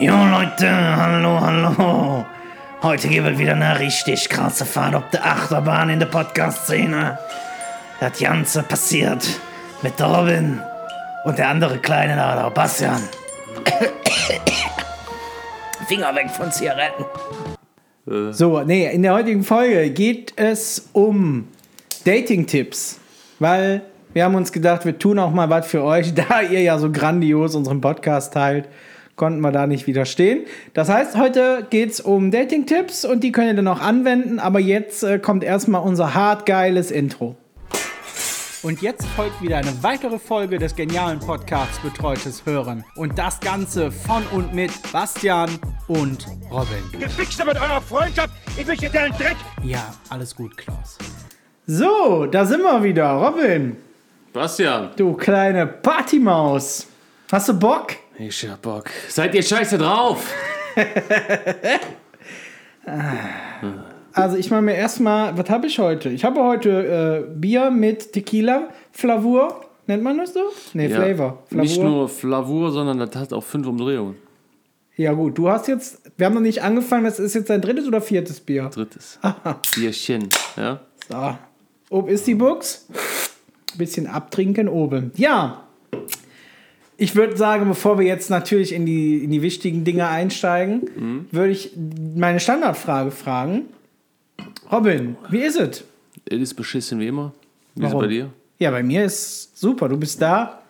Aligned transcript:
Jo 0.00 0.12
Leute, 0.12 0.68
hallo, 0.96 1.40
hallo. 1.40 2.26
Heute 2.82 3.06
gibt 3.06 3.28
es 3.28 3.38
wieder 3.38 3.52
eine 3.52 3.78
richtig 3.78 4.28
krasse 4.28 4.64
Fahrt 4.64 4.96
auf 4.96 5.08
der 5.12 5.24
Achterbahn 5.24 5.88
in 5.88 6.00
der 6.00 6.06
Podcast-Szene. 6.06 7.16
Das 8.00 8.18
Ganze 8.18 8.64
passiert 8.64 9.24
mit 9.82 10.00
der 10.00 10.06
Robin 10.06 10.60
und 11.24 11.38
der 11.38 11.48
andere 11.48 11.78
Kleine 11.78 12.16
da, 12.16 12.34
der 12.34 12.50
Bastian. 12.50 13.02
Finger 15.86 16.12
weg 16.16 16.28
von 16.28 16.50
Zigaretten. 16.50 17.04
So, 18.32 18.62
nee, 18.62 18.92
in 18.92 19.02
der 19.02 19.14
heutigen 19.14 19.44
Folge 19.44 19.90
geht 19.90 20.32
es 20.34 20.88
um 20.92 21.46
Dating-Tipps. 22.04 22.98
Weil 23.38 23.82
wir 24.12 24.24
haben 24.24 24.34
uns 24.34 24.50
gedacht, 24.50 24.84
wir 24.86 24.98
tun 24.98 25.20
auch 25.20 25.30
mal 25.30 25.50
was 25.50 25.68
für 25.68 25.84
euch, 25.84 26.14
da 26.28 26.40
ihr 26.40 26.62
ja 26.62 26.78
so 26.78 26.90
grandios 26.90 27.54
unseren 27.54 27.80
Podcast 27.80 28.32
teilt, 28.32 28.68
konnten 29.16 29.40
wir 29.40 29.52
da 29.52 29.66
nicht 29.66 29.86
widerstehen. 29.86 30.44
Das 30.72 30.88
heißt, 30.88 31.16
heute 31.16 31.66
geht 31.70 31.90
es 31.90 32.00
um 32.00 32.30
Dating-Tipps 32.30 33.04
und 33.04 33.22
die 33.22 33.32
könnt 33.32 33.48
ihr 33.48 33.54
dann 33.54 33.68
auch 33.68 33.80
anwenden, 33.80 34.38
aber 34.38 34.60
jetzt 34.60 35.02
äh, 35.04 35.18
kommt 35.18 35.44
erstmal 35.44 35.82
unser 35.82 36.14
hart 36.14 36.46
geiles 36.46 36.90
Intro. 36.90 37.36
Und 38.64 38.80
jetzt 38.80 39.04
folgt 39.08 39.42
wieder 39.42 39.58
eine 39.58 39.82
weitere 39.82 40.18
Folge 40.18 40.58
des 40.58 40.74
genialen 40.74 41.20
Podcasts 41.20 41.78
Betreutes 41.80 42.46
Hören. 42.46 42.82
Und 42.96 43.18
das 43.18 43.38
Ganze 43.40 43.92
von 43.92 44.22
und 44.32 44.54
mit 44.54 44.70
Bastian 44.90 45.50
und 45.86 46.26
Robin. 46.50 46.82
Gefixt 46.98 47.44
mit 47.44 47.56
eurer 47.56 47.82
Freundschaft. 47.82 48.30
Ich 48.56 48.66
möchte 48.66 48.88
deinen 48.88 49.12
Dreck. 49.18 49.36
Ja, 49.62 49.94
alles 50.08 50.34
gut, 50.34 50.56
Klaus. 50.56 50.96
So, 51.66 52.24
da 52.24 52.46
sind 52.46 52.62
wir 52.62 52.82
wieder. 52.82 53.10
Robin, 53.12 53.76
Bastian. 54.32 54.92
du 54.96 55.12
kleine 55.12 55.66
Partymaus. 55.66 56.86
Hast 57.30 57.50
du 57.50 57.58
Bock? 57.58 57.88
Ich 58.18 58.48
hab 58.48 58.62
Bock. 58.62 58.90
Seid 59.08 59.34
ihr 59.34 59.42
scheiße 59.42 59.78
drauf? 59.78 60.32
Also 64.12 64.36
ich 64.36 64.48
mache 64.50 64.62
mir 64.62 64.74
erstmal, 64.74 65.36
was 65.36 65.50
habe 65.50 65.66
ich 65.66 65.78
heute? 65.80 66.08
Ich 66.08 66.24
habe 66.24 66.44
heute 66.44 67.26
äh, 67.28 67.34
Bier 67.34 67.70
mit 67.70 68.12
Tequila 68.12 68.68
Flavur. 68.92 69.64
Nennt 69.88 70.04
man 70.04 70.18
das 70.18 70.34
so? 70.34 70.40
Nee, 70.72 70.88
Flavor. 70.88 71.42
Flavur. 71.48 71.62
Nicht 71.62 71.82
nur 71.82 72.08
Flavur, 72.08 72.70
sondern 72.70 72.98
das 72.98 73.16
hat 73.16 73.32
auch 73.32 73.42
fünf 73.42 73.66
Umdrehungen. 73.66 74.16
Ja 74.96 75.12
gut, 75.14 75.36
du 75.36 75.48
hast 75.48 75.66
jetzt, 75.66 76.00
wir 76.16 76.26
haben 76.26 76.34
noch 76.34 76.40
nicht 76.40 76.62
angefangen, 76.62 77.04
das 77.04 77.18
ist 77.18 77.34
jetzt 77.34 77.50
dein 77.50 77.60
drittes 77.60 77.88
oder 77.88 78.00
viertes 78.00 78.38
Bier? 78.38 78.70
Drittes. 78.72 79.18
Bierchen. 79.74 80.28
Ja? 80.56 80.80
So. 81.08 81.38
Ob 81.90 82.08
ist 82.08 82.26
die 82.28 82.36
Box? 82.36 82.86
Bisschen 83.76 84.06
abtrinken 84.06 84.68
oben. 84.68 85.10
Ja. 85.16 85.64
Ich 86.96 87.16
würde 87.16 87.36
sagen, 87.36 87.68
bevor 87.68 87.98
wir 87.98 88.06
jetzt 88.06 88.30
natürlich 88.30 88.72
in 88.72 88.86
die, 88.86 89.24
in 89.24 89.30
die 89.30 89.42
wichtigen 89.42 89.84
Dinge 89.84 90.08
einsteigen, 90.08 91.26
würde 91.30 91.50
ich 91.50 91.72
meine 92.16 92.38
Standardfrage 92.40 93.10
fragen. 93.10 93.62
Robin, 94.70 95.16
wie 95.30 95.40
ist 95.40 95.56
es? 95.56 95.84
Es 96.26 96.38
ist 96.38 96.54
beschissen 96.54 97.00
wie 97.00 97.08
immer. 97.08 97.32
Wie 97.74 97.82
ist 97.82 97.88
es 97.88 97.92
Warum? 97.94 98.04
bei 98.06 98.08
dir? 98.08 98.30
Ja, 98.58 98.70
bei 98.70 98.82
mir 98.82 99.04
ist 99.04 99.58
super. 99.58 99.88
Du 99.88 99.96
bist 99.96 100.22
da. 100.22 100.60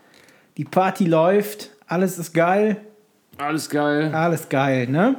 Die 0.56 0.64
Party 0.64 1.05
läuft. 1.05 1.70
Alles 1.86 2.19
ist 2.19 2.33
geil. 2.33 2.78
Alles 3.36 3.69
geil. 3.69 4.12
Alles 4.14 4.48
geil, 4.48 4.89
ne? 4.89 5.17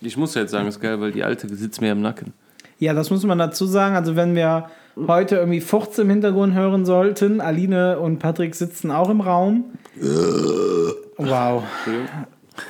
Ich 0.00 0.16
muss 0.16 0.34
ja 0.34 0.42
jetzt 0.42 0.52
sagen, 0.52 0.68
es 0.68 0.76
ist 0.76 0.80
geil, 0.80 1.00
weil 1.00 1.12
die 1.12 1.24
alte 1.24 1.48
sitzt 1.54 1.80
mir 1.80 1.92
im 1.92 2.00
Nacken. 2.00 2.32
Ja, 2.78 2.94
das 2.94 3.10
muss 3.10 3.24
man 3.24 3.38
dazu 3.38 3.66
sagen. 3.66 3.96
Also, 3.96 4.14
wenn 4.14 4.36
wir 4.36 4.70
heute 5.06 5.36
irgendwie 5.36 5.60
Furz 5.60 5.98
im 5.98 6.10
Hintergrund 6.10 6.54
hören 6.54 6.84
sollten, 6.84 7.40
Aline 7.40 7.98
und 8.00 8.18
Patrick 8.18 8.54
sitzen 8.54 8.90
auch 8.90 9.08
im 9.10 9.20
Raum. 9.20 9.64
Wow. 11.16 11.62
Entschuldigung. 11.86 12.08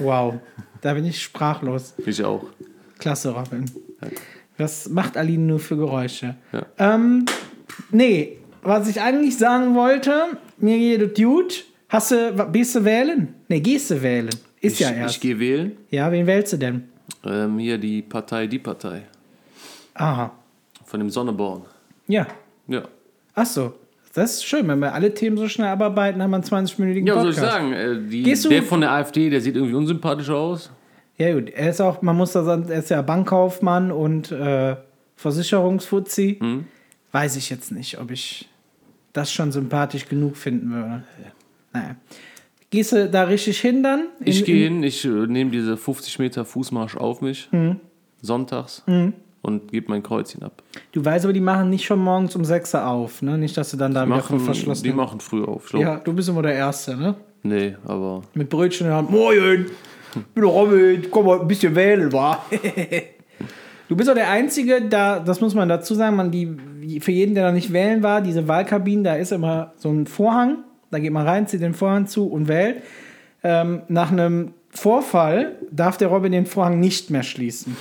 Wow. 0.00 0.34
Da 0.80 0.94
bin 0.94 1.04
ich 1.06 1.22
sprachlos. 1.22 1.94
Ich 2.04 2.22
auch. 2.24 2.44
Klasse, 2.98 3.30
Robin. 3.30 3.64
Was 4.56 4.88
macht 4.88 5.16
Aline 5.16 5.44
nur 5.44 5.58
für 5.60 5.76
Geräusche? 5.76 6.36
Ja. 6.52 6.66
Ähm, 6.78 7.24
nee, 7.90 8.38
was 8.62 8.88
ich 8.88 9.00
eigentlich 9.00 9.36
sagen 9.38 9.74
wollte, 9.74 10.12
mir 10.58 10.78
geht 10.78 11.02
es 11.02 11.22
gut. 11.24 11.64
Hast 11.88 12.10
du, 12.10 12.48
gehst 12.52 12.74
du 12.74 12.84
wählen? 12.84 13.34
Nee, 13.48 13.60
gehst 13.60 13.90
du 13.90 14.02
wählen? 14.02 14.28
Ist 14.60 14.74
Ich, 14.74 14.80
ja 14.80 14.90
ich 14.90 14.96
erst. 14.96 15.20
gehe 15.20 15.38
wählen. 15.38 15.72
ja, 15.90 16.10
wen 16.12 16.26
wählst 16.26 16.52
du 16.52 16.56
denn? 16.58 16.88
Ähm, 17.24 17.58
hier 17.58 17.78
die 17.78 18.02
Partei, 18.02 18.46
die 18.46 18.58
Partei. 18.58 19.02
Aha. 19.94 20.32
Von 20.84 21.00
dem 21.00 21.10
Sonneborn. 21.10 21.62
Ja. 22.08 22.26
Ja. 22.66 22.82
Ach 23.34 23.46
so. 23.46 23.74
Das 24.14 24.34
ist 24.34 24.44
schön, 24.46 24.66
wenn 24.66 24.80
wir 24.80 24.94
alle 24.94 25.14
Themen 25.14 25.36
so 25.36 25.46
schnell 25.48 25.68
abarbeiten, 25.68 26.20
haben 26.22 26.30
wir 26.30 26.36
einen 26.36 26.44
20-minütigen 26.44 27.06
Ja, 27.06 27.20
soll 27.20 27.30
ich 27.30 27.36
sagen? 27.36 27.72
Äh, 27.72 28.00
die, 28.08 28.22
Gehst 28.24 28.44
du- 28.44 28.48
der 28.48 28.62
von 28.64 28.80
der 28.80 28.90
AfD, 28.90 29.30
der 29.30 29.40
sieht 29.40 29.54
irgendwie 29.54 29.74
unsympathisch 29.76 30.30
aus. 30.30 30.70
Ja 31.18 31.32
gut, 31.34 31.50
er 31.50 31.70
ist 31.70 31.80
auch, 31.80 32.00
man 32.02 32.16
muss 32.16 32.32
da 32.32 32.42
sagen, 32.42 32.66
er 32.68 32.78
ist 32.80 32.90
ja 32.90 33.02
Bankkaufmann 33.02 33.92
und 33.92 34.32
äh, 34.32 34.76
Versicherungsfuzzi. 35.16 36.38
Mhm. 36.40 36.64
Weiß 37.12 37.36
ich 37.36 37.50
jetzt 37.50 37.72
nicht, 37.72 37.98
ob 38.00 38.10
ich 38.10 38.48
das 39.12 39.32
schon 39.32 39.52
sympathisch 39.52 40.06
genug 40.08 40.36
finden 40.36 40.70
würde. 40.72 41.02
Naja. 41.72 41.96
Gehst 42.70 42.92
du 42.92 43.08
da 43.08 43.24
richtig 43.24 43.58
hin 43.60 43.82
dann? 43.82 44.06
Ich 44.24 44.40
In- 44.40 44.44
gehe 44.44 44.66
in- 44.66 44.74
hin, 44.74 44.82
ich 44.82 45.04
äh, 45.04 45.08
nehme 45.08 45.50
diese 45.50 45.76
50 45.76 46.18
Meter 46.18 46.44
Fußmarsch 46.44 46.96
auf 46.96 47.20
mich. 47.20 47.48
Mhm. 47.52 47.80
Sonntags. 48.20 48.82
Und 49.48 49.72
gebe 49.72 49.90
mein 49.90 50.02
Kreuzchen 50.02 50.42
ab. 50.42 50.62
Du 50.92 51.02
weißt 51.02 51.24
aber, 51.24 51.32
die 51.32 51.40
machen 51.40 51.70
nicht 51.70 51.86
schon 51.86 52.00
morgens 52.00 52.36
um 52.36 52.44
6 52.44 52.74
Uhr 52.74 52.86
auf, 52.86 53.22
ne? 53.22 53.38
Nicht, 53.38 53.56
dass 53.56 53.70
du 53.70 53.78
dann 53.78 53.94
da 53.94 54.04
wieder 54.04 54.16
Machen, 54.16 54.40
verschlossen 54.40 54.84
die 54.84 54.92
machen 54.92 55.20
früh 55.20 55.42
auf. 55.42 55.70
Glaub, 55.70 55.82
Ja, 55.82 55.96
du 55.96 56.12
bist 56.12 56.28
immer 56.28 56.42
der 56.42 56.54
Erste, 56.54 56.96
ne? 56.96 57.14
Nee, 57.42 57.76
aber 57.86 58.22
Mit 58.34 58.50
Brötchen 58.50 58.86
in 58.86 58.90
der 58.90 58.98
Hand. 58.98 59.10
Moin, 59.10 59.66
ich 60.14 60.22
bin 60.34 60.44
Robin, 60.44 61.06
komm 61.10 61.26
mal 61.26 61.40
ein 61.40 61.48
bisschen 61.48 61.74
wählen, 61.74 62.12
wa? 62.12 62.44
du 63.88 63.96
bist 63.96 64.10
auch 64.10 64.14
der 64.14 64.28
Einzige, 64.30 64.82
da, 64.82 65.18
das 65.18 65.40
muss 65.40 65.54
man 65.54 65.68
dazu 65.68 65.94
sagen, 65.94 66.16
man, 66.16 66.30
die, 66.30 67.00
für 67.00 67.12
jeden, 67.12 67.34
der 67.34 67.46
noch 67.46 67.54
nicht 67.54 67.72
wählen 67.72 68.02
war, 68.02 68.20
diese 68.20 68.48
Wahlkabinen, 68.48 69.04
da 69.04 69.14
ist 69.14 69.32
immer 69.32 69.72
so 69.76 69.90
ein 69.90 70.06
Vorhang, 70.06 70.58
da 70.90 70.98
geht 70.98 71.12
man 71.12 71.26
rein, 71.26 71.46
zieht 71.46 71.62
den 71.62 71.74
Vorhang 71.74 72.06
zu 72.06 72.26
und 72.26 72.48
wählt. 72.48 72.82
Ähm, 73.42 73.82
nach 73.88 74.10
einem 74.10 74.52
Vorfall 74.70 75.56
darf 75.70 75.96
der 75.96 76.08
Robin 76.08 76.32
den 76.32 76.46
Vorhang 76.46 76.80
nicht 76.80 77.10
mehr 77.10 77.22
schließen. 77.22 77.76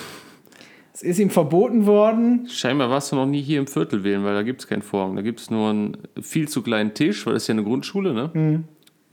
Es 1.00 1.04
ist 1.04 1.20
ihm 1.20 1.30
verboten 1.30 1.86
worden. 1.86 2.48
scheinbar 2.50 2.90
warst 2.90 3.12
du 3.12 3.16
noch 3.18 3.28
nie 3.28 3.44
hier 3.44 3.60
im 3.60 3.68
Viertel 3.68 4.04
wählen, 4.04 4.24
weil 4.24 4.34
da 4.34 4.42
gibt 4.42 4.62
es 4.62 4.68
keinen 4.68 4.82
Vorhang. 4.82 5.16
Da 5.16 5.22
gibt 5.22 5.40
es 5.40 5.52
nur 5.52 5.70
einen 5.70 5.96
viel 6.20 6.48
zu 6.48 6.64
kleinen 6.64 6.96
Tisch, 6.96 7.24
weil 7.28 7.34
das 7.36 7.44
ist 7.44 7.48
ja 7.50 7.54
eine 7.54 7.64
Grundschule, 7.64 8.14
ne? 8.16 8.32
Mhm. 8.34 8.64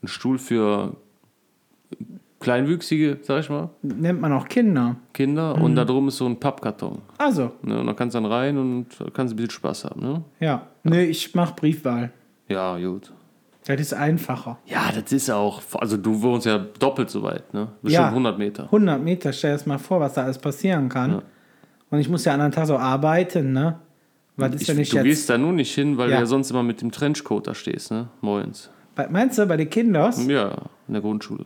Ein 0.03 0.09
Stuhl 0.09 0.39
für 0.39 0.97
Kleinwüchsige, 2.41 3.19
sag 3.21 3.41
ich 3.41 3.50
mal, 3.50 3.69
Nennt 3.83 4.19
man 4.21 4.33
auch 4.33 4.49
Kinder. 4.49 4.97
Kinder. 5.12 5.56
Mhm. 5.59 5.62
Und 5.62 5.77
da 5.77 5.84
drum 5.84 6.09
ist 6.09 6.17
so 6.17 6.27
ein 6.27 6.41
Pappkarton. 6.41 7.03
Also, 7.19 7.53
Ne? 7.62 7.78
Und 7.81 7.87
da 7.87 7.93
kannst 7.93 8.15
du 8.15 8.21
dann 8.21 8.31
rein 8.33 8.56
und 8.56 8.87
kannst 9.12 9.34
ein 9.34 9.37
bisschen 9.37 9.51
Spaß 9.51 9.84
haben, 9.84 10.01
ne? 10.01 10.22
ja. 10.41 10.66
Nö, 10.84 11.01
ich 11.01 11.34
mach 11.34 11.55
Briefwahl. 11.55 12.12
Ja, 12.49 12.78
gut. 12.78 13.12
Das 13.66 13.78
ist 13.81 13.93
einfacher. 13.95 14.59
Ja, 14.66 14.91
das 14.95 15.12
ist 15.12 15.31
auch, 15.31 15.61
also 15.75 15.97
du 15.99 16.21
wohnst 16.22 16.47
ja 16.47 16.59
doppelt 16.78 17.09
so 17.11 17.22
weit, 17.22 17.53
ne? 17.55 17.69
Bestimmt 17.83 18.05
Ja. 18.05 18.09
100 18.09 18.39
Meter. 18.39 18.65
100 18.65 19.03
Meter, 19.03 19.33
stell 19.34 19.51
dir 19.53 19.56
das 19.56 19.66
mal 19.66 19.78
vor, 19.78 20.01
was 20.01 20.15
da 20.15 20.25
alles 20.25 20.39
passieren 20.39 20.89
kann. 20.91 21.22
Und 21.91 21.99
ich 22.00 22.09
muss 22.09 22.25
ja 22.25 22.34
an 22.34 22.41
einem 22.41 22.53
Tag 22.53 22.67
so 22.67 22.77
arbeiten, 22.77 23.53
ne? 23.53 23.78
Was 24.37 24.55
ist 24.55 24.62
Ich, 24.62 24.69
ja 24.69 24.75
nicht 24.75 24.93
du 24.93 24.97
jetzt. 24.97 25.05
gehst 25.05 25.31
da 25.31 25.39
nur 25.39 25.53
nicht 25.53 25.72
hin, 25.75 25.97
weil 25.97 26.11
Ja. 26.11 26.17
du 26.17 26.22
ja 26.22 26.27
sonst 26.27 26.50
immer 26.50 26.62
mit 26.65 26.81
dem 26.81 26.91
Trenchcoat 26.91 27.47
da 27.47 27.55
stehst, 27.55 27.91
ne? 27.93 28.09
Moins. 28.21 28.69
Bei, 28.97 29.06
meinst 29.09 29.39
du, 29.39 29.47
bei 29.47 29.56
den 29.56 29.71
Kinders, 29.71 30.27
Ja, 30.27 30.56
in 30.89 30.95
der 30.95 31.03
Grundschule. 31.03 31.45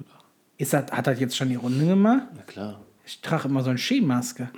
ist 0.56 0.72
das, 0.72 0.90
hat 0.90 1.06
das 1.06 1.20
jetzt 1.20 1.36
schon 1.36 1.48
die 1.50 1.56
Runde 1.56 1.86
gemacht? 1.86 2.24
Na 2.34 2.42
klar. 2.42 2.80
Ich 3.04 3.20
trage 3.22 3.48
immer 3.48 3.62
so 3.62 3.70
eine 3.70 3.78
Skimaske. 3.78 4.48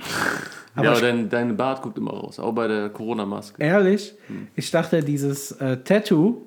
Aber 0.74 0.84
ja, 0.84 0.90
aber 0.92 1.00
dein, 1.00 1.28
dein 1.28 1.56
Bart 1.56 1.82
guckt 1.82 1.98
immer 1.98 2.10
raus, 2.12 2.38
auch 2.40 2.52
bei 2.52 2.66
der 2.68 2.88
Corona-Maske. 2.90 3.62
Ehrlich, 3.62 4.14
ich 4.56 4.70
dachte, 4.70 5.02
dieses 5.04 5.52
äh, 5.52 5.76
Tattoo 5.78 6.42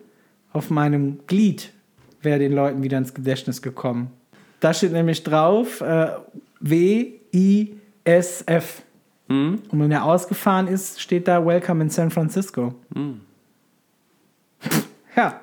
auf 0.53 0.69
meinem 0.69 1.19
Glied 1.27 1.71
wäre 2.21 2.39
den 2.39 2.53
Leuten 2.53 2.83
wieder 2.83 2.97
ins 2.97 3.13
Gedächtnis 3.13 3.61
gekommen. 3.61 4.09
Da 4.59 4.73
steht 4.73 4.91
nämlich 4.93 5.23
drauf 5.23 5.79
äh, 5.81 6.07
W-I-S-F. 7.45 8.82
Und 9.69 9.79
wenn 9.79 9.91
er 9.91 10.03
ausgefahren 10.05 10.67
ist, 10.67 11.01
steht 11.01 11.27
da 11.27 11.45
Welcome 11.45 11.83
in 11.83 11.89
San 11.89 12.11
Francisco. 12.11 12.73
ja, 15.15 15.39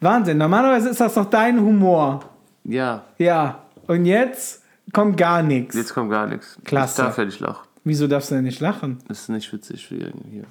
Wahnsinn. 0.00 0.38
Normalerweise 0.38 0.88
ist 0.90 1.00
das 1.00 1.14
doch 1.14 1.26
dein 1.26 1.60
Humor. 1.60 2.20
Ja, 2.64 3.04
Ja, 3.18 3.62
und 3.86 4.04
jetzt 4.06 4.62
kommt 4.92 5.16
gar 5.16 5.42
nichts. 5.42 5.74
jetzt 5.74 5.94
kommt 5.94 6.10
gar 6.10 6.26
nichts. 6.26 6.58
Klasse. 6.64 7.02
Ich 7.02 7.06
darf 7.06 7.18
ja 7.18 7.24
nicht 7.24 7.40
lachen. 7.40 7.66
Wieso 7.84 8.06
darfst 8.06 8.30
du 8.30 8.36
denn 8.36 8.44
nicht 8.44 8.60
lachen? 8.60 8.98
Das 9.08 9.20
ist 9.22 9.28
nicht 9.28 9.52
witzig 9.52 9.86
für 9.86 9.96
irgendwie 9.96 10.30
hier. 10.30 10.44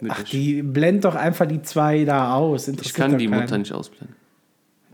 Mit 0.00 0.12
Ach, 0.14 0.22
die 0.24 0.62
blend 0.62 1.04
doch 1.04 1.14
einfach 1.14 1.46
die 1.46 1.62
zwei 1.62 2.04
da 2.04 2.34
aus. 2.34 2.68
ich 2.68 2.92
kann 2.94 3.16
die 3.16 3.26
keinen. 3.26 3.40
Mutter 3.40 3.58
nicht 3.58 3.72
ausblenden. 3.72 4.14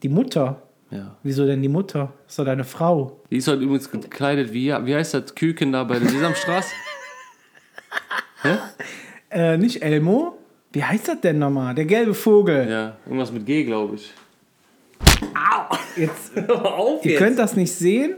Die 0.02 0.08
Mutter? 0.08 0.62
Ja. 0.90 1.16
Wieso 1.22 1.44
denn 1.46 1.60
die 1.62 1.68
Mutter? 1.68 2.12
Ist 2.28 2.38
doch 2.38 2.44
deine 2.44 2.62
Frau. 2.64 3.20
Die 3.30 3.38
ist 3.38 3.48
heute 3.48 3.62
übrigens 3.62 3.90
gekleidet 3.90 4.52
wie, 4.52 4.68
wie 4.68 4.94
heißt 4.94 5.14
das 5.14 5.34
Küken 5.34 5.72
da 5.72 5.82
bei 5.84 5.98
der 5.98 6.08
Sesamstraße? 6.08 6.68
Äh, 9.30 9.56
nicht 9.58 9.82
Elmo? 9.82 10.38
Wie 10.72 10.82
heißt 10.84 11.08
das 11.08 11.20
denn 11.20 11.38
nochmal? 11.38 11.74
Der 11.74 11.84
gelbe 11.86 12.14
Vogel. 12.14 12.68
ja, 12.68 12.96
irgendwas 13.06 13.32
mit 13.32 13.46
G, 13.46 13.64
glaube 13.64 13.96
ich. 13.96 14.12
Jetzt, 15.96 16.36
auf 16.50 17.04
ihr 17.04 17.16
könnt 17.16 17.38
das 17.38 17.54
nicht 17.56 17.72
sehen, 17.72 18.16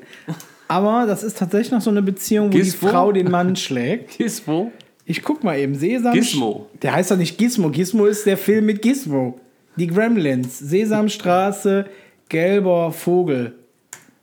Aber 0.68 1.04
das 1.06 1.22
ist 1.22 1.38
tatsächlich 1.38 1.70
noch 1.72 1.80
so 1.80 1.90
eine 1.90 2.02
Beziehung, 2.02 2.48
wo 2.52 2.56
Gizmo? 2.56 2.86
die 2.88 2.92
Frau 2.92 3.12
den 3.12 3.30
Mann 3.30 3.54
schlägt. 3.56 4.16
Gizmo? 4.18 4.72
Ich 5.04 5.22
guck 5.22 5.44
mal 5.44 5.58
eben. 5.58 5.74
Sesam. 5.74 6.12
Gizmo. 6.14 6.66
Der 6.82 6.94
heißt 6.94 7.10
doch 7.10 7.16
nicht 7.16 7.38
Gizmo. 7.38 7.70
Gizmo 7.70 8.06
ist 8.06 8.26
der 8.26 8.36
Film 8.36 8.66
mit 8.66 8.82
Gizmo. 8.82 9.38
Die 9.76 9.86
Gremlins. 9.86 10.58
Sesamstraße, 10.58 11.86
gelber 12.28 12.90
Vogel. 12.92 13.52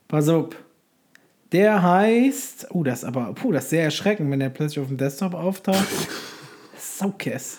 Pass 0.08 0.28
auf. 0.28 0.48
Der 1.54 1.82
heißt. 1.82 2.66
Oh, 2.70 2.82
das 2.82 2.98
ist 2.98 3.04
aber. 3.04 3.32
Puh, 3.34 3.52
das 3.52 3.64
ist 3.64 3.70
sehr 3.70 3.84
erschreckend, 3.84 4.30
wenn 4.30 4.40
der 4.40 4.50
plötzlich 4.50 4.80
auf 4.80 4.88
dem 4.88 4.96
Desktop 4.98 5.34
auftaucht. 5.34 5.86
Saukes. 6.76 7.58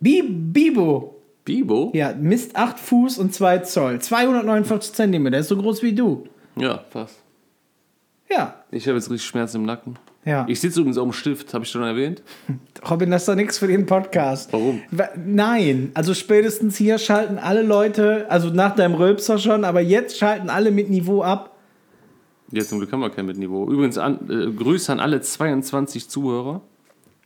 Bi 0.00 0.22
Bibo. 0.22 1.20
Bibo? 1.44 1.90
Ja, 1.94 2.12
misst 2.18 2.56
8 2.56 2.78
Fuß 2.78 3.18
und 3.18 3.34
2 3.34 3.58
Zoll. 3.58 4.00
249 4.00 4.92
Zentimeter. 4.92 5.38
Ist 5.38 5.48
so 5.48 5.56
groß 5.56 5.82
wie 5.82 5.94
du. 5.94 6.24
Ja, 6.56 6.84
fast. 6.90 7.16
Ja. 8.30 8.62
Ich 8.70 8.86
habe 8.88 8.96
jetzt 8.98 9.10
richtig 9.10 9.26
Schmerzen 9.28 9.58
im 9.58 9.62
Nacken. 9.64 9.96
Ja. 10.24 10.44
Ich 10.48 10.60
sitze 10.60 10.80
übrigens 10.80 10.98
auf 10.98 11.04
dem 11.04 11.12
Stift, 11.12 11.54
habe 11.54 11.64
ich 11.64 11.70
schon 11.70 11.84
erwähnt. 11.84 12.22
Robin, 12.90 13.10
das 13.12 13.22
ist 13.22 13.28
doch 13.28 13.36
nichts 13.36 13.58
für 13.58 13.68
den 13.68 13.86
Podcast. 13.86 14.52
Warum? 14.52 14.82
Wa- 14.90 15.10
Nein, 15.24 15.92
also 15.94 16.14
spätestens 16.14 16.76
hier 16.76 16.98
schalten 16.98 17.38
alle 17.38 17.62
Leute, 17.62 18.26
also 18.28 18.50
nach 18.50 18.74
deinem 18.74 18.94
Rülpser 18.94 19.38
schon, 19.38 19.64
aber 19.64 19.80
jetzt 19.80 20.18
schalten 20.18 20.50
alle 20.50 20.72
mit 20.72 20.90
Niveau 20.90 21.22
ab. 21.22 21.55
Jetzt 22.52 22.68
zum 22.70 22.78
Glück 22.78 22.92
haben 22.92 23.00
wir 23.00 23.10
kein 23.10 23.26
mit 23.26 23.38
Niveau. 23.38 23.68
Übrigens, 23.70 23.98
an, 23.98 24.18
äh, 24.30 24.50
Grüße 24.52 24.92
an 24.92 25.00
alle 25.00 25.20
22 25.20 26.08
Zuhörer. 26.08 26.60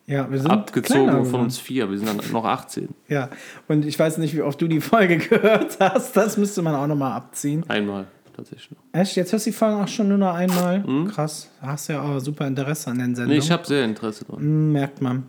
Ja, 0.06 0.28
wir 0.30 0.38
sind 0.40 0.50
Abgezogen 0.50 1.24
von 1.24 1.40
uns 1.42 1.58
vier. 1.58 1.88
Wir 1.90 1.96
sind 1.98 2.08
dann 2.08 2.20
noch 2.32 2.44
18. 2.44 2.88
Ja, 3.08 3.28
und 3.68 3.84
ich 3.84 3.96
weiß 3.98 4.18
nicht, 4.18 4.34
wie 4.34 4.42
oft 4.42 4.60
du 4.60 4.66
die 4.66 4.80
Folge 4.80 5.18
gehört 5.28 5.76
hast. 5.78 6.16
Das 6.16 6.36
müsste 6.36 6.62
man 6.62 6.74
auch 6.74 6.86
nochmal 6.86 7.12
abziehen. 7.12 7.64
Einmal 7.68 8.06
tatsächlich. 8.34 8.76
Echt, 8.92 9.14
jetzt 9.16 9.32
hörst 9.32 9.46
du 9.46 9.50
die 9.50 9.56
Folge 9.56 9.76
auch 9.84 9.88
schon 9.88 10.08
nur 10.08 10.18
noch 10.18 10.34
einmal. 10.34 10.82
Krass, 11.12 11.48
hast 11.60 11.88
ja 11.88 12.02
auch 12.02 12.18
super 12.18 12.46
Interesse 12.46 12.90
an 12.90 12.98
den 12.98 13.10
Nee, 13.10 13.14
Sendungen. 13.16 13.38
ich 13.42 13.50
habe 13.52 13.64
sehr 13.66 13.84
Interesse 13.84 14.24
dran. 14.24 14.40
Hm, 14.40 14.72
Merkt 14.72 15.00
man. 15.00 15.24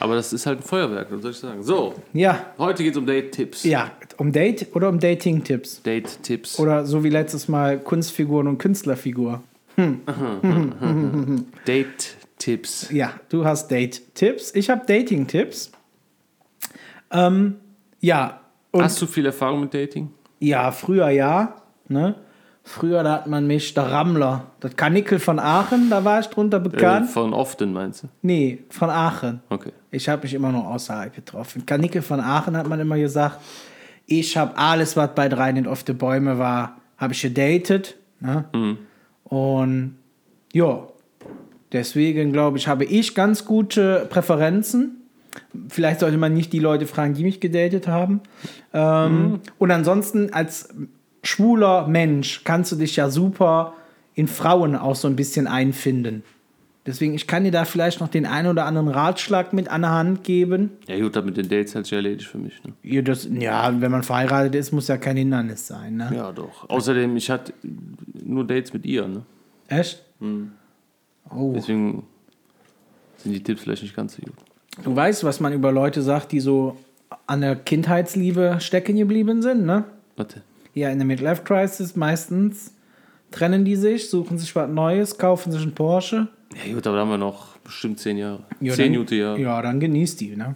Aber 0.00 0.14
das 0.14 0.32
ist 0.32 0.46
halt 0.46 0.60
ein 0.60 0.62
Feuerwerk, 0.62 1.08
was 1.10 1.22
soll 1.22 1.30
ich 1.32 1.38
sagen? 1.38 1.62
So, 1.62 1.94
Ja, 2.12 2.46
heute 2.58 2.82
geht 2.84 2.92
es 2.92 2.98
um 2.98 3.06
Date-Tipps. 3.06 3.64
ja, 3.64 3.90
um 4.16 4.30
Date 4.32 4.68
oder 4.74 4.88
um 4.88 5.00
Dating-Tipps? 5.00 5.82
Date-Tipps. 5.82 6.58
Oder 6.60 6.86
so 6.86 7.02
wie 7.02 7.08
letztes 7.10 7.48
Mal 7.48 7.78
Kunstfiguren 7.80 8.46
und 8.46 8.58
Künstlerfigur. 8.58 9.42
Date-Tipps. 11.66 12.90
Ja, 12.90 13.14
du 13.28 13.44
hast 13.44 13.68
Date-Tipps. 13.70 14.54
Ich 14.54 14.70
habe 14.70 14.86
Dating-Tipps. 14.86 15.72
Ähm, 17.10 17.56
ja, 18.00 18.40
Hast 18.76 19.00
du 19.02 19.06
viel 19.06 19.26
Erfahrung 19.26 19.60
mit 19.62 19.72
Dating? 19.74 20.10
ja, 20.40 20.70
früher 20.70 21.08
ja. 21.08 21.56
Ne? 21.88 22.14
Früher, 22.68 23.02
da 23.02 23.12
hat 23.14 23.26
man 23.26 23.46
mich, 23.46 23.72
der 23.72 23.90
Rammler, 23.90 24.44
das 24.60 24.76
Kanickel 24.76 25.18
von 25.18 25.38
Aachen, 25.38 25.88
da 25.88 26.04
war 26.04 26.20
ich 26.20 26.26
drunter 26.26 26.58
Äh, 26.58 26.68
bekannt. 26.68 27.08
von 27.10 27.32
Often 27.32 27.72
meinst 27.72 28.02
du? 28.02 28.08
nee, 28.22 28.58
von 28.68 28.90
Aachen. 28.90 29.40
Okay. 29.48 29.72
Ich 29.90 30.06
habe 30.08 30.22
mich 30.22 30.34
immer 30.34 30.52
noch 30.52 30.66
außerhalb 30.66 31.14
getroffen. 31.14 31.64
Kanickel 31.64 32.02
von 32.02 32.20
Aachen 32.20 32.56
hat 32.56 32.68
man 32.68 32.78
immer 32.78 32.98
gesagt, 32.98 33.38
ich 34.06 34.36
habe 34.36 34.56
alles, 34.58 34.96
was 34.98 35.14
bei 35.14 35.28
drei 35.30 35.52
nicht 35.52 35.66
auf 35.66 35.82
die 35.82 35.94
Bäume 35.94 36.38
war, 36.38 36.76
habe 36.98 37.14
ich 37.14 37.22
gedatet. 37.22 37.96
Ne? 38.20 38.44
Und 39.24 39.96
ja, 40.52 40.82
deswegen 41.72 42.32
glaube 42.32 42.58
ich, 42.58 42.68
habe 42.68 42.84
ich 42.84 43.14
ganz 43.14 43.44
gute 43.44 44.06
Präferenzen. 44.10 44.96
Vielleicht 45.68 46.00
sollte 46.00 46.18
man 46.18 46.34
nicht 46.34 46.52
die 46.52 46.58
Leute 46.58 46.86
fragen, 46.86 47.14
die 47.14 47.22
mich 47.22 47.40
gedatet 47.40 47.86
haben. 47.88 48.20
Ähm, 48.74 49.40
Und 49.58 49.70
ansonsten 49.70 50.32
als 50.32 50.68
schwuler 51.28 51.86
Mensch 51.86 52.42
kannst 52.44 52.72
du 52.72 52.76
dich 52.76 52.96
ja 52.96 53.10
super 53.10 53.74
in 54.14 54.26
Frauen 54.28 54.74
auch 54.74 54.96
so 54.96 55.06
ein 55.08 55.16
bisschen 55.16 55.46
einfinden. 55.46 56.22
Deswegen, 56.86 57.12
ich 57.12 57.26
kann 57.26 57.44
dir 57.44 57.50
da 57.50 57.66
vielleicht 57.66 58.00
noch 58.00 58.08
den 58.08 58.24
einen 58.24 58.48
oder 58.48 58.64
anderen 58.64 58.88
Ratschlag 58.88 59.52
mit 59.52 59.68
an 59.68 59.82
der 59.82 59.90
Hand 59.90 60.24
geben. 60.24 60.70
Ja 60.86 60.98
gut, 60.98 61.22
mit 61.22 61.36
den 61.36 61.48
Dates 61.48 61.74
hat 61.74 61.84
sich 61.84 61.92
erledigt 61.92 62.28
für 62.28 62.38
mich. 62.38 62.64
Ne? 62.64 62.72
Ja, 62.82 63.02
das, 63.02 63.28
ja, 63.30 63.78
wenn 63.78 63.90
man 63.90 64.02
verheiratet 64.02 64.54
ist, 64.54 64.72
muss 64.72 64.88
ja 64.88 64.96
kein 64.96 65.18
Hindernis 65.18 65.66
sein. 65.66 65.96
Ne? 65.96 66.10
Ja, 66.14 66.32
doch. 66.32 66.68
Außerdem, 66.70 67.14
ich 67.18 67.30
hatte 67.30 67.52
nur 68.24 68.46
Dates 68.46 68.72
mit 68.72 68.86
ihr. 68.86 69.06
Ne? 69.06 69.22
Echt? 69.68 70.02
Oh. 71.30 71.52
Deswegen 71.54 72.04
sind 73.18 73.32
die 73.34 73.42
Tipps 73.42 73.62
vielleicht 73.62 73.82
nicht 73.82 73.94
ganz 73.94 74.16
so 74.16 74.22
gut. 74.22 74.34
Du 74.82 74.96
weißt, 74.96 75.24
was 75.24 75.40
man 75.40 75.52
über 75.52 75.70
Leute 75.70 76.00
sagt, 76.00 76.32
die 76.32 76.40
so 76.40 76.78
an 77.26 77.42
der 77.42 77.54
Kindheitsliebe 77.54 78.56
stecken 78.60 78.96
geblieben 78.96 79.42
sind, 79.42 79.66
ne? 79.66 79.84
Warte. 80.16 80.42
Ja, 80.78 80.90
in 80.90 80.98
der 80.98 81.06
Midlife 81.06 81.42
Crisis 81.42 81.96
meistens 81.96 82.72
trennen 83.32 83.64
die 83.64 83.74
sich, 83.74 84.08
suchen 84.08 84.38
sich 84.38 84.54
was 84.54 84.70
Neues, 84.70 85.18
kaufen 85.18 85.50
sich 85.50 85.62
einen 85.62 85.74
Porsche. 85.74 86.28
Ja 86.64 86.72
gut, 86.72 86.86
aber 86.86 86.96
da 86.96 87.02
haben 87.02 87.10
wir 87.10 87.18
noch 87.18 87.56
bestimmt 87.58 87.98
zehn 87.98 88.16
Jahre. 88.16 88.44
Ja, 88.60 88.74
zehn 88.74 88.94
Jahre. 88.94 89.40
Ja, 89.40 89.60
dann 89.60 89.80
genießt 89.80 90.20
die, 90.20 90.36
ne? 90.36 90.54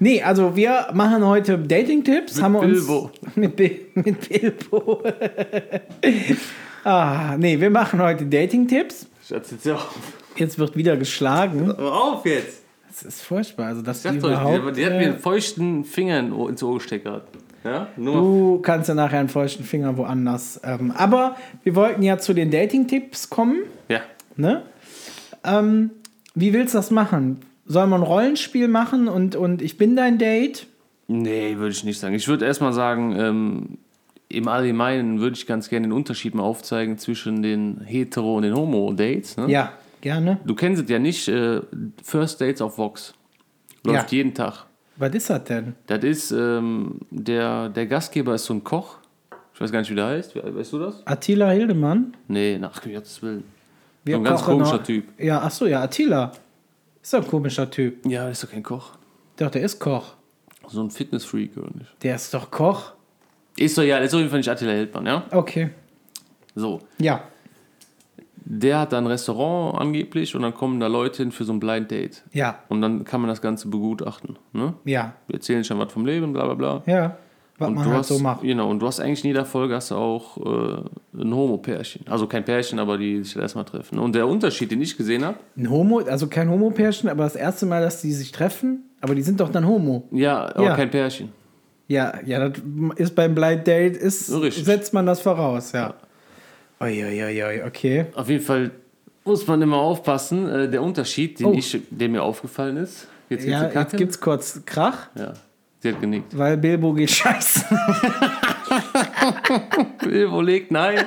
Nee, 0.00 0.20
also 0.20 0.56
wir 0.56 0.88
machen 0.94 1.24
heute 1.24 1.56
Dating-Tipps. 1.56 2.34
Mit 2.34 2.44
haben 2.44 2.52
wir 2.54 2.60
Bilbo. 2.62 3.10
Uns, 3.22 3.36
mit, 3.36 3.54
Bi 3.54 3.86
mit 3.94 4.28
Bilbo. 4.28 5.04
ah, 6.84 7.36
nee, 7.38 7.60
wir 7.60 7.70
machen 7.70 8.02
heute 8.02 8.26
Dating-Tipps. 8.26 9.06
Schatz, 9.24 9.52
jetzt 9.52 9.64
ja 9.64 9.76
auf. 9.76 9.96
Jetzt 10.34 10.58
wird 10.58 10.74
wieder 10.74 10.96
geschlagen. 10.96 11.70
Aber 11.70 12.02
auf 12.02 12.26
jetzt! 12.26 12.62
Das 12.88 13.02
ist 13.04 13.22
furchtbar. 13.22 13.66
Also, 13.66 13.82
dass 13.82 14.04
Ich 14.04 14.10
die 14.10 14.16
überhaupt, 14.16 14.76
die, 14.76 14.80
die 14.80 14.86
hat 14.86 14.94
mir 14.94 15.02
äh, 15.02 15.06
einen 15.10 15.18
feuchten 15.18 15.84
Finger 15.84 16.18
in, 16.18 16.32
ins 16.48 16.64
Ohr 16.64 16.74
gesteckt 16.74 17.04
gerade. 17.04 17.22
Ja? 17.64 17.88
Du 17.96 18.58
kannst 18.62 18.88
ja 18.88 18.94
nachher 18.94 19.20
einen 19.20 19.28
feuchten 19.28 19.64
Finger 19.64 19.96
woanders. 19.96 20.60
Ähm, 20.64 20.90
aber 20.96 21.36
wir 21.62 21.74
wollten 21.76 22.02
ja 22.02 22.18
zu 22.18 22.32
den 22.34 22.50
Dating-Tipps 22.50 23.30
kommen. 23.30 23.58
ja. 23.88 24.00
Ne? 24.36 24.62
Ähm, 25.44 25.90
wie 26.34 26.52
willst 26.54 26.72
du 26.74 26.78
das 26.78 26.90
machen? 26.90 27.40
Soll 27.66 27.86
man 27.86 28.00
ein 28.00 28.06
Rollenspiel 28.06 28.66
machen 28.68 29.08
und, 29.08 29.36
und 29.36 29.60
ich 29.60 29.76
bin 29.76 29.94
dein 29.96 30.18
Date? 30.18 30.66
Nee, 31.08 31.56
würde 31.58 31.70
ich 31.72 31.84
nicht 31.84 31.98
sagen. 32.00 32.14
Ich 32.14 32.26
würde 32.28 32.46
erstmal 32.46 32.72
sagen, 32.72 33.14
ähm, 33.18 33.78
im 34.28 34.48
Allgemeinen 34.48 35.20
würde 35.20 35.36
ich 35.36 35.46
ganz 35.46 35.68
gerne 35.68 35.86
den 35.88 35.92
Unterschied 35.92 36.34
mal 36.34 36.42
aufzeigen 36.44 36.96
zwischen 36.96 37.42
den 37.42 37.82
Hetero- 37.84 38.36
und 38.36 38.44
den 38.44 38.54
Homo-Dates. 38.54 39.36
Ne? 39.36 39.50
Ja, 39.50 39.72
gerne. 40.00 40.38
Du 40.46 40.54
kennst 40.54 40.82
es 40.82 40.88
ja 40.88 40.98
nicht, 40.98 41.28
äh, 41.28 41.60
First 42.02 42.40
Dates 42.40 42.62
auf 42.62 42.78
Vox. 42.78 43.12
Läuft 43.84 44.10
Ja. 44.12 44.16
jeden 44.16 44.32
Tag. 44.32 44.64
Was 45.02 45.12
ist 45.16 45.30
das 45.30 45.42
denn? 45.42 45.74
Das 45.88 46.04
ist, 46.04 46.30
ähm, 46.30 47.00
der, 47.10 47.68
der 47.70 47.86
Gastgeber 47.86 48.36
ist 48.36 48.44
so 48.44 48.54
ein 48.54 48.62
Koch. 48.62 48.98
Ich 49.52 49.60
weiß 49.60 49.72
gar 49.72 49.80
nicht, 49.80 49.90
wie 49.90 49.96
der 49.96 50.06
heißt. 50.06 50.36
We- 50.36 50.54
Weißt 50.56 50.72
du 50.72 50.78
das? 50.78 51.04
Attila 51.04 51.50
Hildemann? 51.50 52.14
Nee, 52.28 52.56
nach 52.56 52.80
Gottes 52.80 53.20
Willen. 53.20 53.42
Wir 54.04 54.14
So 54.14 54.20
ein 54.20 54.24
ganz 54.24 54.42
komischer 54.44 54.76
noch- 54.76 54.82
Typ. 54.84 55.04
Ja, 55.20 55.40
ach 55.42 55.50
so, 55.50 55.66
ja, 55.66 55.82
Attila. 55.82 56.30
Ist 57.02 57.12
doch 57.12 57.24
ein 57.24 57.26
komischer 57.28 57.68
Typ. 57.68 58.06
Ja, 58.06 58.28
ist 58.28 58.44
doch 58.44 58.50
kein 58.52 58.62
Koch. 58.62 58.92
Doch, 59.36 59.50
der 59.50 59.62
ist 59.62 59.80
Koch. 59.80 60.14
So 60.68 60.80
ein 60.84 60.90
Fitnessfreak, 60.92 61.56
oder 61.56 61.70
nicht? 61.76 61.90
Der 62.04 62.14
ist 62.14 62.32
doch 62.32 62.48
Koch. 62.52 62.92
Ist 63.56 63.76
doch 63.76 63.82
ja, 63.82 63.98
ist 63.98 64.14
auf 64.14 64.18
jeden 64.20 64.30
Fall 64.30 64.38
nicht 64.38 64.48
Attila 64.48 64.70
Hildmann, 64.70 65.06
ja? 65.06 65.24
Okay. 65.32 65.70
So. 66.54 66.80
Ja. 66.98 67.24
Der 68.44 68.80
hat 68.80 68.92
da 68.92 68.98
ein 68.98 69.06
Restaurant 69.06 69.80
angeblich 69.80 70.34
und 70.34 70.42
dann 70.42 70.54
kommen 70.54 70.80
da 70.80 70.86
Leute 70.88 71.22
hin 71.22 71.32
für 71.32 71.44
so 71.44 71.52
ein 71.52 71.60
Blind 71.60 71.90
Date. 71.90 72.22
Ja. 72.32 72.58
Und 72.68 72.80
dann 72.82 73.04
kann 73.04 73.20
man 73.20 73.28
das 73.28 73.40
Ganze 73.40 73.68
begutachten. 73.68 74.38
Ne? 74.52 74.74
Ja. 74.84 75.14
Wir 75.26 75.34
erzählen 75.36 75.62
schon 75.64 75.78
was 75.78 75.92
vom 75.92 76.04
Leben, 76.06 76.32
bla 76.32 76.44
bla 76.46 76.54
bla. 76.54 76.82
Ja. 76.86 77.16
Was 77.58 77.68
Und 77.68 77.74
man 77.74 77.84
du 77.84 77.90
halt 77.90 77.98
hast, 78.00 78.08
so 78.08 78.18
macht. 78.18 78.42
Genau, 78.42 78.68
und 78.70 78.80
du 78.80 78.86
hast 78.86 78.98
eigentlich 78.98 79.22
in 79.22 79.28
jeder 79.28 79.44
Folge 79.44 79.74
hast 79.76 79.90
du 79.90 79.94
auch 79.94 80.36
äh, 80.38 81.20
ein 81.22 81.34
Homo-Pärchen. 81.34 82.06
Also 82.08 82.26
kein 82.26 82.44
Pärchen, 82.44 82.78
aber 82.78 82.98
die 82.98 83.22
sich 83.22 83.36
erstmal 83.36 83.64
treffen. 83.66 83.98
Und 83.98 84.14
der 84.14 84.26
Unterschied, 84.26 84.70
den 84.70 84.80
ich 84.82 84.96
gesehen 84.96 85.24
habe, 85.24 85.36
Ein 85.56 85.70
Homo, 85.70 85.98
also 86.00 86.26
kein 86.26 86.50
Homo-Pärchen, 86.50 87.08
aber 87.08 87.24
das 87.24 87.36
erste 87.36 87.66
Mal, 87.66 87.82
dass 87.82 88.00
die 88.00 88.12
sich 88.12 88.32
treffen, 88.32 88.90
aber 89.00 89.14
die 89.14 89.22
sind 89.22 89.38
doch 89.38 89.50
dann 89.50 89.66
Homo. 89.68 90.08
ja, 90.10 90.46
aber 90.56 90.64
Ja. 90.64 90.74
kein 90.76 90.90
Pärchen. 90.90 91.28
Ja, 91.88 92.14
ja, 92.24 92.48
das 92.48 92.62
ist 92.96 93.14
beim 93.14 93.34
Blind 93.34 93.66
Date, 93.66 93.96
ist, 93.98 94.32
Richtig. 94.32 94.64
setzt 94.64 94.94
man 94.94 95.04
das 95.06 95.20
voraus, 95.20 95.72
ja. 95.72 95.94
Uiuiui, 96.82 97.62
okay. 97.66 98.06
Auf 98.14 98.28
jeden 98.28 98.44
Fall 98.44 98.70
muss 99.24 99.46
man 99.46 99.62
immer 99.62 99.76
aufpassen. 99.78 100.48
Äh, 100.48 100.68
der 100.68 100.82
Unterschied, 100.82 101.38
den, 101.40 101.46
Oh. 101.46 101.52
ich, 101.54 101.80
der 101.90 102.08
mir 102.08 102.22
aufgefallen 102.22 102.76
ist. 102.76 103.06
Jetzt 103.28 103.44
Ja, 103.46 103.60
gibt's 103.62 103.74
jetzt 103.76 103.96
gibt's 103.96 104.20
kurz 104.20 104.60
Krach, 104.66 105.08
Ja, 105.14 105.32
sie 105.80 105.90
hat 105.92 106.00
genickt. 106.00 106.36
weil 106.36 106.56
Bilbo 106.56 106.92
geht 106.92 107.10
scheißen. 107.10 107.64
Bilbo 110.04 110.40
legt 110.40 110.70
nein. 110.70 111.04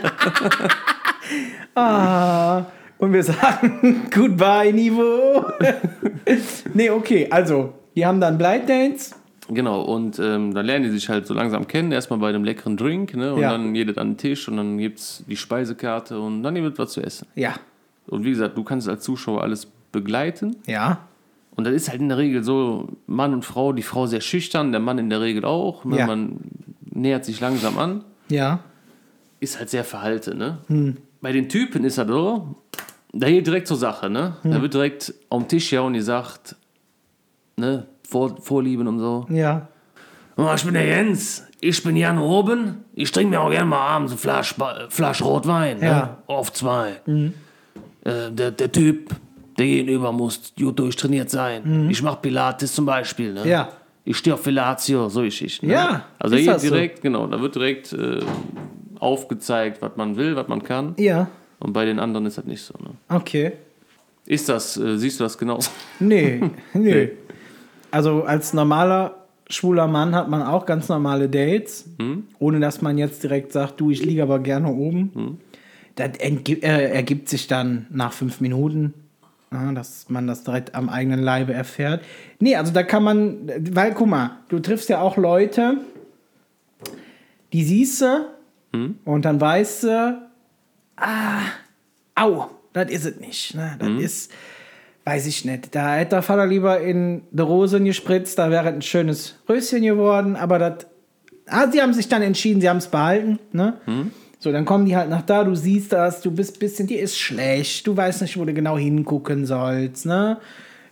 ah, 1.76 2.66
und 2.98 3.14
wir 3.14 3.24
sagen 3.24 4.08
Goodbye, 4.14 4.72
Niveau. 4.74 5.46
nee, 6.74 6.90
okay, 6.90 7.28
also, 7.30 7.74
die 7.96 8.06
haben 8.06 8.20
dann 8.22 8.38
Blind 8.38 8.70
Dates. 8.70 9.14
Genau, 9.48 9.82
und 9.82 10.18
ähm, 10.20 10.54
dann 10.56 10.66
lernen 10.66 10.86
die 10.86 10.90
sich 10.92 11.08
halt 11.08 11.28
so 11.28 11.34
langsam 11.36 11.68
kennen. 11.68 11.92
Erstmal 11.92 12.18
bei 12.20 12.30
einem 12.30 12.44
leckeren 12.44 12.78
Drink, 12.78 13.16
ne? 13.16 13.34
Und 13.34 13.42
Ja. 13.42 13.52
dann 13.52 13.76
jeder 13.76 14.00
an 14.02 14.12
den 14.12 14.18
Tisch 14.18 14.48
und 14.48 14.58
dann 14.58 14.78
gibt's 14.80 15.24
die 15.28 15.38
Speisekarte 15.38 16.20
und 16.20 16.42
dann 16.44 16.56
wird 16.56 16.80
was 16.80 16.94
zu 16.94 17.02
essen. 17.02 17.28
Ja, 17.36 17.54
Und 18.08 18.24
wie 18.24 18.32
gesagt, 18.32 18.58
du 18.58 18.64
kannst 18.64 18.90
als 18.90 19.04
Zuschauer 19.04 19.42
alles 19.44 19.68
begleiten. 19.92 20.56
ja, 20.66 21.00
Und 21.56 21.66
das 21.66 21.74
ist 21.74 21.90
halt 21.90 22.02
in 22.02 22.10
der 22.10 22.18
Regel 22.18 22.44
so, 22.44 22.88
Mann 23.08 23.34
und 23.34 23.46
Frau, 23.46 23.72
die 23.72 23.84
Frau 23.84 24.08
sehr 24.08 24.20
schüchtern, 24.22 24.72
der 24.72 24.82
Mann 24.82 24.98
in 24.98 25.10
der 25.10 25.22
Regel 25.22 25.46
auch. 25.46 25.86
Ne? 25.86 26.00
Ja. 26.00 26.08
Man 26.08 26.40
nähert 26.92 27.24
sich 27.26 27.40
langsam 27.40 27.78
an, 27.78 28.04
ja. 28.30 28.60
ist 29.40 29.58
halt 29.60 29.70
sehr 29.70 29.84
verhalten, 29.84 30.38
ne? 30.38 30.58
Hm. 30.68 30.98
bei 31.22 31.32
den 31.32 31.50
Typen 31.50 31.84
ist 31.86 31.98
das 31.98 32.08
so, 32.08 32.56
da 33.14 33.28
geht 33.30 33.46
direkt 33.48 33.68
zur 33.68 33.78
Sache, 33.78 34.10
ne? 34.10 34.36
Da 34.44 34.62
wird 34.62 34.74
direkt 34.74 35.14
am 35.30 35.48
Tisch 35.48 35.72
ja 35.72 35.82
und 35.82 35.94
die 35.94 36.02
sagt, 36.02 36.56
ne, 37.58 37.86
Vor 38.08 38.36
Vorlieben 38.42 38.88
und 38.88 39.00
so. 39.00 39.26
Ja. 39.30 39.68
Oh, 40.38 40.50
ich 40.56 40.64
bin 40.64 40.74
der 40.74 40.86
Jens. 40.86 41.46
Ich 41.62 41.82
bin 41.84 41.96
Jan 41.96 42.20
oben. 42.20 42.84
Ich 42.94 43.12
trinke 43.12 43.30
mir 43.32 43.42
auch 43.42 43.50
gerne 43.50 43.66
mal 43.66 43.80
abends 43.80 44.12
eine 44.12 44.20
Flasche, 44.20 44.56
Ba- 44.58 44.86
Flasche 44.90 45.24
Rotwein. 45.24 45.80
Ne? 45.80 45.86
Ja. 45.86 46.18
Auf 46.28 46.52
zwei. 46.54 47.02
Äh, 47.08 47.32
der, 48.32 48.52
der 48.52 48.72
Typ, 48.72 49.10
der 49.58 49.66
gegenüber 49.66 50.12
muss 50.12 50.54
gut 50.60 50.78
durchtrainiert 50.78 51.30
sein. 51.30 51.90
Ich 51.90 52.04
mache 52.04 52.20
Pilates 52.22 52.74
zum 52.76 52.86
Beispiel. 52.86 53.34
Ne? 53.34 53.48
Ja. 53.48 53.70
Ich 54.04 54.18
stehe 54.18 54.34
auf 54.36 54.44
Fellatio, 54.44 55.10
so 55.10 55.22
Geschichten. 55.22 55.68
Ne? 55.68 55.74
Ja, 55.74 56.06
Also 56.20 56.36
das 56.36 56.46
geht 56.46 56.60
so? 56.60 56.70
direkt, 56.76 57.02
genau, 57.02 57.26
da 57.26 57.42
wird 57.42 57.56
direkt 57.56 57.92
äh, 57.94 58.20
aufgezeigt, 59.00 59.82
was 59.82 59.92
man 59.96 60.16
will, 60.18 60.36
was 60.36 60.48
man 60.48 60.62
kann. 60.62 60.94
Ja, 60.98 61.28
Und 61.60 61.74
bei 61.74 61.86
den 61.86 62.00
anderen 62.00 62.26
ist 62.26 62.38
das 62.38 62.46
nicht 62.46 62.62
so. 62.62 62.74
Ne? 62.82 62.92
okay. 63.10 63.54
Ist 64.28 64.50
das, 64.50 64.76
äh, 64.78 64.98
siehst 64.98 65.20
du 65.20 65.24
das 65.24 65.38
genauso? 65.38 65.70
Nee, 66.00 66.42
nee. 66.74 67.10
Also 67.96 68.24
als 68.24 68.52
normaler 68.54 69.16
schwuler 69.50 69.88
Mann 69.88 70.14
hat 70.16 70.28
man 70.30 70.42
auch 70.42 70.66
ganz 70.66 70.90
normale 70.90 71.30
Dates, 71.30 71.88
ohne 72.40 72.60
dass 72.60 72.82
man 72.82 72.98
jetzt 72.98 73.24
direkt 73.24 73.54
sagt, 73.54 73.80
du, 73.80 73.90
ich 73.90 74.04
liege 74.04 74.22
aber 74.22 74.40
gerne 74.40 74.68
oben. 74.70 75.38
Das 75.96 76.10
entgi- 76.20 76.62
äh, 76.62 76.92
ergibt 76.92 77.30
sich 77.30 77.48
dann 77.48 77.86
nach 77.90 78.12
fünf 78.12 78.42
Minuten, 78.42 78.94
ja, 79.54 79.72
dass 79.72 80.10
man 80.10 80.28
das 80.28 80.44
direkt 80.44 80.76
am 80.76 80.90
eigenen 80.90 81.22
Leibe 81.22 81.54
erfährt. 81.54 82.04
Nee, 82.40 82.58
also 82.58 82.74
da 82.74 82.84
kann 82.84 83.02
man, 83.04 83.50
weil 83.72 83.94
guck 83.94 84.08
mal, 84.08 84.32
du 84.50 84.60
triffst 84.60 84.90
ja 84.90 85.00
auch 85.00 85.16
Leute, 85.16 85.78
die 87.54 87.64
siehst 87.64 88.02
du 88.02 88.26
und 89.06 89.24
dann 89.24 89.40
weißt 89.40 89.84
du, 89.84 90.22
ah, 90.98 91.40
au, 92.16 92.48
das 92.74 92.92
ist 92.92 93.06
es 93.06 93.20
nicht. 93.22 93.56
Ne? 93.56 93.78
Das 93.80 93.88
ist, 94.02 94.32
weiß 95.06 95.28
ich 95.28 95.46
nicht. 95.46 95.74
Da 95.74 95.96
hätte 95.96 96.12
der 96.12 96.22
Vater 96.24 96.48
lieber 96.48 96.82
in 96.82 97.22
die 97.32 97.42
Rosen 97.42 97.86
gespritzt, 97.86 98.38
da 98.40 98.50
wäre 98.50 98.68
ein 98.68 98.82
schönes 98.82 99.36
Röschen 99.48 99.84
geworden, 99.84 100.36
aber 100.36 100.60
das, 100.60 100.88
ah, 101.48 101.70
sie 101.72 101.82
haben 101.82 101.94
sich 101.94 102.10
dann 102.10 102.24
entschieden, 102.24 102.60
sie 102.60 102.70
haben 102.70 102.78
es 102.78 102.88
behalten. 102.88 103.40
Ne? 103.52 103.76
So, 104.40 104.52
dann 104.52 104.66
kommen 104.66 104.86
die 104.86 104.98
halt 104.98 105.10
nach 105.10 105.22
da, 105.22 105.44
du 105.44 105.56
siehst 105.56 105.94
das, 105.94 106.22
du 106.22 106.32
bist 106.32 106.58
ein 106.58 106.60
bisschen, 106.60 106.88
dir 106.88 107.00
ist 107.00 107.18
schlecht, 107.18 107.88
du 107.88 107.96
weißt 107.96 108.22
nicht, 108.24 108.38
wo 108.38 108.46
du 108.46 108.54
genau 108.54 108.78
hingucken 108.78 109.46
sollst, 109.46 110.06
ne? 110.06 110.38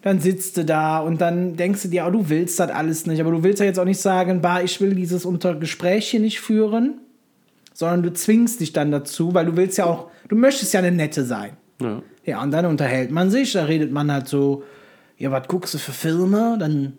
Dann 0.01 0.19
sitzt 0.19 0.57
du 0.57 0.65
da 0.65 0.99
und 0.99 1.21
dann 1.21 1.55
denkst 1.55 1.83
du 1.83 1.87
dir, 1.87 2.05
oh, 2.05 2.11
du 2.11 2.29
willst 2.29 2.59
das 2.59 2.69
alles 2.69 3.05
nicht, 3.05 3.21
aber 3.21 3.31
du 3.31 3.41
willst 3.41 3.61
ja 3.61 3.65
jetzt 3.65 3.79
auch 3.79 3.85
nicht 3.85 4.01
sagen, 4.01 4.41
bah, 4.41 4.61
ich 4.61 4.81
will 4.81 4.95
dieses 4.95 5.23
unter 5.23 5.55
Gespräch 5.55 6.09
hier 6.09 6.19
nicht 6.19 6.41
führen, 6.41 6.95
sondern 7.73 8.03
du 8.03 8.11
zwingst 8.11 8.59
dich 8.59 8.73
dann 8.73 8.91
dazu, 8.91 9.33
weil 9.33 9.45
du 9.45 9.55
willst 9.55 9.77
ja 9.77 9.85
auch, 9.85 10.07
du 10.27 10.35
möchtest 10.35 10.73
ja 10.73 10.79
eine 10.79 10.91
Nette 10.91 11.23
sein. 11.23 11.51
Ja. 11.83 12.01
Ja, 12.25 12.41
und 12.41 12.51
dann 12.51 12.65
unterhält 12.65 13.11
man 13.11 13.29
sich, 13.29 13.51
da 13.53 13.65
redet 13.65 13.91
man 13.91 14.11
halt 14.11 14.27
so, 14.27 14.63
ja, 15.17 15.29
was 15.31 15.47
guckst 15.47 15.73
du 15.73 15.77
für 15.77 15.91
Filme? 15.91 16.57
Dann 16.57 16.97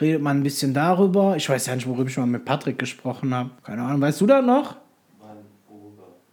redet 0.00 0.20
man 0.20 0.38
ein 0.38 0.42
bisschen 0.42 0.74
darüber. 0.74 1.36
Ich 1.36 1.48
weiß 1.48 1.66
ja 1.66 1.74
nicht, 1.74 1.86
worüber 1.86 2.08
ich 2.08 2.16
mal 2.16 2.26
mit 2.26 2.44
Patrick 2.44 2.78
gesprochen 2.78 3.34
habe. 3.34 3.50
Keine 3.62 3.82
Ahnung, 3.82 4.00
weißt 4.00 4.20
du 4.20 4.26
das 4.26 4.44
noch? 4.44 4.76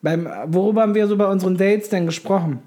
Beim, 0.02 0.28
worüber 0.48 0.82
haben 0.82 0.96
wir 0.96 1.08
so 1.08 1.18
bei 1.18 1.28
unseren 1.28 1.58
Dates 1.58 1.90
denn 1.90 2.06
gesprochen? 2.06 2.60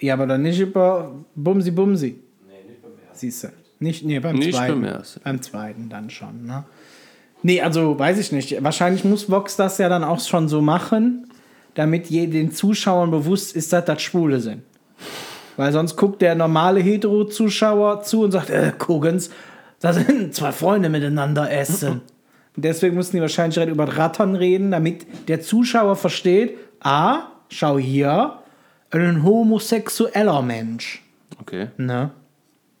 Ja, 0.00 0.14
aber 0.14 0.26
dann 0.26 0.42
nicht 0.42 0.60
über 0.60 1.12
Bumsi 1.34 1.70
Bumsi. 1.70 2.18
Nee, 2.46 2.70
nicht 2.70 2.82
beim 2.82 2.92
ersten. 2.92 3.18
Siehst 3.18 3.44
du. 3.44 3.48
Nicht, 3.80 4.04
nee, 4.04 4.18
beim 4.18 4.36
Nicht 4.36 4.54
zweiten. 4.54 4.80
beim 4.80 4.84
ersten. 4.84 5.20
Beim 5.22 5.42
zweiten 5.42 5.88
dann 5.88 6.10
schon, 6.10 6.46
ne? 6.46 6.64
Nee, 7.42 7.60
also 7.62 7.96
weiß 7.98 8.18
ich 8.18 8.32
nicht. 8.32 8.62
Wahrscheinlich 8.62 9.04
muss 9.04 9.30
Vox 9.30 9.54
das 9.56 9.78
ja 9.78 9.88
dann 9.88 10.02
auch 10.02 10.18
schon 10.20 10.48
so 10.48 10.60
machen, 10.60 11.27
damit 11.78 12.10
je 12.10 12.26
den 12.26 12.50
Zuschauern 12.50 13.12
bewusst 13.12 13.54
ist, 13.54 13.72
dass 13.72 13.84
das 13.84 14.02
Schwule 14.02 14.40
sind. 14.40 14.62
Weil 15.56 15.72
sonst 15.72 15.94
guckt 15.94 16.20
der 16.22 16.34
normale 16.34 16.80
Hetero-Zuschauer 16.80 18.02
zu 18.02 18.22
und 18.22 18.32
sagt, 18.32 18.50
äh, 18.50 18.72
gucken's, 18.76 19.30
da 19.78 19.92
sind 19.92 20.34
zwei 20.34 20.50
Freunde 20.50 20.88
miteinander 20.88 21.48
essen. 21.52 22.00
Und 22.56 22.64
deswegen 22.64 22.96
mussten 22.96 23.16
die 23.16 23.20
wahrscheinlich 23.20 23.54
direkt 23.54 23.70
über 23.70 23.96
Rattern 23.96 24.34
reden, 24.34 24.72
damit 24.72 25.06
der 25.28 25.40
Zuschauer 25.40 25.94
versteht, 25.94 26.56
ah, 26.80 27.28
schau 27.48 27.78
hier, 27.78 28.40
ein 28.90 29.22
homosexueller 29.22 30.42
Mensch. 30.42 31.04
Okay. 31.40 31.68
Ne? 31.76 32.10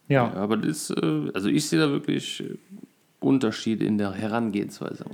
Ja. 0.08 0.32
Ja, 0.32 0.32
aber 0.34 0.56
das 0.56 0.90
ist, 0.90 0.90
äh, 0.90 1.30
also 1.34 1.48
ich 1.48 1.68
sehe 1.68 1.78
da 1.78 1.90
wirklich 1.90 2.40
äh, 2.40 2.56
Unterschiede 3.20 3.84
in 3.84 3.96
der 3.96 4.12
Herangehensweise. 4.12 5.04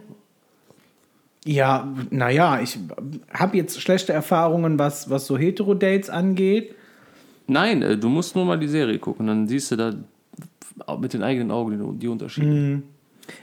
Ja, 1.45 1.93
naja, 2.11 2.61
ich 2.63 2.79
habe 3.33 3.57
jetzt 3.59 3.81
schlechte 3.81 4.13
Erfahrungen, 4.13 4.79
was, 4.79 5.11
was 5.11 5.27
so 5.27 5.37
Hetero-Dates 5.37 6.09
angeht. 6.09 6.75
Nein, 7.47 7.83
äh, 7.83 7.99
du 7.99 8.09
musst 8.09 8.35
nur 8.35 8.47
mal 8.47 8.59
die 8.59 8.69
Serie 8.69 8.99
gucken, 8.99 9.27
dann 9.27 9.47
siehst 9.47 9.71
du 9.71 9.77
da 9.77 9.95
auch 10.87 10.99
mit 10.99 11.13
den 11.13 11.23
eigenen 11.23 11.51
Augen 11.51 11.99
die, 11.99 12.09
Unterschiede. 12.09 12.47
Mhm. 12.47 12.83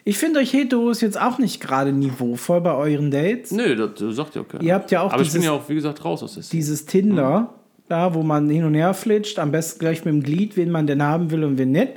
Ich 0.03 0.17
finde 0.17 0.39
euch 0.39 0.51
Heteros 0.53 1.01
jetzt 1.01 1.19
auch 1.19 1.37
nicht 1.39 1.61
gerade 1.61 1.91
niveauvoll 1.91 2.61
bei 2.61 2.73
euren 2.75 3.09
Dates. 3.11 3.51
Nö, 3.51 3.75
das 3.75 4.15
sagt 4.15 4.35
ja 4.35 4.43
keiner. 4.43 4.63
Ihr 4.63 4.73
habt 4.73 4.91
ja 4.91 5.01
auch 5.01 5.13
Aber 5.13 5.21
ich 5.21 5.29
bin 5.29 5.41
dieses- 5.41 5.45
ja 5.45 5.51
auch, 5.51 5.69
wie 5.69 5.75
gesagt, 5.75 6.03
raus 6.03 6.23
aus 6.23 6.33
der 6.35 6.43
Szene. 6.43 6.59
Dieses 6.59 6.85
Tinder, 6.85 7.53
da, 7.87 8.13
wo 8.13 8.23
man 8.23 8.49
hin 8.49 8.63
und 8.63 8.73
her 8.73 8.93
flitscht, 8.93 9.37
am 9.39 9.51
besten 9.51 9.79
gleich 9.79 10.03
mit 10.05 10.13
dem 10.13 10.23
Glied, 10.23 10.57
wen 10.57 10.71
man 10.71 10.87
denn 10.87 11.01
haben 11.03 11.29
will 11.31 11.43
und 11.43 11.57
wen 11.57 11.71
nicht. 11.71 11.93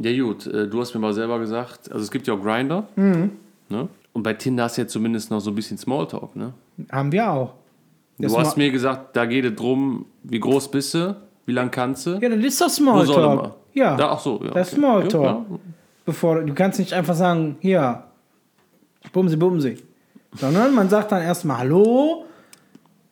Ja 0.00 0.22
gut, 0.22 0.46
äh, 0.46 0.68
du 0.68 0.80
hast 0.80 0.94
mir 0.94 1.00
mal 1.00 1.12
selber 1.12 1.38
gesagt, 1.38 1.90
also 1.92 2.02
es 2.04 2.10
gibt 2.10 2.26
ja 2.26 2.34
auch 2.34 2.42
Grinder. 2.42 2.86
Mhm. 2.96 3.30
Ne? 3.68 3.88
Und 4.12 4.22
bei 4.22 4.34
Tinder 4.34 4.64
hast 4.64 4.76
du 4.76 4.82
ja 4.82 4.88
zumindest 4.88 5.30
noch 5.30 5.40
so 5.40 5.50
ein 5.50 5.54
bisschen 5.54 5.78
Smalltalk. 5.78 6.34
Ne? 6.36 6.52
Haben 6.90 7.12
wir 7.12 7.30
auch. 7.30 7.54
Das 8.18 8.32
Du 8.32 8.38
hast 8.38 8.56
mir 8.56 8.70
gesagt, 8.70 9.16
da 9.16 9.24
geht 9.24 9.44
es 9.44 9.54
drum, 9.54 10.06
wie 10.22 10.40
groß 10.40 10.70
bist 10.70 10.94
du, 10.94 11.16
wie 11.46 11.52
lang 11.52 11.70
kannst 11.70 12.06
du. 12.06 12.18
Ja, 12.20 12.28
das 12.28 12.38
ist 12.38 12.58
soll 12.58 12.68
Smalltalk. 12.68 13.54
Ja, 13.72 13.96
Da, 13.96 14.10
ach 14.10 14.20
so, 14.20 14.40
ja. 14.44 14.50
das 14.50 14.68
ist 14.68 14.74
okay. 14.74 14.80
Smalltalk. 14.80 15.24
Ja, 15.24 15.30
ja. 15.30 15.58
Bevor, 16.04 16.40
du 16.42 16.54
kannst 16.54 16.78
nicht 16.78 16.92
einfach 16.92 17.14
sagen, 17.14 17.56
hier, 17.60 18.04
bumsi, 19.12 19.36
bumsi. 19.36 19.78
Sondern 20.34 20.74
man 20.74 20.88
sagt 20.88 21.12
dann 21.12 21.22
erstmal 21.22 21.58
Hallo, 21.58 22.24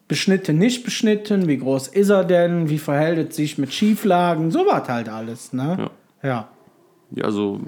beschnitten, 0.09 0.59
nicht 0.59 0.85
beschnitten, 0.85 1.47
wie 1.49 1.59
groß 1.59 1.89
ist 1.89 2.09
er 2.09 2.25
denn, 2.25 2.69
wie 2.69 2.79
verhält 2.79 3.31
es 3.31 3.37
sich 3.37 3.59
mit 3.59 3.73
Schieflagen, 3.73 4.51
so 4.51 4.61
was 4.67 4.89
halt 4.89 5.09
alles, 5.09 5.53
ne? 5.53 5.77
Ja. 5.79 6.29
Ja, 6.29 6.49
also 7.23 7.61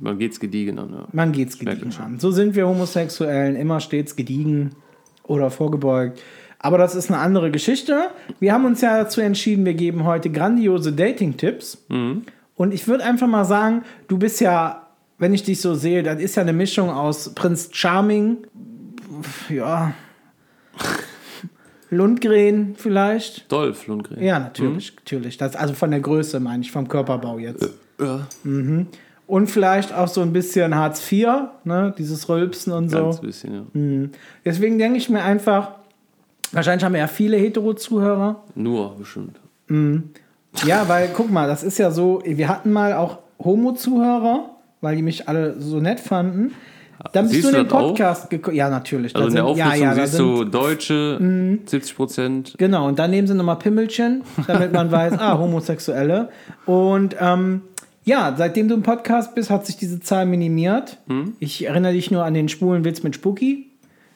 man 0.00 0.18
geht's 0.18 0.40
gediegen 0.40 0.78
an. 0.78 0.90
Ja. 0.90 1.08
Man 1.12 1.32
geht's 1.32 1.58
gediegen 1.58 1.92
an. 1.98 2.18
So 2.18 2.30
sind 2.30 2.54
wir 2.54 2.66
Homosexuellen 2.66 3.56
immer 3.56 3.80
stets 3.80 4.16
gediegen 4.16 4.70
oder 5.24 5.50
vorgebeugt. 5.50 6.22
Aber 6.58 6.78
das 6.78 6.94
ist 6.94 7.10
eine 7.10 7.20
andere 7.20 7.50
Geschichte. 7.50 8.08
Wir 8.40 8.52
haben 8.52 8.64
uns 8.64 8.80
ja 8.80 8.96
dazu 8.96 9.20
entschieden, 9.20 9.64
wir 9.64 9.74
geben 9.74 10.04
heute 10.04 10.30
grandiose 10.30 10.92
Dating-Tipps. 10.92 11.84
Mhm. 11.88 12.22
Und 12.56 12.72
ich 12.72 12.88
würde 12.88 13.04
einfach 13.04 13.26
mal 13.26 13.44
sagen, 13.44 13.84
du 14.08 14.18
bist 14.18 14.40
ja, 14.40 14.88
wenn 15.18 15.34
ich 15.34 15.42
dich 15.42 15.60
so 15.60 15.74
sehe, 15.74 16.02
das 16.02 16.20
ist 16.20 16.36
ja 16.36 16.42
eine 16.42 16.54
Mischung 16.54 16.90
aus 16.90 17.34
Prinz 17.34 17.68
Charming, 17.72 18.38
ja, 19.50 19.92
Lundgren 21.90 22.74
vielleicht. 22.76 23.50
Dolph 23.52 23.86
Lundgren. 23.86 24.22
Ja, 24.22 24.38
natürlich, 24.38 24.96
natürlich. 24.96 25.36
Das, 25.36 25.54
also 25.54 25.74
von 25.74 25.90
der 25.90 26.00
Größe 26.00 26.40
meine 26.40 26.62
ich, 26.62 26.72
vom 26.72 26.88
Körperbau 26.88 27.38
jetzt. 27.38 27.70
Ja, 28.00 28.26
Und 29.26 29.50
vielleicht 29.50 29.92
auch 29.94 30.08
so 30.08 30.20
ein 30.20 30.32
bisschen 30.32 30.74
Hartz 30.74 31.10
IV, 31.10 31.26
ne? 31.64 31.94
dieses 31.98 32.28
Rülpsen 32.28 32.72
und 32.72 32.90
so. 32.90 32.98
ganz 33.04 33.20
bisschen, 33.20 33.54
ja. 33.54 34.08
Deswegen 34.44 34.78
denke 34.78 34.98
ich 34.98 35.08
mir 35.08 35.22
einfach, 35.22 35.72
wahrscheinlich 36.52 36.84
haben 36.84 36.92
wir 36.92 37.00
ja 37.00 37.08
viele 37.08 37.36
Hetero-Zuhörer. 37.36 38.44
Nur 38.54 38.96
bestimmt. 38.96 39.40
Ja, 40.64 40.88
weil 40.88 41.08
guck 41.14 41.30
mal, 41.30 41.48
das 41.48 41.62
ist 41.62 41.78
ja 41.78 41.90
so, 41.90 42.22
wir 42.24 42.48
hatten 42.48 42.72
mal 42.72 42.92
auch 42.94 43.18
Homo-Zuhörer, 43.42 44.50
weil 44.80 44.96
die 44.96 45.02
mich 45.02 45.28
alle 45.28 45.60
so 45.60 45.80
nett 45.80 46.00
fanden. 46.00 46.52
Dann 47.12 47.24
bist 47.24 47.34
Siehst 47.34 47.44
du 47.52 47.58
in 47.58 47.64
den? 47.64 47.68
Podcast 47.68 48.30
gekommen. 48.30 48.56
Ja, 48.56 48.70
natürlich. 48.70 49.14
Also 49.14 49.26
Da 49.26 49.28
in 49.28 49.34
der 49.34 49.54
sind- 49.54 49.64
Auflistung 49.66 49.82
ja, 49.82 49.94
ja, 49.94 50.06
siehst 50.06 50.16
sind- 50.16 50.26
Mhm. 50.26 50.36
du 50.36 50.44
Deutsche, 50.44 51.58
70 51.66 51.94
Prozent. 51.96 52.54
Genau, 52.58 52.88
und 52.88 52.98
dann 52.98 53.10
nehmen 53.10 53.28
sie 53.28 53.34
nochmal 53.34 53.58
Pimmelchen, 53.58 54.22
damit 54.46 54.72
man 54.72 54.90
weiß, 54.90 55.12
ah, 55.18 55.36
Homosexuelle. 55.38 56.30
Und 56.64 57.14
ähm, 57.20 57.62
ja, 58.06 58.34
seitdem 58.38 58.68
du 58.68 58.74
im 58.76 58.82
Podcast 58.82 59.34
bist, 59.34 59.50
hat 59.50 59.66
sich 59.66 59.76
diese 59.76 60.00
Zahl 60.00 60.24
minimiert. 60.26 60.96
Hm? 61.08 61.34
Ich 61.40 61.66
erinnere 61.66 61.92
dich 61.92 62.10
nur 62.10 62.24
an 62.24 62.32
den 62.34 62.48
schwulen 62.48 62.84
Witz 62.84 63.02
mit 63.02 63.14
Spooky. 63.16 63.66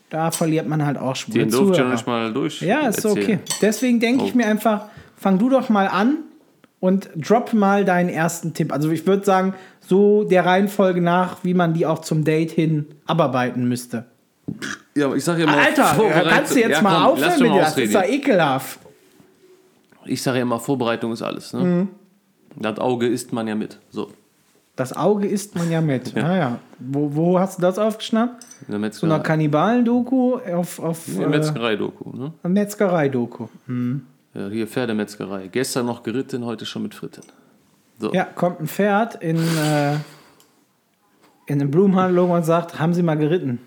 Da 0.09 0.30
verliert 0.30 0.66
man 0.66 0.85
halt 0.87 0.97
auch 0.97 1.14
schwule 1.16 1.40
Den 1.40 1.50
durfte 1.50 1.73
ich 1.73 1.78
ja 1.78 1.85
noch 1.85 1.92
nicht 1.92 2.06
mal 2.06 2.32
durch. 2.32 2.62
Ja, 2.62 2.88
ist 2.88 3.02
so 3.02 3.11
okay. 3.11 3.20
erzählen. 3.20 3.40
Deswegen 3.61 4.00
denke 4.00 4.25
ich 4.25 4.32
Oh. 4.35 4.37
mir 4.37 4.47
einfach, 4.47 4.87
fang 5.16 5.38
du 5.38 5.49
doch 5.50 5.68
mal 5.68 5.87
an 5.88 6.18
und 6.80 7.11
drop 7.14 7.52
mal 7.52 7.85
deinen 7.85 8.09
ersten 8.09 8.54
Tipp. 8.54 8.73
Also 8.73 8.90
ich 8.90 9.06
würde 9.06 9.25
sagen, 9.25 9.54
so 9.80 10.25
der 10.25 10.47
Reihenfolge 10.47 11.00
nach, 11.00 11.44
wie 11.44 11.54
man 11.54 11.75
die 11.75 11.85
auch 11.87 11.99
zum 12.00 12.25
Date 12.25 12.50
hin 12.52 12.87
abarbeiten 13.06 13.68
müsste. 13.68 14.06
Ja, 14.97 15.06
aber 15.06 15.16
ich 15.16 15.25
sag 15.25 15.38
ja 15.38 15.47
mal. 15.47 15.59
Alter, 15.59 15.97
kannst 16.28 16.54
du 16.54 16.61
jetzt 16.61 16.70
Ja, 16.70 16.82
mal 16.82 16.94
komm, 16.94 17.12
aufhören 17.12 17.40
mit 17.42 17.52
dir? 17.52 17.61
Das 17.61 17.76
ist 17.78 17.94
doch 17.94 18.02
ekelhaft. 18.04 18.80
Ich 20.06 20.23
sage 20.23 20.38
ja 20.38 20.42
immer, 20.42 20.59
Vorbereitung 20.59 21.12
ist 21.12 21.23
alles. 21.23 21.52
Ne? 21.52 21.61
Mhm. 21.61 21.88
Das 22.57 22.78
Auge 22.78 23.07
isst 23.07 23.33
man 23.33 23.49
ja 23.49 23.54
mit. 23.54 23.78
So. 23.90 24.11
Das 24.76 24.97
Auge 24.97 25.26
isst 25.26 25.54
man 25.54 25.71
ja 25.71 25.80
mit. 25.80 26.12
Ja. 26.16 26.23
Naja. 26.23 26.59
Wo, 26.78 27.14
wo 27.14 27.38
hast 27.38 27.59
du 27.59 27.62
das 27.62 27.78
aufgeschnappt? 27.78 28.45
In 28.66 28.80
der 28.80 28.92
So 28.92 29.07
einer 29.07 29.16
Metzgerei. 29.16 29.19
Kannibalen-Doku 29.19 30.37
auf, 30.37 30.78
auf 30.78 31.09
In 31.09 31.19
der 31.19 31.26
äh, 31.26 31.30
Metzgerei-Doku, 31.30 32.16
ne? 32.16 32.33
Metzgerei-Doku. 32.42 33.49
Ja, 34.35 34.49
hier 34.49 34.66
Pferdemetzgerei. 34.66 35.49
Gestern 35.49 35.87
noch 35.87 36.02
geritten, 36.02 36.45
heute 36.45 36.64
schon 36.64 36.83
mit 36.85 36.95
Fritten. 36.95 37.23
So. 37.99 38.12
Ja, 38.14 38.25
kommt 38.25 38.61
ein 38.61 38.69
Pferd 38.69 39.16
in, 39.23 39.37
äh, 39.37 39.95
in 41.47 41.61
eine 41.61 41.66
Blumenhandlung 41.66 42.30
und 42.30 42.45
sagt, 42.45 42.78
haben 42.78 42.95
Sie 42.95 43.02
mal 43.02 43.16
geritten? 43.16 43.59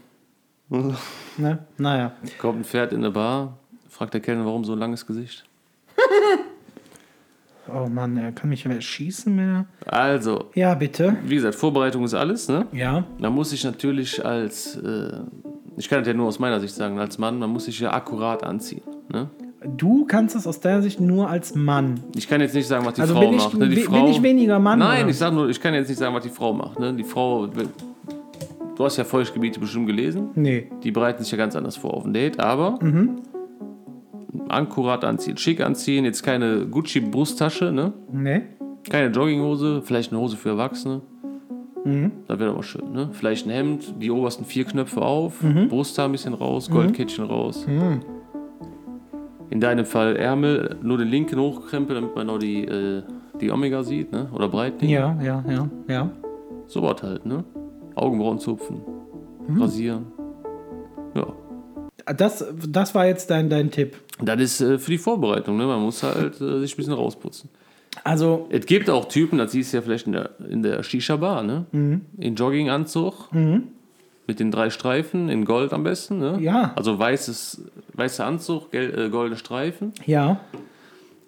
ne? 1.38 1.60
Naja. 1.78 2.14
Kommt 2.40 2.62
ein 2.62 2.64
Pferd 2.64 2.94
in 2.94 3.00
eine 3.00 3.12
Bar, 3.12 3.58
fragt 3.90 4.14
der 4.16 4.22
Kellner, 4.22 4.46
warum 4.46 4.64
so 4.64 4.74
ein 4.74 4.80
langes 4.80 5.06
Gesicht. 5.06 5.46
Oh 7.72 7.88
Mann, 7.88 8.18
er 8.18 8.32
kann 8.32 8.50
mich 8.50 8.66
schießen 8.80 9.34
mehr. 9.36 9.66
Also, 9.86 10.46
Ja, 10.54 10.74
bitte. 10.76 11.16
wie 11.26 11.36
gesagt, 11.36 11.56
Vorbereitung 11.56 12.04
ist 12.04 12.14
alles, 12.14 12.50
ne? 12.50 12.66
Ja. 12.74 13.06
Da 13.20 13.30
muss 13.30 13.54
ich 13.54 13.64
natürlich 13.64 14.24
als, 14.26 14.76
äh, 14.78 15.20
ich 15.78 15.88
kann 15.88 16.00
das 16.00 16.08
ja 16.08 16.14
nur 16.14 16.28
aus 16.28 16.40
meiner 16.40 16.60
Sicht 16.60 16.76
sagen, 16.76 17.00
als 17.00 17.18
Mann, 17.18 17.40
man 17.40 17.50
muss 17.50 17.66
sich 17.66 17.80
ja 17.80 17.94
akkurat 17.94 18.44
anziehen. 18.44 18.82
Ne? 19.12 19.30
Du 19.78 20.04
kannst 20.06 20.36
das 20.36 20.46
aus 20.46 20.60
deiner 20.60 20.82
Sicht 20.82 21.00
nur 21.00 21.30
als 21.30 21.56
Mann. 21.56 22.02
Ich 22.16 22.28
kann 22.28 22.42
jetzt 22.42 22.54
nicht 22.54 22.68
sagen, 22.68 22.86
was 22.86 22.96
die 22.96 23.02
Also 23.02 23.14
Frau 23.14 23.22
bin 23.22 23.34
ich- 23.34 23.38
macht. 23.44 23.54
Ne? 23.58 23.70
Die 23.70 23.76
bin 23.76 23.84
Frau, 23.86 24.10
ich 24.10 24.22
weniger 24.22 24.60
Mann, 24.60 24.80
Nein, 24.80 25.02
oder? 25.04 25.10
ich 25.10 25.18
sag 25.18 25.34
nur, 25.34 25.48
ich 25.50 25.62
kann 25.62 25.74
jetzt 25.74 25.88
nicht 25.88 25.98
sagen, 25.98 26.14
was 26.14 26.24
die 26.24 26.30
Frau 26.30 26.52
macht. 26.54 26.80
Ne? 26.80 26.94
Die 26.94 27.06
Frau, 27.06 27.48
du 27.48 28.84
hast 28.84 28.98
ja 28.98 29.06
Feuchtgebiete 29.06 29.62
bestimmt 29.62 29.88
gelesen. 29.88 30.32
Nee. 30.36 30.70
Die 30.84 30.92
bereiten 30.92 31.24
sich 31.24 31.32
ja 31.32 31.38
ganz 31.38 31.56
anders 31.56 31.78
vor 31.78 31.94
auf 31.94 32.04
ein 32.04 32.12
Date, 32.14 32.42
aber 32.42 32.78
akkurat 34.50 35.04
anziehen, 35.06 35.38
schick 35.38 35.62
anziehen, 35.62 36.06
jetzt 36.06 36.24
keine 36.24 36.66
Gucci-Brusttasche, 36.68 37.72
ne? 37.72 37.94
Nee. 38.12 38.42
keine 38.90 39.10
Jogginghose, 39.14 39.82
vielleicht 39.82 40.12
eine 40.12 40.20
Hose 40.22 40.36
für 40.38 40.50
Erwachsene. 40.50 41.02
Mhm. 41.86 42.12
Das 42.28 42.38
wäre 42.40 42.54
mal 42.54 42.64
schön, 42.64 42.92
ne? 42.92 43.10
Vielleicht 43.14 43.46
ein 43.46 43.50
Hemd, 43.52 43.96
die 44.02 44.12
obersten 44.12 44.44
vier 44.46 44.66
Knöpfe 44.66 45.02
auf, 45.02 45.42
Mhm. 45.42 45.68
Brusthaar 45.70 46.06
ein 46.08 46.12
bisschen 46.12 46.34
raus, 46.34 46.70
Goldkettchen 46.70 47.26
raus. 47.26 47.66
In 49.50 49.60
deinem 49.60 49.86
Fall 49.86 50.16
Ärmel, 50.16 50.78
nur 50.82 50.98
den 50.98 51.08
linken 51.10 51.40
hochkrempeln, 51.40 52.02
damit 52.02 52.16
man 52.16 52.28
noch 52.28 52.40
die, 52.40 52.66
äh, 52.66 53.04
die 53.40 53.52
Omega 53.52 53.84
sieht, 53.84 54.12
ne? 54.12 54.28
Oder 54.34 54.48
Breitling. 54.50 54.90
Ja, 54.90 55.16
ja, 55.22 55.44
ja, 55.48 55.70
ja. 55.88 56.10
So 56.68 56.82
was 56.82 57.04
halt, 57.04 57.26
ne? 57.26 57.44
Augenbrauen 57.96 58.40
zupfen, 58.40 58.78
Mhm. 59.48 59.62
rasieren. 59.62 60.06
Ja. 61.14 61.28
Das, 62.06 62.46
das 62.68 62.94
war 62.96 63.06
jetzt 63.08 63.30
dein, 63.30 63.50
dein 63.50 63.72
Tipp. 63.72 63.96
Das 64.22 64.40
ist 64.42 64.62
äh, 64.62 64.78
für 64.80 64.92
die 64.92 64.98
Vorbereitung, 64.98 65.58
ne? 65.58 65.66
Man 65.66 65.82
muss 65.82 66.04
halt 66.04 66.40
äh, 66.42 66.60
sich 66.60 66.74
ein 66.74 66.78
bisschen 66.78 66.94
rausputzen. 66.94 67.50
Also, 68.04 68.48
Es 68.50 68.66
gibt 68.66 68.90
auch 68.90 69.06
Typen, 69.08 69.38
das 69.38 69.52
siehst 69.52 69.72
du 69.72 69.78
ja 69.78 69.82
vielleicht 69.84 70.08
in 70.08 70.14
der, 70.14 70.32
in 70.50 70.64
der 70.64 70.82
Shisha-Bar, 70.84 71.44
ne? 71.44 71.66
Mhm. 71.72 72.02
In 72.18 72.36
Jogginganzug. 72.36 73.30
Mit 74.26 74.40
den 74.40 74.52
drei 74.52 74.70
Streifen, 74.70 75.28
in 75.30 75.44
Gold 75.46 75.74
am 75.74 75.84
besten, 75.84 76.18
ne? 76.20 76.40
Ja. 76.42 76.72
Also 76.76 76.98
weißes, 76.98 77.62
weißer 77.94 78.26
Anzug, 78.26 78.72
gel, 78.72 78.98
äh, 79.08 79.10
goldene 79.10 79.38
Streifen. 79.38 79.94
ja. 80.06 80.40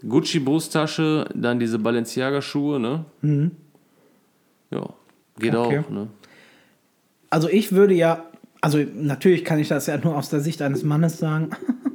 Gucci-Brusttasche, 0.07 1.25
dann 1.33 1.59
diese 1.59 1.79
Balenciaga-Schuhe, 1.79 2.79
ne? 2.79 3.05
Ja, 4.71 4.89
geht 5.39 5.53
Mhm. 5.53 5.59
Okay. 5.59 5.79
auch, 5.79 5.89
ne? 5.89 6.07
Also 7.29 7.49
ich 7.49 7.71
würde 7.71 7.93
ja, 7.95 8.23
also 8.65 8.79
natürlich 8.95 9.45
kann 9.45 9.59
ich 9.59 9.67
das 9.67 9.85
ja 9.85 9.95
nur 9.95 10.17
aus 10.17 10.29
der 10.29 10.39
Sicht 10.39 10.59
eines 10.63 10.83
Mannes 10.83 11.19
sagen. 11.19 11.51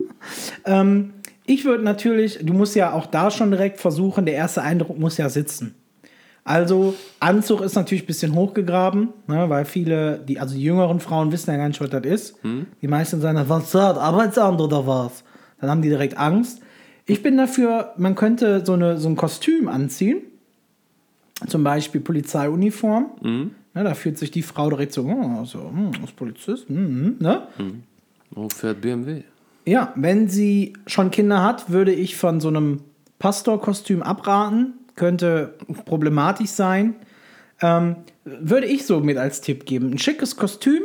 ähm, 0.64 1.14
ich 1.44 1.64
würde 1.64 1.82
natürlich, 1.82 2.38
du 2.44 2.52
musst 2.52 2.76
ja 2.76 2.92
auch 2.92 3.06
da 3.06 3.32
schon 3.32 3.50
direkt 3.50 3.80
versuchen, 3.80 4.24
der 4.24 4.34
erste 4.36 4.62
Eindruck 4.62 4.96
muss 4.96 5.16
ja 5.16 5.28
sitzen. 5.28 5.74
Also 6.44 6.94
Anzug 7.18 7.62
ist 7.62 7.74
natürlich 7.74 8.04
ein 8.04 8.06
bisschen 8.06 8.36
hochgegraben, 8.36 9.08
ne, 9.26 9.50
weil 9.50 9.64
viele, 9.64 10.20
die, 10.20 10.38
also 10.38 10.54
die 10.54 10.62
jüngeren 10.62 11.00
Frauen 11.00 11.32
wissen 11.32 11.50
ja 11.50 11.56
gar 11.56 11.66
nicht, 11.66 11.80
was 11.80 11.90
das 11.90 12.04
ist. 12.04 12.36
Die 12.80 12.86
meisten 12.86 13.20
sagen, 13.20 13.42
was 13.48 13.64
ist 13.64 13.74
das, 13.74 13.98
Arbeitsamt 13.98 14.60
oder 14.60 14.86
was? 14.86 15.24
Dann 15.60 15.70
haben 15.70 15.82
die 15.82 15.88
direkt 15.88 16.18
Angst. 16.18 16.62
Ich 17.04 17.20
bin 17.20 17.36
dafür, 17.36 17.94
man 17.96 18.14
könnte 18.14 18.64
so, 18.64 18.74
eine, 18.74 18.96
so 18.96 19.08
ein 19.08 19.16
Kostüm 19.16 19.66
anziehen, 19.66 20.22
zum 21.48 21.64
Beispiel 21.64 22.00
Polizeiuniform. 22.00 23.06
Ne, 23.74 23.84
da 23.84 23.94
fühlt 23.94 24.18
sich 24.18 24.30
die 24.30 24.42
Frau 24.42 24.68
direkt 24.68 24.92
so, 24.92 25.04
oh, 25.04 25.44
so 25.44 25.70
hm, 25.70 25.92
als 26.02 26.12
Polizist. 26.12 26.68
hm, 26.68 26.76
hm, 26.76 27.16
ne? 27.20 27.42
Oh, 28.34 28.48
fährt 28.48 28.80
BMW. 28.80 29.22
Ja, 29.64 29.92
wenn 29.94 30.28
sie 30.28 30.72
schon 30.86 31.10
Kinder 31.10 31.42
hat, 31.42 31.70
würde 31.70 31.92
ich 31.92 32.16
von 32.16 32.40
so 32.40 32.48
einem 32.48 32.80
Pastorkostüm 33.18 34.02
abraten. 34.02 34.74
Könnte 34.96 35.54
problematisch 35.84 36.50
sein. 36.50 36.96
Ähm, 37.62 37.96
würde 38.24 38.66
ich 38.66 38.86
so 38.86 39.00
mit 39.00 39.16
als 39.16 39.40
Tipp 39.40 39.66
geben. 39.66 39.92
Ein 39.92 39.98
schickes 39.98 40.36
Kostüm. 40.36 40.82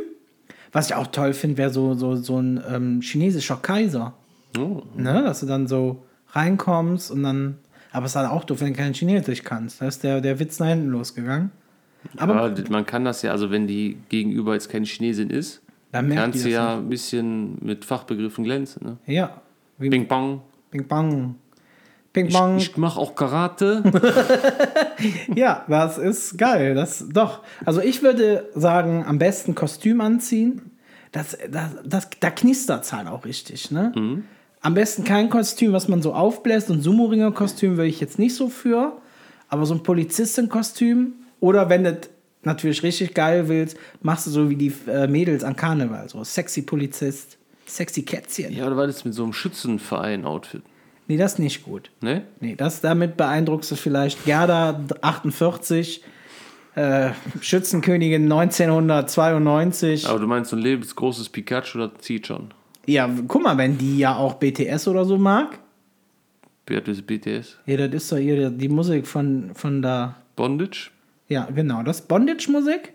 Was 0.72 0.86
ich 0.90 0.94
auch 0.94 1.08
toll 1.08 1.32
finde, 1.32 1.56
wäre 1.56 1.70
so, 1.70 1.94
so, 1.94 2.16
so 2.16 2.38
ein 2.38 2.62
ähm, 2.68 3.00
chinesischer 3.00 3.56
Kaiser. 3.56 4.14
Oh. 4.58 4.82
Ne? 4.94 5.22
Dass 5.24 5.40
du 5.40 5.46
dann 5.46 5.66
so 5.66 6.04
reinkommst 6.30 7.10
und 7.10 7.22
dann. 7.22 7.58
Aber 7.92 8.06
es 8.06 8.12
ist 8.12 8.16
halt 8.16 8.30
auch 8.30 8.44
doof, 8.44 8.60
wenn 8.60 8.68
du 8.68 8.78
kein 8.78 8.92
Chinesisch 8.92 9.42
kannst. 9.42 9.80
Da 9.80 9.88
ist 9.88 10.04
der, 10.04 10.20
der 10.20 10.38
Witz 10.38 10.58
nach 10.58 10.68
hinten 10.68 10.88
losgegangen. 10.88 11.50
Aber 12.16 12.36
Aber 12.36 12.54
man 12.70 12.86
kann 12.86 13.04
das 13.04 13.22
ja, 13.22 13.32
also 13.32 13.50
wenn 13.50 13.66
die 13.66 13.96
gegenüber 14.08 14.54
jetzt 14.54 14.68
keine 14.68 14.86
Chinesin 14.86 15.30
ist, 15.30 15.62
dann 15.92 16.10
kannst 16.10 16.44
du 16.44 16.50
ja 16.50 16.76
ein 16.76 16.88
bisschen 16.88 17.56
mit 17.60 17.84
Fachbegriffen 17.84 18.44
glänzen, 18.44 18.82
ne? 18.84 18.96
Ja. 19.06 19.40
Wie 19.78 19.88
Bing 19.88 20.06
Bang. 20.06 20.40
Bing 20.70 20.86
Bang. 20.86 21.36
Bing 22.12 22.26
Ich, 22.26 22.34
Bang. 22.34 22.56
ich 22.56 22.76
mache 22.76 22.98
auch 22.98 23.14
Karate. 23.14 23.82
Ja, 25.34 25.64
das 25.68 25.98
ist 25.98 26.38
geil. 26.38 26.74
Das 26.74 27.04
doch. 27.12 27.42
Also 27.66 27.82
ich 27.82 28.02
würde 28.02 28.48
sagen, 28.54 29.04
am 29.06 29.18
besten 29.18 29.54
Kostüm 29.54 30.00
anziehen. 30.00 30.70
Das, 31.12 31.36
das, 31.50 31.70
das, 31.84 32.08
da 32.20 32.30
knistert 32.30 32.84
es 32.84 32.92
halt 32.92 33.06
auch 33.06 33.24
richtig. 33.26 33.70
Ne? 33.70 34.22
Am 34.62 34.74
besten 34.74 35.04
kein 35.04 35.28
Kostüm, 35.28 35.72
was 35.72 35.88
man 35.88 36.00
so 36.02 36.14
aufbläst. 36.14 36.70
Und 36.70 36.80
Sumo-Ringer-Kostüm 36.82 37.76
würde 37.76 37.88
ich 37.88 38.00
jetzt 38.00 38.18
nicht 38.18 38.34
so 38.34 38.48
für. 38.48 38.96
Aber 39.48 39.66
so 39.66 39.74
ein 39.74 39.82
Polizistenkostüm. 39.82 41.12
Oder 41.40 41.68
wenn 41.68 41.84
du 41.84 41.98
natürlich 42.42 42.82
richtig 42.82 43.14
geil 43.14 43.48
willst, 43.48 43.76
machst 44.00 44.26
du 44.26 44.30
so 44.30 44.48
wie 44.48 44.56
die 44.56 44.72
äh, 44.86 45.06
Mädels 45.06 45.44
an 45.44 45.56
Karneval. 45.56 46.08
So 46.08 46.24
sexy 46.24 46.62
Polizist, 46.62 47.36
sexy 47.66 48.02
Kätzchen. 48.02 48.52
ja, 48.52 48.66
oder 48.66 48.76
war 48.76 48.86
das 48.86 49.04
mit 49.04 49.14
so 49.14 49.24
einem 49.24 49.32
Schützenverein-Outfit? 49.32 50.62
Nee, 51.08 51.16
das 51.16 51.34
ist 51.34 51.38
nicht 51.38 51.64
gut. 51.64 51.90
Ne? 52.00 52.22
Nee, 52.40 52.56
das, 52.56 52.80
damit 52.80 53.16
beeindruckst 53.16 53.70
du 53.70 53.76
vielleicht 53.76 54.24
Gerda 54.24 54.80
48, 55.02 56.02
äh, 56.74 57.10
Schützenkönigin 57.40 58.24
1992. 58.24 60.08
Aber 60.08 60.18
du 60.18 60.26
meinst 60.26 60.50
so 60.50 60.56
ein 60.56 60.62
lebensgroßes 60.62 61.28
Pikachu, 61.28 61.78
das 61.78 61.90
zieht 62.00 62.26
schon. 62.26 62.52
Ja, 62.86 63.08
guck 63.28 63.42
mal, 63.42 63.56
wenn 63.56 63.78
die 63.78 63.98
ja 63.98 64.16
auch 64.16 64.34
BTS 64.34 64.88
oder 64.88 65.04
so 65.04 65.16
mag. 65.16 65.58
Wer 66.66 66.78
hat 66.78 66.88
das 66.88 67.02
BTS? 67.02 67.58
Ja, 67.66 67.76
das 67.76 68.02
ist 68.02 68.12
doch 68.12 68.16
hier 68.16 68.50
die 68.50 68.68
Musik 68.68 69.06
von, 69.06 69.52
von 69.54 69.82
da. 69.82 70.16
Bondage? 70.34 70.90
Ja, 71.28 71.48
genau, 71.54 71.82
das 71.82 72.00
ist 72.00 72.08
Bondage-Musik. 72.08 72.92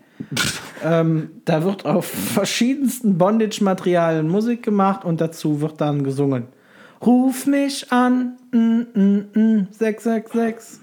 ähm, 0.84 1.30
da 1.44 1.64
wird 1.64 1.84
auf 1.84 2.06
verschiedensten 2.06 3.18
Bondage-Materialien 3.18 4.28
Musik 4.28 4.62
gemacht 4.62 5.04
und 5.04 5.20
dazu 5.20 5.60
wird 5.60 5.80
dann 5.80 6.04
gesungen. 6.04 6.46
Ruf 7.04 7.46
mich 7.46 7.90
an, 7.90 8.36
mm, 8.52 8.80
mm, 8.94 9.24
mm, 9.34 9.66
666. 9.72 10.80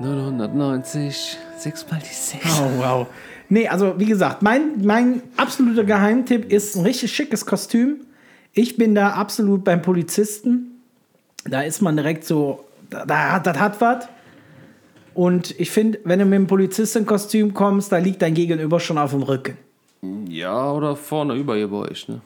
990, 0.00 1.38
6 1.58 1.90
mal 1.90 2.00
die 2.00 2.14
6. 2.14 2.60
Oh, 2.60 2.70
wow. 2.78 3.06
Nee, 3.48 3.68
also 3.68 3.94
wie 3.98 4.06
gesagt, 4.06 4.42
mein, 4.42 4.82
mein 4.82 5.22
absoluter 5.36 5.84
Geheimtipp 5.84 6.50
ist 6.50 6.76
ein 6.76 6.84
richtig 6.84 7.14
schickes 7.14 7.44
Kostüm. 7.44 8.00
Ich 8.52 8.76
bin 8.76 8.94
da 8.94 9.10
absolut 9.10 9.64
beim 9.64 9.82
Polizisten. 9.82 10.80
Da 11.44 11.62
ist 11.62 11.82
man 11.82 11.96
direkt 11.96 12.24
so, 12.24 12.64
da, 12.88 13.04
da 13.04 13.32
hat 13.32 13.46
das 13.46 13.58
hat 13.58 13.80
was. 13.80 14.08
Und 15.14 15.58
ich 15.58 15.70
finde, 15.70 16.00
wenn 16.04 16.18
du 16.18 16.24
mit 16.24 16.34
dem 16.34 16.46
Polizistenkostüm 16.46 17.54
kommst, 17.54 17.92
da 17.92 17.98
liegt 17.98 18.22
dein 18.22 18.34
Gegenüber 18.34 18.80
schon 18.80 18.98
auf 18.98 19.12
dem 19.12 19.22
Rücken. 19.22 19.56
Ja, 20.28 20.72
oder 20.72 20.96
vorne 20.96 21.34
über 21.34 21.56
ihr 21.56 21.68
bei 21.68 21.88
euch, 21.88 22.08
ne? 22.08 22.20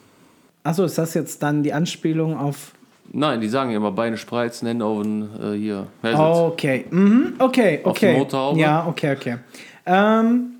Achso, 0.64 0.84
ist 0.84 0.98
das 0.98 1.14
jetzt 1.14 1.42
dann 1.42 1.62
die 1.62 1.72
Anspielung 1.72 2.36
auf. 2.36 2.72
Nein, 3.10 3.40
die 3.40 3.48
sagen 3.48 3.70
ja 3.70 3.76
immer 3.76 3.92
Beine 3.92 4.16
spreizen, 4.16 4.68
Hände 4.68 4.84
auf 4.84 5.02
den, 5.02 5.28
äh, 5.40 5.56
hier. 5.56 5.86
Okay, 6.02 6.84
mhm. 6.90 7.34
okay, 7.38 7.80
Auf 7.84 7.98
die 7.98 8.06
okay. 8.06 8.18
Motorhaube? 8.18 8.60
Ja, 8.60 8.86
okay, 8.86 9.16
okay. 9.16 9.36
Ähm, 9.86 10.57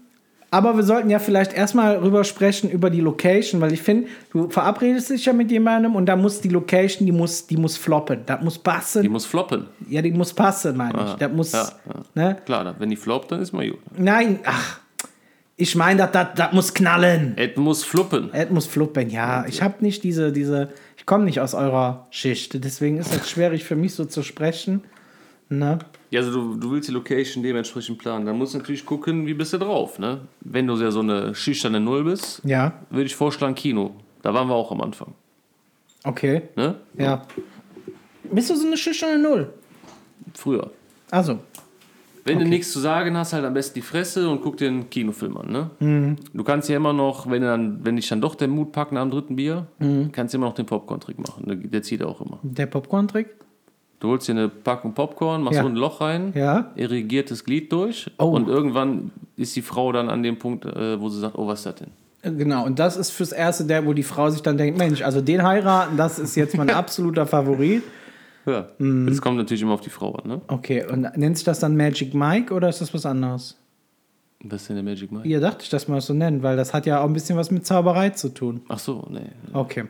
aber 0.50 0.76
wir 0.76 0.82
sollten 0.82 1.10
ja 1.10 1.18
vielleicht 1.18 1.52
erstmal 1.52 1.96
rüber 1.96 2.24
sprechen 2.24 2.70
über 2.70 2.88
die 2.90 3.00
Location, 3.00 3.60
weil 3.60 3.72
ich 3.72 3.82
finde, 3.82 4.08
du 4.32 4.48
verabredest 4.48 5.10
dich 5.10 5.26
ja 5.26 5.32
mit 5.32 5.50
jemandem 5.50 5.94
und 5.94 6.06
da 6.06 6.16
muss 6.16 6.40
die 6.40 6.48
Location, 6.48 7.04
die 7.04 7.12
muss, 7.12 7.46
die 7.46 7.56
muss 7.56 7.76
floppen. 7.76 8.20
Das 8.24 8.42
muss 8.42 8.58
passen. 8.58 9.02
Die 9.02 9.08
muss 9.08 9.26
floppen. 9.26 9.66
ja, 9.88 10.00
die 10.00 10.10
muss 10.10 10.32
passen, 10.32 10.76
meine 10.76 10.94
ich. 10.94 11.00
Ah, 11.00 11.16
Das 11.18 11.32
muss. 11.32 11.52
ja, 11.52 11.68
Ne? 12.14 12.36
Klar, 12.46 12.74
wenn 12.78 12.88
die 12.90 12.96
floppt, 12.96 13.30
dann 13.32 13.42
ist 13.42 13.52
mal 13.52 13.68
gut. 13.68 13.78
Nein, 13.96 14.40
ach. 14.44 14.80
Ich 15.60 15.74
meine, 15.74 15.98
das, 15.98 16.12
das, 16.12 16.28
das 16.36 16.52
muss 16.52 16.72
knallen. 16.72 17.32
Es 17.36 17.56
muss 17.56 17.82
fluppen. 17.82 18.30
Es 18.32 18.48
muss 18.48 18.66
fluppen, 18.66 19.10
ja. 19.10 19.44
Ich 19.48 19.60
habe 19.60 19.74
nicht 19.80 20.04
diese, 20.04 20.30
diese, 20.30 20.68
ich 20.96 21.04
komme 21.04 21.24
nicht 21.24 21.40
aus 21.40 21.52
eurer 21.52 22.06
Schicht. 22.10 22.62
Deswegen 22.64 22.96
ist 22.98 23.12
es 23.12 23.28
schwierig 23.28 23.64
für 23.64 23.74
mich 23.74 23.92
so 23.94 24.04
zu 24.04 24.22
sprechen. 24.22 24.84
Ne? 25.48 25.80
Ja, 26.10 26.20
also 26.20 26.32
du, 26.32 26.56
du 26.56 26.70
willst 26.70 26.88
die 26.88 26.92
Location 26.92 27.42
dementsprechend 27.42 27.98
planen. 27.98 28.24
Dann 28.26 28.38
musst 28.38 28.54
du 28.54 28.58
natürlich 28.58 28.86
gucken, 28.86 29.26
wie 29.26 29.34
bist 29.34 29.52
du 29.52 29.58
drauf. 29.58 29.98
Ne? 29.98 30.20
Wenn 30.40 30.66
du 30.66 30.74
ja 30.76 30.90
so 30.90 31.00
eine 31.00 31.34
schüchterne 31.34 31.80
Null 31.80 32.04
bist, 32.04 32.40
Ja, 32.44 32.72
würde 32.90 33.04
ich 33.06 33.14
vorschlagen 33.16 33.54
Kino. 33.54 33.92
Da 34.22 34.32
waren 34.32 34.48
wir 34.48 34.54
auch 34.54 34.72
am 34.72 34.80
Anfang. 34.80 35.14
okay. 36.04 36.42
Ne? 36.56 36.76
Ja. 36.96 37.26
Bist 38.32 38.50
du 38.50 38.54
so 38.56 38.66
eine 38.66 38.76
schüchterne 38.76 39.18
Null? 39.18 39.52
Früher. 40.34 40.70
Also, 41.10 41.38
Wenn 42.24 42.38
du 42.38 42.44
nichts 42.44 42.72
zu 42.72 42.78
sagen 42.80 43.16
hast, 43.16 43.32
halt 43.32 43.44
am 43.46 43.54
besten 43.54 43.74
die 43.76 43.82
Fresse 43.82 44.28
und 44.28 44.42
guck 44.42 44.58
dir 44.58 44.68
einen 44.68 44.90
Kinofilm 44.90 45.36
an. 45.38 45.50
Ne? 45.50 45.70
Mhm. 45.80 46.16
Du 46.34 46.44
kannst 46.44 46.68
ja 46.68 46.76
immer 46.76 46.92
noch, 46.92 47.30
wenn, 47.30 47.40
dann, 47.42 47.84
wenn 47.84 47.96
dich 47.96 48.08
dann 48.08 48.20
doch 48.20 48.34
der 48.34 48.48
Mut 48.48 48.72
packt 48.72 48.92
nach 48.92 49.02
dem 49.02 49.10
dritten 49.10 49.36
Bier, 49.36 49.66
Mhm. 49.78 50.12
kannst 50.12 50.34
du 50.34 50.38
immer 50.38 50.46
noch 50.46 50.54
den 50.54 50.66
Popcorn-Trick 50.66 51.18
machen. 51.18 51.44
Der, 51.46 51.56
der 51.56 51.82
zieht 51.82 52.02
auch 52.02 52.20
immer. 52.20 52.38
der 52.42 52.66
Popcorn-Trick? 52.66 53.28
Du 54.00 54.08
holst 54.10 54.28
dir 54.28 54.32
eine 54.32 54.48
Packung 54.48 54.94
Popcorn, 54.94 55.42
machst 55.42 55.56
Ja. 55.56 55.62
so 55.62 55.68
ein 55.68 55.74
Loch 55.74 56.00
rein, 56.00 56.32
Ja. 56.34 56.70
irrigiertes 56.76 57.44
Glied 57.44 57.72
durch 57.72 58.10
Oh. 58.18 58.26
und 58.30 58.48
irgendwann 58.48 59.10
ist 59.36 59.56
die 59.56 59.62
Frau 59.62 59.90
dann 59.92 60.08
an 60.08 60.22
dem 60.22 60.38
Punkt, 60.38 60.64
äh, 60.64 61.00
wo 61.00 61.08
sie 61.08 61.18
sagt, 61.20 61.36
oh, 61.36 61.46
was 61.48 61.60
ist 61.60 61.66
das 61.66 61.74
denn? 61.76 62.38
Genau, 62.38 62.64
und 62.64 62.78
das 62.78 62.96
ist 62.96 63.10
fürs 63.10 63.32
Erste 63.32 63.64
der, 63.64 63.86
wo 63.86 63.92
die 63.92 64.02
Frau 64.02 64.28
sich 64.30 64.42
dann 64.42 64.56
denkt, 64.56 64.78
Mensch, 64.78 65.02
also 65.02 65.20
den 65.20 65.42
heiraten, 65.42 65.96
das 65.96 66.18
ist 66.18 66.34
jetzt 66.36 66.56
mein 66.56 66.70
absoluter 66.70 67.26
Favorit. 67.26 67.82
Ja. 68.46 68.68
Mhm. 68.78 69.06
Das 69.06 69.20
kommt 69.20 69.36
natürlich 69.36 69.62
immer 69.62 69.74
auf 69.74 69.80
die 69.82 69.90
Frau 69.90 70.14
an, 70.14 70.28
ne? 70.28 70.40
Okay, 70.48 70.84
und 70.90 71.16
nennt 71.16 71.36
sich 71.36 71.44
das 71.44 71.58
dann 71.60 71.76
Magic 71.76 72.14
Mike 72.14 72.52
oder 72.54 72.68
ist 72.68 72.80
das 72.80 72.92
was 72.94 73.04
anderes? 73.06 73.56
Was 74.44 74.62
ist 74.62 74.68
denn 74.68 74.76
der 74.76 74.84
Magic 74.84 75.10
Mike? 75.12 75.26
Ihr 75.28 75.40
dachte 75.40 75.64
ich, 75.64 75.70
dass 75.70 75.88
man 75.88 75.98
das 75.98 76.06
so 76.06 76.14
nennt, 76.14 76.42
weil 76.44 76.56
das 76.56 76.72
hat 76.72 76.86
ja 76.86 77.00
auch 77.00 77.06
ein 77.06 77.12
bisschen 77.12 77.36
was 77.36 77.50
mit 77.50 77.66
Zauberei 77.66 78.10
zu 78.10 78.28
tun. 78.28 78.62
Ach 78.68 78.78
so, 78.78 79.06
nee. 79.10 79.20
Okay. 79.52 79.84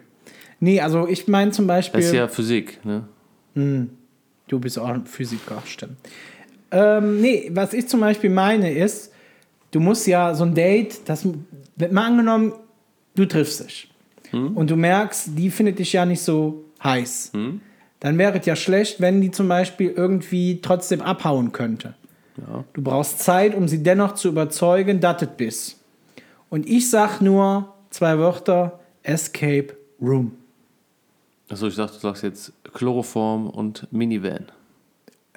Nee, 0.60 0.80
also 0.80 1.06
ich 1.06 1.28
meine 1.28 1.50
zum 1.50 1.66
Beispiel. 1.66 2.00
Das 2.00 2.08
ist 2.08 2.14
ja 2.14 2.26
Physik, 2.28 2.80
ne? 2.84 3.04
Du 4.48 4.58
bist 4.58 4.78
auch 4.78 4.88
ein 4.88 5.06
Physiker, 5.06 5.62
stimmt. 5.64 5.96
Ähm, 6.70 7.20
nee, 7.20 7.50
was 7.52 7.72
ich 7.72 7.88
zum 7.88 8.00
Beispiel 8.00 8.30
meine 8.30 8.72
ist, 8.72 9.12
du 9.70 9.80
musst 9.80 10.06
ja 10.06 10.34
so 10.34 10.44
ein 10.44 10.54
Date, 10.54 11.00
das, 11.06 11.26
wird 11.76 11.92
mal 11.92 12.06
angenommen, 12.06 12.52
du 13.14 13.24
triffst 13.24 13.64
dich 13.64 13.90
und 14.32 14.68
du 14.70 14.76
merkst, 14.76 15.30
die 15.37 15.50
findet 15.50 15.78
dich 15.78 15.92
ja 15.92 16.04
nicht 16.04 16.20
so 16.20 16.64
heiß. 16.82 17.32
Dann 18.00 18.18
wäre 18.18 18.38
es 18.38 18.46
ja 18.46 18.56
schlecht, 18.56 19.00
wenn 19.00 19.20
die 19.20 19.30
zum 19.30 19.48
Beispiel 19.48 19.90
irgendwie 19.90 20.61
trotzdem 20.61 21.00
abhauen 21.00 21.52
könnte. 21.52 21.94
Ja. 22.37 22.64
Du 22.72 22.82
brauchst 22.82 23.20
Zeit, 23.20 23.54
um 23.54 23.66
sie 23.66 23.82
dennoch 23.82 24.14
zu 24.14 24.28
überzeugen, 24.28 25.00
dass 25.00 25.22
es 25.22 25.28
bist. 25.37 25.80
Und 26.50 26.68
ich 26.68 26.88
sag 26.88 27.20
nur 27.20 27.74
zwei 27.90 28.18
Wörter: 28.18 28.80
Escape 29.02 29.76
Room. 30.00 30.32
Achso, 31.50 31.66
ich 31.66 31.76
dachte, 31.76 31.94
du 31.94 32.00
sagst 32.00 32.22
jetzt 32.22 32.52
Chloroform 32.74 33.48
und 33.48 33.90
Minivan. 33.92 34.46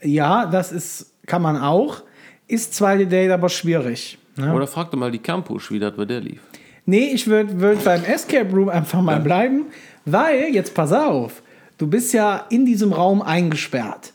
Ja, 0.04 0.46
das 0.46 0.72
ist, 0.72 1.14
kann 1.26 1.42
man 1.42 1.58
auch. 1.58 2.04
Ist 2.48 2.74
zweite 2.74 3.08
Date 3.08 3.32
aber 3.32 3.50
schwierig. 3.50 4.18
Ne? 4.36 4.54
Oder 4.54 4.68
frag 4.68 4.92
doch 4.92 4.98
mal 4.98 5.12
die 5.12 5.20
Campus, 5.20 5.72
wie 5.72 5.80
das 5.80 5.96
bei 5.96 6.06
der 6.06 6.22
lief. 6.22 6.42
Nee, 6.86 7.12
ich 7.14 7.28
würde 7.28 7.60
würd 7.62 7.84
beim 7.84 8.04
Escape 8.04 8.52
Room 8.52 8.70
einfach 8.70 9.02
mal 9.02 9.20
bleiben, 9.20 9.66
weil, 10.06 10.54
jetzt 10.54 10.74
pass 10.74 10.92
auf, 10.92 11.44
du 11.78 11.88
bist 11.88 12.14
ja 12.14 12.46
in 12.50 12.66
diesem 12.66 12.92
Raum 12.92 13.22
eingesperrt. 13.22 14.14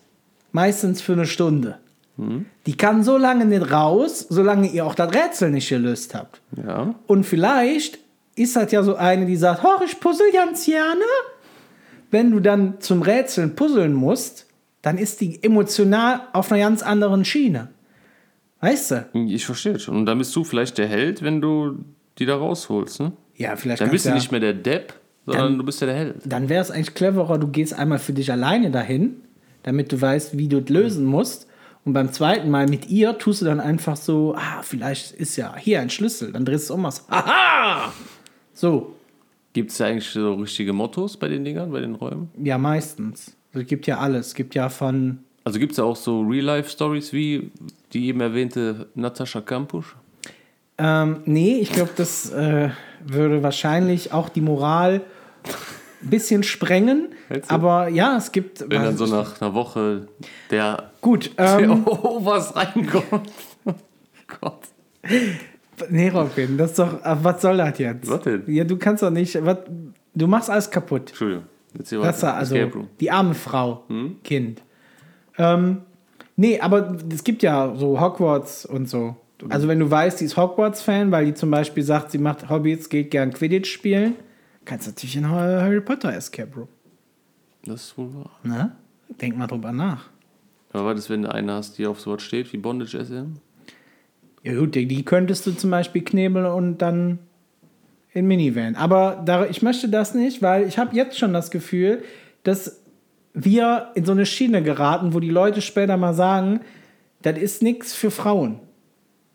Meistens 0.52 1.00
für 1.00 1.12
eine 1.12 1.26
Stunde. 1.26 1.78
Die 2.66 2.76
kann 2.76 3.04
so 3.04 3.18
lange 3.18 3.44
nicht 3.44 3.70
raus, 3.70 4.26
solange 4.30 4.68
ihr 4.68 4.86
auch 4.86 4.94
das 4.94 5.12
Rätsel 5.12 5.50
nicht 5.50 5.68
gelöst 5.68 6.14
habt. 6.14 6.40
Ja. 6.56 6.94
Und 7.06 7.24
vielleicht 7.24 7.98
ist 8.36 8.56
das 8.56 8.72
ja 8.72 8.82
so 8.82 8.96
eine, 8.96 9.26
die 9.26 9.36
sagt, 9.36 9.62
hoch, 9.62 9.82
ich 9.84 10.00
puzzle 10.00 10.32
ganz 10.32 10.64
gerne. 10.64 11.04
Wenn 12.10 12.30
du 12.30 12.40
dann 12.40 12.80
zum 12.80 13.02
Rätseln 13.02 13.56
puzzeln 13.56 13.92
musst, 13.94 14.46
dann 14.82 14.98
ist 14.98 15.20
die 15.20 15.42
emotional 15.42 16.20
auf 16.32 16.52
einer 16.52 16.62
ganz 16.62 16.82
anderen 16.82 17.24
Schiene. 17.24 17.68
Weißt 18.60 18.90
du? 18.92 19.06
Ich 19.14 19.44
verstehe 19.44 19.78
schon. 19.78 19.96
Und 19.96 20.06
dann 20.06 20.18
bist 20.18 20.34
du 20.34 20.44
vielleicht 20.44 20.78
der 20.78 20.86
Held, 20.86 21.22
wenn 21.22 21.40
du 21.40 21.78
die 22.18 22.26
da 22.26 22.36
rausholst, 22.36 23.00
ne? 23.00 23.12
Ja, 23.36 23.56
vielleicht 23.56 23.82
Dann 23.82 23.90
bist 23.90 24.04
du 24.06 24.10
ja- 24.10 24.14
nicht 24.14 24.30
mehr 24.30 24.40
der 24.40 24.54
Depp, 24.54 24.94
sondern 25.26 25.44
Dann- 25.48 25.58
du 25.58 25.64
bist 25.64 25.80
ja 25.82 25.86
der 25.88 25.96
Held. 25.96 26.16
dann 26.24 26.48
wäre 26.48 26.62
es 26.62 26.70
eigentlich 26.70 26.94
cleverer, 26.94 27.36
du 27.38 27.48
gehst 27.48 27.74
einmal 27.74 27.98
für 27.98 28.14
dich 28.14 28.32
alleine 28.32 28.70
dahin, 28.70 29.16
damit 29.62 29.92
du 29.92 30.00
weißt, 30.00 30.38
wie 30.38 30.48
du 30.48 30.58
es 30.60 30.68
lösen 30.70 31.04
musst. 31.04 31.46
Und 31.84 31.92
beim 31.92 32.12
zweiten 32.12 32.50
Mal 32.50 32.66
mit 32.66 32.88
ihr 32.88 33.18
tust 33.18 33.42
du 33.42 33.44
dann 33.44 33.60
einfach 33.60 33.96
so, 33.96 34.34
ah, 34.36 34.62
vielleicht 34.62 35.12
ist 35.12 35.36
ja 35.36 35.54
hier 35.56 35.80
ein 35.80 35.90
Schlüssel. 35.90 36.32
Dann 36.32 36.44
drehst 36.44 36.68
du 36.70 36.72
es 36.74 36.76
um 36.78 36.84
was. 36.84 37.06
Haha! 37.10 37.92
So, 38.54 38.95
Gibt 39.56 39.70
es 39.70 39.78
da 39.78 39.86
eigentlich 39.86 40.10
so 40.10 40.34
richtige 40.34 40.74
Mottos 40.74 41.16
bei 41.16 41.28
den 41.28 41.42
Dingern, 41.42 41.72
bei 41.72 41.80
den 41.80 41.94
Räumen? 41.94 42.28
ja, 42.42 42.58
meistens. 42.58 43.34
Also, 43.54 43.62
Es 43.62 43.66
gibt 43.66 43.86
ja 43.86 43.96
alles. 43.96 44.26
Es 44.26 44.34
gibt 44.34 44.54
ja 44.54 44.68
von, 44.68 45.20
Also 45.44 45.58
gibt 45.58 45.72
es 45.72 45.76
da 45.76 45.84
auch 45.84 45.96
so 45.96 46.20
Real-Life-Stories 46.20 47.14
wie 47.14 47.50
die 47.94 48.08
eben 48.08 48.20
erwähnte 48.20 48.88
Natascha 48.94 49.40
Kampusch? 49.40 49.96
ähm, 50.76 51.22
nee, 51.24 51.56
ich 51.58 51.72
glaube, 51.72 51.92
das 51.96 52.30
äh, 52.32 52.68
würde 53.02 53.42
wahrscheinlich 53.42 54.12
auch 54.12 54.28
die 54.28 54.42
Moral 54.42 55.00
ein 56.02 56.10
bisschen 56.10 56.42
sprengen. 56.42 57.14
Aber 57.48 57.88
ja, 57.88 58.18
es 58.18 58.32
gibt. 58.32 58.60
Wenn 58.68 58.82
dann 58.82 58.98
so 58.98 59.06
nach 59.06 59.40
einer 59.40 59.54
Woche 59.54 60.06
der, 60.50 60.90
Gut, 61.00 61.30
der 61.38 61.60
ähm, 61.60 61.82
oh, 61.86 62.22
was 62.22 62.54
reinkommt. 62.54 63.32
Gott. 64.38 64.60
Nee, 65.90 66.08
Robin, 66.08 66.56
das 66.56 66.70
ist 66.70 66.78
doch. 66.78 67.04
äh, 67.04 67.16
Was 67.22 67.42
soll 67.42 67.58
das 67.58 67.78
jetzt? 67.78 68.08
Was 68.08 68.22
denn? 68.22 68.42
Ja, 68.46 68.64
du 68.64 68.76
kannst 68.78 69.02
doch 69.02 69.10
nicht. 69.10 69.44
Was, 69.44 69.58
du 70.14 70.26
machst 70.26 70.48
alles 70.50 70.70
kaputt. 70.70 71.08
Entschuldigung. 71.10 71.44
Jetzt 71.76 71.90
hier 71.90 72.00
Das 72.00 72.22
war 72.22 72.34
also 72.34 72.56
die 73.00 73.10
arme 73.10 73.34
Frau, 73.34 73.84
Hm? 73.88 74.16
Kind. 74.24 74.62
Ähm, 75.38 75.82
nee, 76.36 76.58
aber 76.60 76.96
es 77.12 77.22
gibt 77.22 77.42
ja 77.42 77.74
so 77.76 78.00
Hogwarts 78.00 78.64
und 78.64 78.88
so. 78.88 79.16
Also 79.50 79.68
wenn 79.68 79.78
du 79.78 79.90
weißt, 79.90 80.20
die 80.20 80.24
ist 80.24 80.36
Hogwarts-Fan, 80.38 81.10
weil 81.12 81.26
die 81.26 81.34
zum 81.34 81.50
Beispiel 81.50 81.82
sagt, 81.82 82.10
sie 82.12 82.18
macht 82.18 82.48
Hobbits, 82.48 82.88
geht 82.88 83.10
gern 83.10 83.34
Quidditch 83.34 83.70
spielen, 83.70 84.14
kannst 84.64 84.86
du 84.86 84.90
natürlich 84.92 85.16
in 85.16 85.28
Harry 85.28 85.82
Potter 85.82 86.14
Escape 86.14 86.54
Room. 86.56 86.68
Das 87.66 87.82
ist 87.82 87.98
wohl 87.98 88.14
wahr. 88.14 88.30
Ne? 88.44 88.72
Denk 89.20 89.36
mal 89.36 89.46
drüber 89.46 89.72
nach. 89.72 90.06
Aber 90.72 90.86
was 90.86 91.00
ist, 91.00 91.10
wenn 91.10 91.22
du 91.22 91.30
eine 91.30 91.52
hast, 91.52 91.76
die 91.76 91.86
auf 91.86 92.00
sowas 92.00 92.22
steht, 92.22 92.50
wie 92.54 92.56
Bondage 92.56 93.04
SM? 93.04 93.34
Ja 94.46 94.54
gut, 94.54 94.76
die, 94.76 95.04
könntest 95.04 95.44
du 95.44 95.50
zum 95.50 95.72
Beispiel 95.72 96.02
knebeln 96.02 96.46
und 96.46 96.78
dann 96.78 97.18
in 98.12 98.28
Minivan. 98.28 98.76
Aber 98.76 99.20
da, 99.26 99.44
ich 99.44 99.60
möchte 99.60 99.88
das 99.88 100.14
nicht, 100.14 100.40
weil 100.40 100.68
ich 100.68 100.78
habe 100.78 100.94
jetzt 100.94 101.18
schon 101.18 101.32
das 101.32 101.50
Gefühl, 101.50 102.04
dass 102.44 102.80
wir 103.34 103.90
in 103.96 104.04
so 104.04 104.12
eine 104.12 104.24
Schiene 104.24 104.62
geraten, 104.62 105.14
wo 105.14 105.18
die 105.18 105.30
Leute 105.30 105.62
später 105.62 105.96
mal 105.96 106.14
sagen, 106.14 106.60
das 107.22 107.38
ist 107.38 107.60
nichts 107.60 107.92
für 107.92 108.12
Frauen. 108.12 108.60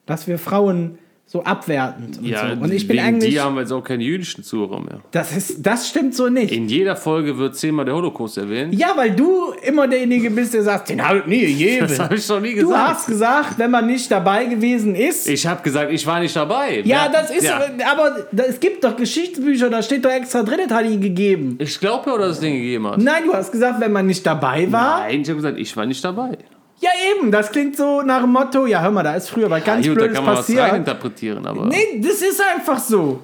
Dass 0.05 0.29
wir 0.29 0.39
Frauen 0.39 0.97
so 1.31 1.41
abwertend 1.43 2.17
und 2.17 2.25
so. 2.27 2.63
Und 2.63 2.73
ich 2.73 2.85
bin 2.85 2.99
eigentlich. 2.99 3.31
die 3.31 3.39
haben 3.39 3.55
wir 3.55 3.61
jetzt 3.61 3.71
auch 3.71 3.81
keine 3.83 4.03
jüdischen 4.03 4.43
Zuhörer 4.43 4.81
mehr. 4.81 4.99
Das, 5.11 5.31
ist, 5.35 5.65
das 5.65 5.87
stimmt 5.87 6.13
so 6.13 6.27
nicht. 6.27 6.51
In 6.51 6.67
jeder 6.67 6.97
Folge 6.97 7.37
wird 7.37 7.55
zehnmal 7.55 7.85
der 7.85 7.95
Holocaust 7.95 8.37
erwähnt. 8.37 8.73
ja, 8.73 8.89
weil 8.97 9.11
du 9.11 9.53
immer 9.65 9.87
derjenige 9.87 10.29
bist, 10.29 10.53
der 10.53 10.63
sagt, 10.63 10.89
den 10.89 11.01
habe 11.07 11.19
ich 11.19 11.25
nie 11.27 11.39
gegeben. 11.45 11.87
Das 11.87 11.99
habe 11.99 12.15
ich 12.15 12.27
doch 12.27 12.41
nie 12.41 12.55
Du 12.55 12.65
gesagt. 12.67 12.89
hast 12.89 13.07
gesagt, 13.07 13.57
wenn 13.59 13.71
man 13.71 13.87
nicht 13.87 14.11
dabei 14.11 14.43
gewesen 14.43 14.93
ist, 14.93 15.29
Ich 15.29 15.47
habe 15.47 15.61
gesagt, 15.63 15.89
ich 15.93 16.05
war 16.05 16.19
nicht 16.19 16.35
dabei. 16.35 16.81
Ja, 16.83 17.07
Wer- 17.09 17.21
das 17.21 17.31
ist, 17.31 17.43
Ja. 17.45 17.61
aber 17.89 18.17
es 18.49 18.59
gibt 18.59 18.83
doch 18.83 18.97
Geschichtsbücher, 18.97 19.69
da 19.69 19.81
steht 19.81 20.03
doch 20.03 20.11
extra 20.11 20.43
drin, 20.43 20.59
das 20.67 20.77
hat 20.77 20.85
ihn 20.85 20.99
gegeben. 20.99 21.55
Ich 21.59 21.79
glaube 21.79 22.09
ja, 22.09 22.17
dass 22.17 22.31
es 22.31 22.39
den 22.41 22.53
gegeben 22.55 22.87
hat. 22.87 22.97
Nein, 22.97 23.23
du 23.25 23.33
hast 23.33 23.53
gesagt, 23.53 23.79
wenn 23.79 23.93
man 23.93 24.05
nicht 24.05 24.25
dabei 24.25 24.69
war. 24.69 24.99
Nein, 25.07 25.21
ich 25.21 25.29
habe 25.29 25.37
gesagt, 25.37 25.57
ich 25.57 25.77
war 25.77 25.85
nicht 25.85 26.03
dabei. 26.03 26.37
Ja, 26.81 26.89
eben, 27.15 27.31
das 27.31 27.51
klingt 27.51 27.77
so 27.77 28.01
nach 28.01 28.21
dem 28.21 28.31
Motto, 28.31 28.65
ja, 28.65 28.81
hör 28.81 28.91
mal, 28.91 29.03
da 29.03 29.13
ist 29.15 29.29
früher 29.29 29.49
was 29.49 29.63
ganz 29.63 29.85
Gut, 29.85 29.95
da 29.95 29.99
Blödes 30.01 30.15
kann 30.15 30.25
man 30.25 30.33
was 30.33 30.39
passiert. 30.41 30.61
reininterpretieren, 30.63 31.45
aber 31.45 31.65
Nee, 31.67 32.01
das 32.01 32.21
ist 32.21 32.41
einfach 32.41 32.79
so. 32.79 33.23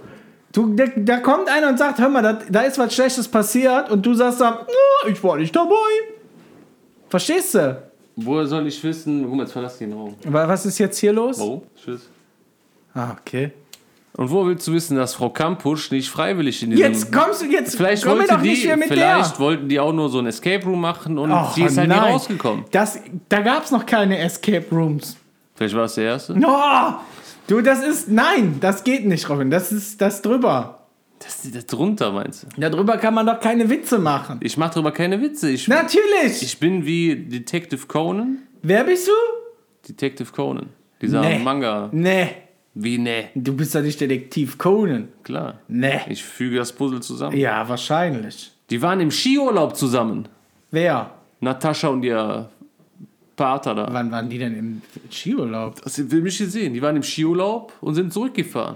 Du, 0.54 0.74
da, 0.76 0.86
da 0.96 1.18
kommt 1.18 1.50
einer 1.50 1.70
und 1.70 1.78
sagt, 1.78 2.00
hör 2.00 2.08
mal, 2.10 2.22
da, 2.22 2.34
da 2.50 2.62
ist 2.62 2.78
was 2.80 2.94
Schlechtes 2.94 3.28
passiert 3.28 3.90
und 3.92 4.06
du 4.06 4.14
sagst 4.14 4.40
dann, 4.42 4.54
"Ja, 4.68 5.10
ich 5.10 5.22
war 5.24 5.38
nicht 5.38 5.56
dabei. 5.56 5.74
Verstehst 7.10 7.56
du? 7.56 7.82
woher 8.20 8.48
soll 8.48 8.66
ich 8.68 8.84
wissen, 8.84 9.24
guck 9.26 9.36
mal, 9.36 9.44
jetzt 9.44 9.52
verlass 9.54 9.78
den 9.78 9.94
Raum. 9.94 10.16
Aber 10.26 10.48
was 10.48 10.66
ist 10.66 10.80
jetzt 10.80 10.98
hier 10.98 11.14
los? 11.14 11.40
Warum? 11.40 11.62
Tschüss. 11.76 12.10
Ah, 12.96 13.16
okay. 13.20 13.52
Und 14.18 14.32
wo 14.32 14.46
willst 14.48 14.68
du 14.68 14.74
wissen, 14.74 14.98
dass 14.98 15.14
Frau 15.14 15.30
Kampusch 15.30 15.92
nicht 15.92 16.10
freiwillig 16.10 16.64
in 16.64 16.72
diesem... 16.72 16.86
Jetzt 16.86 17.12
kommst 17.14 17.42
du, 17.44 17.46
jetzt 17.46 17.78
Vielleicht 17.78 18.04
komm 18.04 18.18
wollte 18.18 18.34
doch 18.34 18.42
nicht 18.42 18.64
die, 18.64 18.66
hier 18.68 18.76
mit 18.76 18.88
vielleicht 18.88 19.34
der. 19.34 19.40
wollten 19.40 19.70
die 19.70 19.80
auch 19.80 19.94
nur 19.94 20.10
so 20.10 20.18
ein 20.20 20.26
Escape 20.26 20.66
Room 20.66 20.82
machen 20.82 21.20
und 21.20 21.32
Och, 21.32 21.54
sie 21.54 21.62
ist 21.64 21.78
halt 21.78 21.88
nein. 21.88 22.02
nie 22.02 22.10
rausgekommen. 22.14 22.66
Das, 22.72 23.00
da 23.30 23.42
gab 23.42 23.64
es 23.64 23.72
noch 23.72 23.86
keine 23.86 24.18
Escape 24.18 24.66
Rooms. 24.72 25.16
Vielleicht 25.54 25.76
war 25.76 25.84
es 25.86 25.94
der 25.96 26.06
erste. 26.06 26.34
Oh, 26.44 26.94
du, 27.48 27.62
das 27.62 27.84
ist. 27.84 28.10
Nein, 28.10 28.58
das 28.60 28.84
geht 28.84 29.06
nicht, 29.06 29.30
Robin. 29.30 29.50
Das 29.52 29.72
ist 29.72 30.02
das 30.02 30.22
drüber. 30.24 30.80
Das 31.20 31.46
ist 31.46 31.56
das 31.56 31.66
drunter, 31.68 32.12
meinst 32.12 32.44
du? 32.44 32.48
Darüber 32.62 32.98
kann 32.98 33.14
man 33.14 33.26
doch 33.26 33.40
keine 33.40 33.70
Witze 33.70 33.98
machen. 34.00 34.40
Ich 34.42 34.56
mache 34.58 34.74
darüber 34.76 34.92
keine 34.92 35.20
Witze. 35.22 35.50
Ich, 35.52 35.68
Natürlich. 35.68 36.42
ich 36.44 36.60
bin 36.60 36.86
wie 36.86 37.16
Detective 37.16 37.86
Conan. 37.88 38.40
Wer 38.62 38.84
bist 38.84 39.08
du? 39.08 39.12
Detective 39.88 40.32
Conan. 40.32 40.70
Dieser 41.02 41.22
Nee. 41.22 41.40
Manga. 41.40 41.90
Nee. 41.92 42.30
Wie, 42.80 42.98
ne? 43.00 43.30
Du 43.34 43.56
bist 43.56 43.74
doch 43.74 43.82
nicht 43.82 44.00
Detektiv 44.00 44.58
Conan. 44.58 45.08
Klar. 45.24 45.56
Nee. 45.68 46.00
Ich 46.10 46.24
füge 46.24 46.58
das 46.58 46.72
Puzzle 46.72 47.00
zusammen. 47.02 47.36
Ja, 47.36 47.68
wahrscheinlich. 47.68 48.52
Die 48.70 48.82
waren 48.82 49.00
im 49.00 49.10
Skiurlaub 49.10 49.76
zusammen. 49.76 50.28
Wer? 50.70 51.10
Natascha 51.40 51.88
und 51.88 52.04
ihr 52.04 52.50
Pater 53.36 53.74
da. 53.74 53.88
Wann 53.92 54.12
waren 54.12 54.30
die 54.30 54.38
denn 54.38 54.56
im 54.58 54.82
Skiurlaub? 55.12 55.82
Das 55.84 55.98
will 56.12 56.22
mich 56.22 56.38
gesehen. 56.38 56.74
Die 56.74 56.82
waren 56.82 56.96
im 56.96 57.04
Skiurlaub 57.04 57.74
und 57.82 57.96
sind 57.96 58.14
zurückgefahren. 58.14 58.76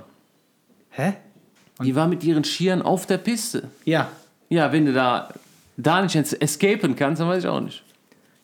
Hä? 0.92 1.14
Die 1.84 1.96
waren 1.96 2.10
mit 2.10 2.24
ihren 2.24 2.44
Skiern 2.44 2.82
auf 2.82 3.06
der 3.06 3.18
Piste. 3.18 3.70
Ja. 3.86 4.10
Ja, 4.50 4.72
wenn 4.72 4.86
du 4.86 4.94
da, 4.94 5.30
da 5.78 6.02
nicht 6.02 6.16
escapen 6.16 6.96
kannst, 6.96 7.22
dann 7.22 7.28
weiß 7.30 7.44
ich 7.44 7.50
auch 7.50 7.62
nicht. 7.62 7.84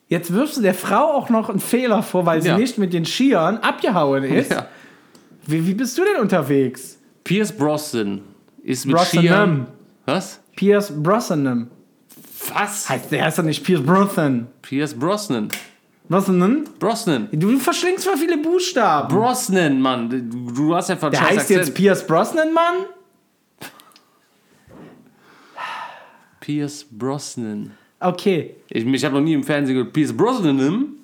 Jetzt 0.08 0.32
wirfst 0.32 0.56
du 0.56 0.62
der 0.62 0.74
Frau 0.74 1.12
auch 1.14 1.28
noch 1.30 1.50
einen 1.50 1.60
Fehler 1.60 2.02
vor, 2.02 2.24
weil 2.26 2.40
sie 2.42 2.48
Ja. 2.48 2.58
nicht 2.58 2.78
mit 2.78 2.92
den 2.92 3.04
Skiern 3.04 3.58
abgehauen 3.58 4.24
ist. 4.24 4.50
Ja. 4.52 4.66
Wie, 5.48 5.66
wie 5.66 5.72
bist 5.72 5.96
du 5.96 6.04
denn 6.04 6.20
unterwegs? 6.20 6.98
Pierce 7.24 7.50
Brosnan 7.52 8.20
ist 8.62 8.84
mit 8.84 8.94
Brosnan. 8.94 9.66
Was? 10.04 10.40
Pierce 10.54 10.92
Brosnan. 10.94 11.70
Was? 12.54 12.86
Heißt, 12.86 13.10
der 13.10 13.24
heißt 13.24 13.38
doch 13.38 13.44
nicht 13.44 13.64
Pierce 13.64 13.82
Brosnan. 13.82 14.48
Pierce 14.60 14.92
Brosnan. 14.92 15.48
Brosnan? 16.06 16.68
Brosnan. 16.78 17.28
Du 17.32 17.58
verschlingst 17.58 18.04
mal 18.04 18.18
viele 18.18 18.36
Buchstaben. 18.36 19.08
Brosnan, 19.08 19.80
Mann. 19.80 20.10
Du, 20.10 20.52
du 20.52 20.74
hast 20.74 20.90
einfach 20.90 21.06
einen 21.06 21.12
der 21.12 21.22
heißt 21.22 21.48
jetzt 21.48 21.58
Akzent. 21.60 21.74
Pierce 21.76 22.06
Brosnan, 22.06 22.52
Mann? 22.52 22.74
Pierce 26.40 26.84
Brosnan. 26.90 27.70
Okay. 28.00 28.56
Ich, 28.68 28.84
ich 28.84 29.04
habe 29.04 29.14
noch 29.14 29.22
nie 29.22 29.32
im 29.32 29.42
Fernsehen 29.42 29.76
gehört, 29.76 29.94
Pierce 29.94 30.14
Brosnan. 30.14 30.97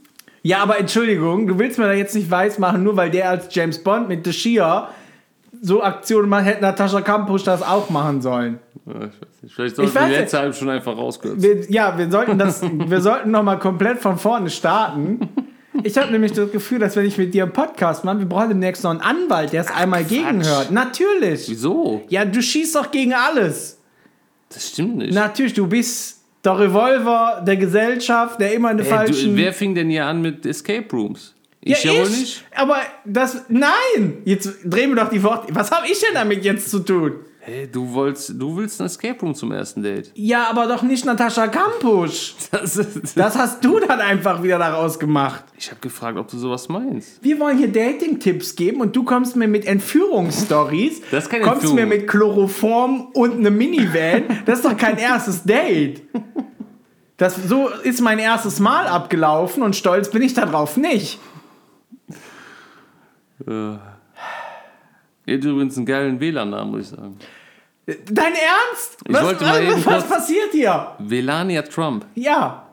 Ja, 0.46 0.58
aber 0.58 0.78
Entschuldigung, 0.78 1.46
du 1.46 1.58
willst 1.58 1.78
mir 1.78 1.86
da 1.86 1.94
jetzt 1.94 2.14
nicht 2.14 2.30
weiß 2.30 2.58
machen, 2.58 2.82
nur 2.82 2.98
weil 2.98 3.10
der 3.10 3.30
als 3.30 3.52
James 3.54 3.82
Bond 3.82 4.08
mit 4.08 4.26
The 4.26 4.32
Sheer 4.32 4.90
so 5.62 5.82
Aktionen 5.82 6.28
macht, 6.28 6.44
hätte 6.44 6.60
Natascha 6.60 7.00
Kampusch 7.00 7.44
das 7.44 7.62
auch 7.62 7.88
machen 7.88 8.20
sollen. 8.20 8.58
Ja, 8.84 8.92
ich 8.92 9.00
weiß 9.00 9.40
nicht. 9.40 9.54
Vielleicht 9.54 9.76
sollten 9.76 9.88
Ich 9.88 9.94
wir 9.94 10.06
die 10.06 10.12
letzte 10.12 10.38
halbe 10.38 10.52
Stunde 10.52 10.74
einfach 10.74 10.94
rauskürzen. 10.94 11.42
Wir, 11.42 11.70
ja, 11.70 11.96
wir 11.96 12.10
sollten 12.10 12.36
das, 12.36 12.60
wir 12.62 13.00
sollten 13.00 13.30
noch 13.30 13.42
mal 13.42 13.58
komplett 13.58 14.00
von 14.00 14.18
vorne 14.18 14.50
starten. 14.50 15.30
Ich 15.82 15.96
habe 15.96 16.12
nämlich 16.12 16.32
das 16.32 16.52
Gefühl, 16.52 16.78
dass 16.78 16.94
wenn 16.94 17.06
ich 17.06 17.16
mit 17.16 17.32
dir 17.32 17.44
einen 17.44 17.52
Podcast 17.52 18.04
mache, 18.04 18.18
wir 18.18 18.26
brauchen 18.26 18.50
demnächst 18.50 18.84
noch 18.84 18.90
einen 18.90 19.00
Anwalt, 19.00 19.54
der 19.54 19.62
es 19.62 19.70
einmal 19.70 20.04
gegenhört. 20.04 20.70
Natürlich. 20.70 21.48
Wieso? 21.48 22.02
Ja, 22.10 22.26
du 22.26 22.42
schießt 22.42 22.76
doch 22.76 22.90
gegen 22.90 23.14
alles. 23.14 23.78
Das 24.50 24.68
stimmt 24.68 24.98
nicht. 24.98 25.14
Natürlich, 25.14 25.54
du 25.54 25.66
bist 25.66 26.23
der 26.44 26.58
Revolver 26.58 27.42
der 27.46 27.56
Gesellschaft, 27.56 28.40
der 28.40 28.52
immer 28.52 28.68
eine 28.68 28.82
Ey, 28.82 28.88
falschen. 28.88 29.30
du, 29.30 29.42
wer 29.42 29.52
fing 29.52 29.74
denn 29.74 29.88
hier 29.88 30.06
an 30.06 30.20
mit 30.20 30.44
Escape 30.44 30.86
Rooms? 30.92 31.34
Ich 31.60 31.82
ja, 31.82 31.92
ja, 31.92 32.00
wohl 32.00 32.06
ich. 32.08 32.18
nicht. 32.20 32.44
Aber 32.54 32.76
das. 33.06 33.44
Nein! 33.48 34.18
Jetzt 34.24 34.58
drehen 34.64 34.90
wir 34.90 34.96
doch 35.02 35.08
die 35.08 35.22
Worte. 35.22 35.54
Was 35.54 35.70
habe 35.70 35.86
ich 35.86 35.98
denn 35.98 36.14
damit 36.14 36.44
jetzt 36.44 36.70
zu 36.70 36.80
tun? 36.80 37.12
Hey, 37.46 37.68
du, 37.70 37.92
wolltest, 37.92 38.40
du 38.40 38.56
willst 38.56 38.80
ein 38.80 38.86
Escape 38.86 39.20
Room 39.20 39.34
zum 39.34 39.52
ersten 39.52 39.82
Date. 39.82 40.10
Ja, 40.14 40.46
aber 40.48 40.66
doch 40.66 40.82
nicht 40.82 41.04
Natascha 41.04 41.46
Kampusch. 41.48 42.34
Das 42.50 42.78
ist, 42.78 43.18
Das 43.18 43.36
hast 43.36 43.62
du 43.62 43.80
dann 43.80 44.00
einfach 44.00 44.42
wieder 44.42 44.58
daraus 44.58 44.98
gemacht. 44.98 45.44
ich 45.58 45.68
habe 45.70 45.78
gefragt, 45.80 46.16
ob 46.16 46.26
du 46.28 46.38
sowas 46.38 46.70
meinst. 46.70 47.22
Wir 47.22 47.38
wollen 47.38 47.58
hier 47.58 47.70
Dating-Tipps 47.70 48.56
geben 48.56 48.80
und 48.80 48.96
du 48.96 49.04
kommst 49.04 49.36
mir 49.36 49.46
mit 49.46 49.66
Entführungsstories. 49.66 51.02
Das 51.10 51.24
ist 51.24 51.30
keine 51.30 51.44
Kommst 51.44 51.64
Entführung. 51.64 51.76
mir 51.76 51.86
mit 51.86 52.08
Chloroform 52.08 53.08
und 53.12 53.32
einem 53.34 53.58
Minivan. 53.58 54.22
Das 54.46 54.60
ist 54.60 54.64
doch 54.64 54.76
kein 54.78 54.96
erstes 54.96 55.42
Date. 55.42 56.02
Das, 57.18 57.36
so 57.46 57.68
ist 57.82 58.00
mein 58.00 58.18
erstes 58.20 58.58
Mal 58.58 58.86
abgelaufen 58.86 59.62
und 59.62 59.76
stolz 59.76 60.10
bin 60.10 60.22
ich 60.22 60.32
darauf 60.32 60.78
nicht. 60.78 61.18
Ihr 65.26 65.34
habt 65.36 65.44
übrigens 65.44 65.76
einen 65.76 65.86
geilen 65.86 66.20
WLAN-Namen, 66.20 66.70
muss 66.70 66.80
ich 66.82 66.88
sagen. 66.88 67.16
Dein 67.86 68.32
Ernst? 68.32 68.96
Ich 69.06 69.14
was 69.14 69.22
wollte 69.24 69.44
mal 69.44 69.66
was, 69.66 69.74
eben 69.76 69.86
was 69.86 70.08
passiert 70.08 70.52
hier? 70.52 70.88
Velania 70.98 71.62
Trump. 71.62 72.06
Ja. 72.14 72.66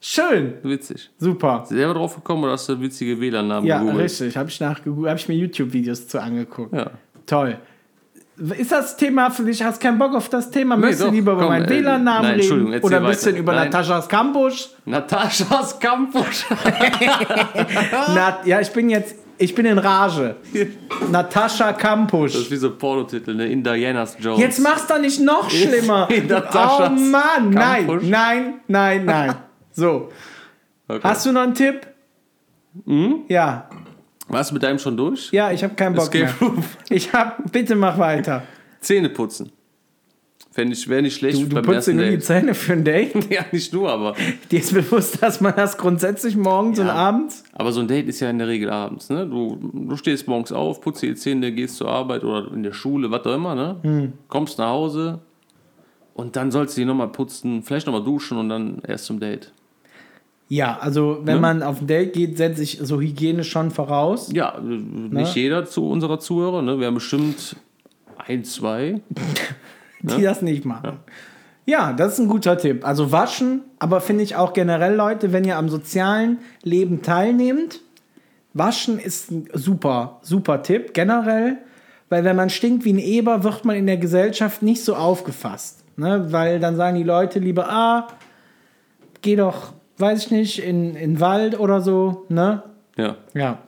Schön. 0.00 0.54
Witzig. 0.62 1.10
Super. 1.18 1.64
Selber 1.68 1.94
drauf 1.94 2.14
gekommen 2.16 2.44
oder 2.44 2.52
hast 2.52 2.68
du 2.68 2.80
witzige 2.80 3.18
WLAN-Namen 3.20 3.66
Ja, 3.66 3.78
gegoogelt? 3.78 4.04
richtig. 4.04 4.36
Habe 4.36 4.48
ich 4.48 4.60
nachgegoogelt, 4.60 5.08
habe 5.10 5.20
ich 5.20 5.28
mir 5.28 5.34
YouTube-Videos 5.36 6.08
zu 6.08 6.20
angeguckt. 6.20 6.74
Ja. 6.74 6.90
Toll. 7.24 7.56
Ist 8.58 8.72
das 8.72 8.96
Thema 8.96 9.30
für 9.30 9.44
dich? 9.44 9.62
Hast 9.62 9.80
keinen 9.80 9.98
Bock 9.98 10.14
auf 10.14 10.28
das 10.28 10.50
Thema? 10.50 10.76
Möchtest 10.76 11.04
du 11.04 11.10
lieber 11.10 11.32
über 11.32 11.46
meinen 11.48 11.66
äh, 11.66 11.70
WLAN-Namen 11.70 12.30
reden? 12.32 12.80
Oder 12.82 12.96
ein 12.96 13.06
bisschen 13.06 13.32
weiter. 13.32 13.38
über 13.38 13.52
Nein. 13.54 13.70
Nataschas 13.70 14.08
Kampusch? 14.08 14.70
Nataschas 14.86 15.78
Campus. 15.78 16.44
Na, 18.14 18.38
ja, 18.44 18.60
ich 18.60 18.70
bin 18.72 18.90
jetzt, 18.90 19.16
ich 19.42 19.54
bin 19.54 19.66
in 19.66 19.78
Rage. 19.78 20.36
Natascha 21.10 21.72
Das 21.72 21.80
Kampusch. 21.80 22.34
ist 22.34 22.50
wie 22.50 22.56
so 22.56 22.68
ein 22.68 22.78
Pornotitel, 22.78 23.34
ne? 23.34 23.46
In 23.48 23.62
Diana's 23.62 24.16
Jones. 24.20 24.40
Jetzt 24.40 24.60
mach's 24.60 24.86
doch 24.86 24.98
nicht 25.00 25.20
noch 25.20 25.50
schlimmer. 25.50 26.08
in 26.14 26.30
oh 26.32 26.88
Mann, 26.90 27.50
nein, 27.50 27.86
Kampusch. 27.86 28.08
nein, 28.08 28.54
nein, 28.68 29.04
nein. 29.04 29.34
So, 29.72 30.10
Okay. 30.88 31.00
hast 31.02 31.24
du 31.24 31.32
noch 31.32 31.42
einen 31.42 31.54
Tipp? 31.54 31.86
Ja, 33.28 33.68
Warst 34.28 34.50
du 34.50 34.54
mit 34.54 34.62
deinem 34.62 34.78
schon 34.78 34.96
durch? 34.96 35.30
ja, 35.32 35.50
ich 35.50 35.62
habe 35.64 35.74
keinen 35.74 35.94
Bock 35.94 36.14
Escape 36.14 36.24
mehr. 36.40 36.48
Room. 36.50 36.64
Ich 36.90 37.12
hab, 37.12 37.50
bitte 37.52 37.74
mach 37.74 37.96
weiter. 37.98 38.42
Zähne 38.80 39.08
putzen. 39.08 39.52
Fände 40.54 40.74
ich, 40.74 40.86
wäre 40.86 41.00
nicht 41.00 41.16
schlecht 41.16 41.40
Du, 41.40 41.46
du 41.46 41.62
putzt 41.62 41.88
dir 41.88 42.10
die. 42.10 42.18
Zähne 42.18 42.52
für 42.54 42.74
ein 42.74 42.84
Date? 42.84 43.14
Ja, 43.30 43.44
nicht 43.50 43.72
nur, 43.72 43.90
aber. 43.90 44.14
Dir 44.50 44.58
ist 44.58 44.74
bewusst, 44.74 45.22
dass 45.22 45.40
man 45.40 45.54
das 45.56 45.78
grundsätzlich 45.78 46.36
morgens 46.36 46.78
und 46.78 46.90
abends? 46.90 47.42
Aber 47.54 47.72
so 47.72 47.80
ein 47.80 47.88
Date 47.88 48.06
ist 48.08 48.20
ja 48.20 48.28
in 48.28 48.38
der 48.38 48.48
Regel 48.48 48.68
abends, 48.68 49.08
ne? 49.08 49.26
Du, 49.26 49.58
du 49.72 49.96
stehst 49.96 50.28
morgens 50.28 50.52
auf, 50.52 50.82
putzt 50.82 51.02
dir 51.02 51.08
die 51.08 51.14
Zähne, 51.16 51.52
gehst 51.52 51.76
zur 51.76 51.88
Arbeit 51.88 52.22
oder 52.22 52.52
in 52.52 52.62
der 52.62 52.72
Schule, 52.74 53.10
was 53.10 53.24
auch 53.24 53.34
immer, 53.34 53.54
ne? 53.54 53.76
Hm. 53.82 54.12
Kommst 54.28 54.58
nach 54.58 54.68
Hause 54.68 55.20
und 56.12 56.36
dann 56.36 56.50
sollst 56.50 56.76
du 56.76 56.82
die 56.82 56.84
nochmal 56.84 57.08
putzen, 57.08 57.62
vielleicht 57.62 57.86
nochmal 57.86 58.04
duschen 58.04 58.36
und 58.36 58.50
dann 58.50 58.82
erst 58.86 59.06
zum 59.06 59.20
Date. 59.20 59.52
Ja, 60.48 60.76
also 60.78 61.20
wenn 61.24 61.36
Ne? 61.36 61.40
man 61.40 61.62
auf 61.62 61.80
ein 61.80 61.86
Date 61.86 62.12
geht, 62.12 62.36
setze 62.36 62.62
ich 62.62 62.78
so 62.82 63.00
Hygiene 63.00 63.42
schon 63.42 63.70
voraus. 63.70 64.30
Ja, 64.34 64.58
äh, 64.58 64.60
nicht 64.60 65.34
jeder 65.34 65.64
zu 65.64 65.88
unserer 65.88 66.18
Zuhörer, 66.20 66.60
ne? 66.60 66.78
Wir 66.78 66.88
haben 66.88 66.94
bestimmt 66.96 67.56
ein, 68.18 68.44
zwei. 68.44 69.00
die 70.02 70.22
das 70.22 70.42
nicht 70.42 70.64
machen. 70.64 70.98
Ja, 71.64 71.92
das 71.92 72.14
ist 72.14 72.18
ein 72.18 72.28
guter 72.28 72.58
Tipp. 72.58 72.84
Also 72.86 73.12
waschen, 73.12 73.62
aber 73.78 74.00
finde 74.00 74.24
ich 74.24 74.34
auch 74.36 74.52
generell, 74.52 74.94
Leute, 74.96 75.32
wenn 75.32 75.44
ihr 75.44 75.56
am 75.56 75.68
sozialen 75.68 76.38
Leben 76.64 77.02
teilnehmt, 77.02 77.80
waschen 78.52 78.98
ist 78.98 79.30
ein 79.30 79.48
super, 79.52 80.18
super 80.22 80.62
Tipp 80.62 80.92
generell, 80.92 81.58
weil 82.08 82.24
wenn 82.24 82.36
man 82.36 82.50
stinkt 82.50 82.84
wie 82.84 82.92
ein 82.92 82.98
Eber, 82.98 83.44
wird 83.44 83.64
man 83.64 83.76
in 83.76 83.86
der 83.86 83.96
Gesellschaft 83.96 84.62
nicht 84.62 84.84
so 84.84 84.96
aufgefasst. 84.96 85.84
Ne? 85.96 86.26
Weil 86.32 86.58
dann 86.58 86.76
sagen 86.76 86.96
die 86.96 87.04
Leute 87.04 87.38
lieber, 87.38 87.70
ah, 87.70 88.08
geh 89.22 89.36
doch, 89.36 89.72
weiß 89.98 90.24
ich 90.26 90.30
nicht, 90.32 90.58
in, 90.64 90.94
in 90.96 91.12
den 91.12 91.20
Wald 91.20 91.58
oder 91.58 91.80
so. 91.80 92.26
Ne? 92.28 92.62
Ja. 92.96 93.16
Ja. 93.34 93.58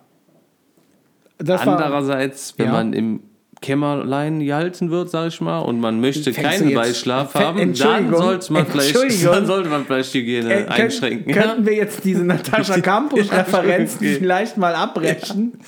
Das 1.38 1.64
war, 1.64 1.79
Andererseits, 1.79 2.59
wenn 2.59 2.66
Ja. 2.66 2.73
man 2.73 2.92
im 2.92 3.20
Kämmerlein 3.64 4.40
gehalten 4.40 4.90
wird, 4.90 5.09
sag 5.09 5.29
ich 5.29 5.40
mal, 5.40 5.61
und 5.61 5.81
man 5.81 5.98
möchte 5.98 6.35
Fängst 6.35 6.61
keinen 6.61 6.74
Beischlaf 6.74 7.35
haben, 7.35 7.72
dann 7.74 8.14
sollte 8.14 8.53
man 8.53 8.66
vielleicht, 8.66 9.24
dann 9.24 9.46
sollte 9.46 9.70
man 9.70 9.87
vielleicht 9.87 10.12
Hygiene 10.12 10.53
Äh, 10.53 10.66
einschränken. 10.66 11.33
Könnten 11.33 11.64
wir 11.64 11.72
jetzt 11.74 12.05
diese 12.05 12.24
Natascha 12.27 12.79
Campus-Referenz 12.81 13.96
vielleicht 13.98 14.59
mal 14.59 14.74
abbrechen? 14.74 15.59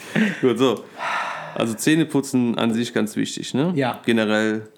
Gut, 0.43 0.59
so. 0.59 0.85
Also 1.55 1.73
Zähneputzen 1.73 2.59
an 2.59 2.75
sich 2.75 2.93
ganz 2.93 3.17
wichtig, 3.17 3.55
ne? 3.55 3.73
Ja. 3.75 3.99
Generell. 4.05 4.69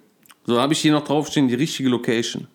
So, 0.46 0.60
habe 0.60 0.72
ich 0.72 0.78
hier 0.78 0.92
noch 0.92 1.02
draufstehen, 1.04 1.48
die 1.48 1.56
richtige 1.56 1.88
Location. 1.88 2.46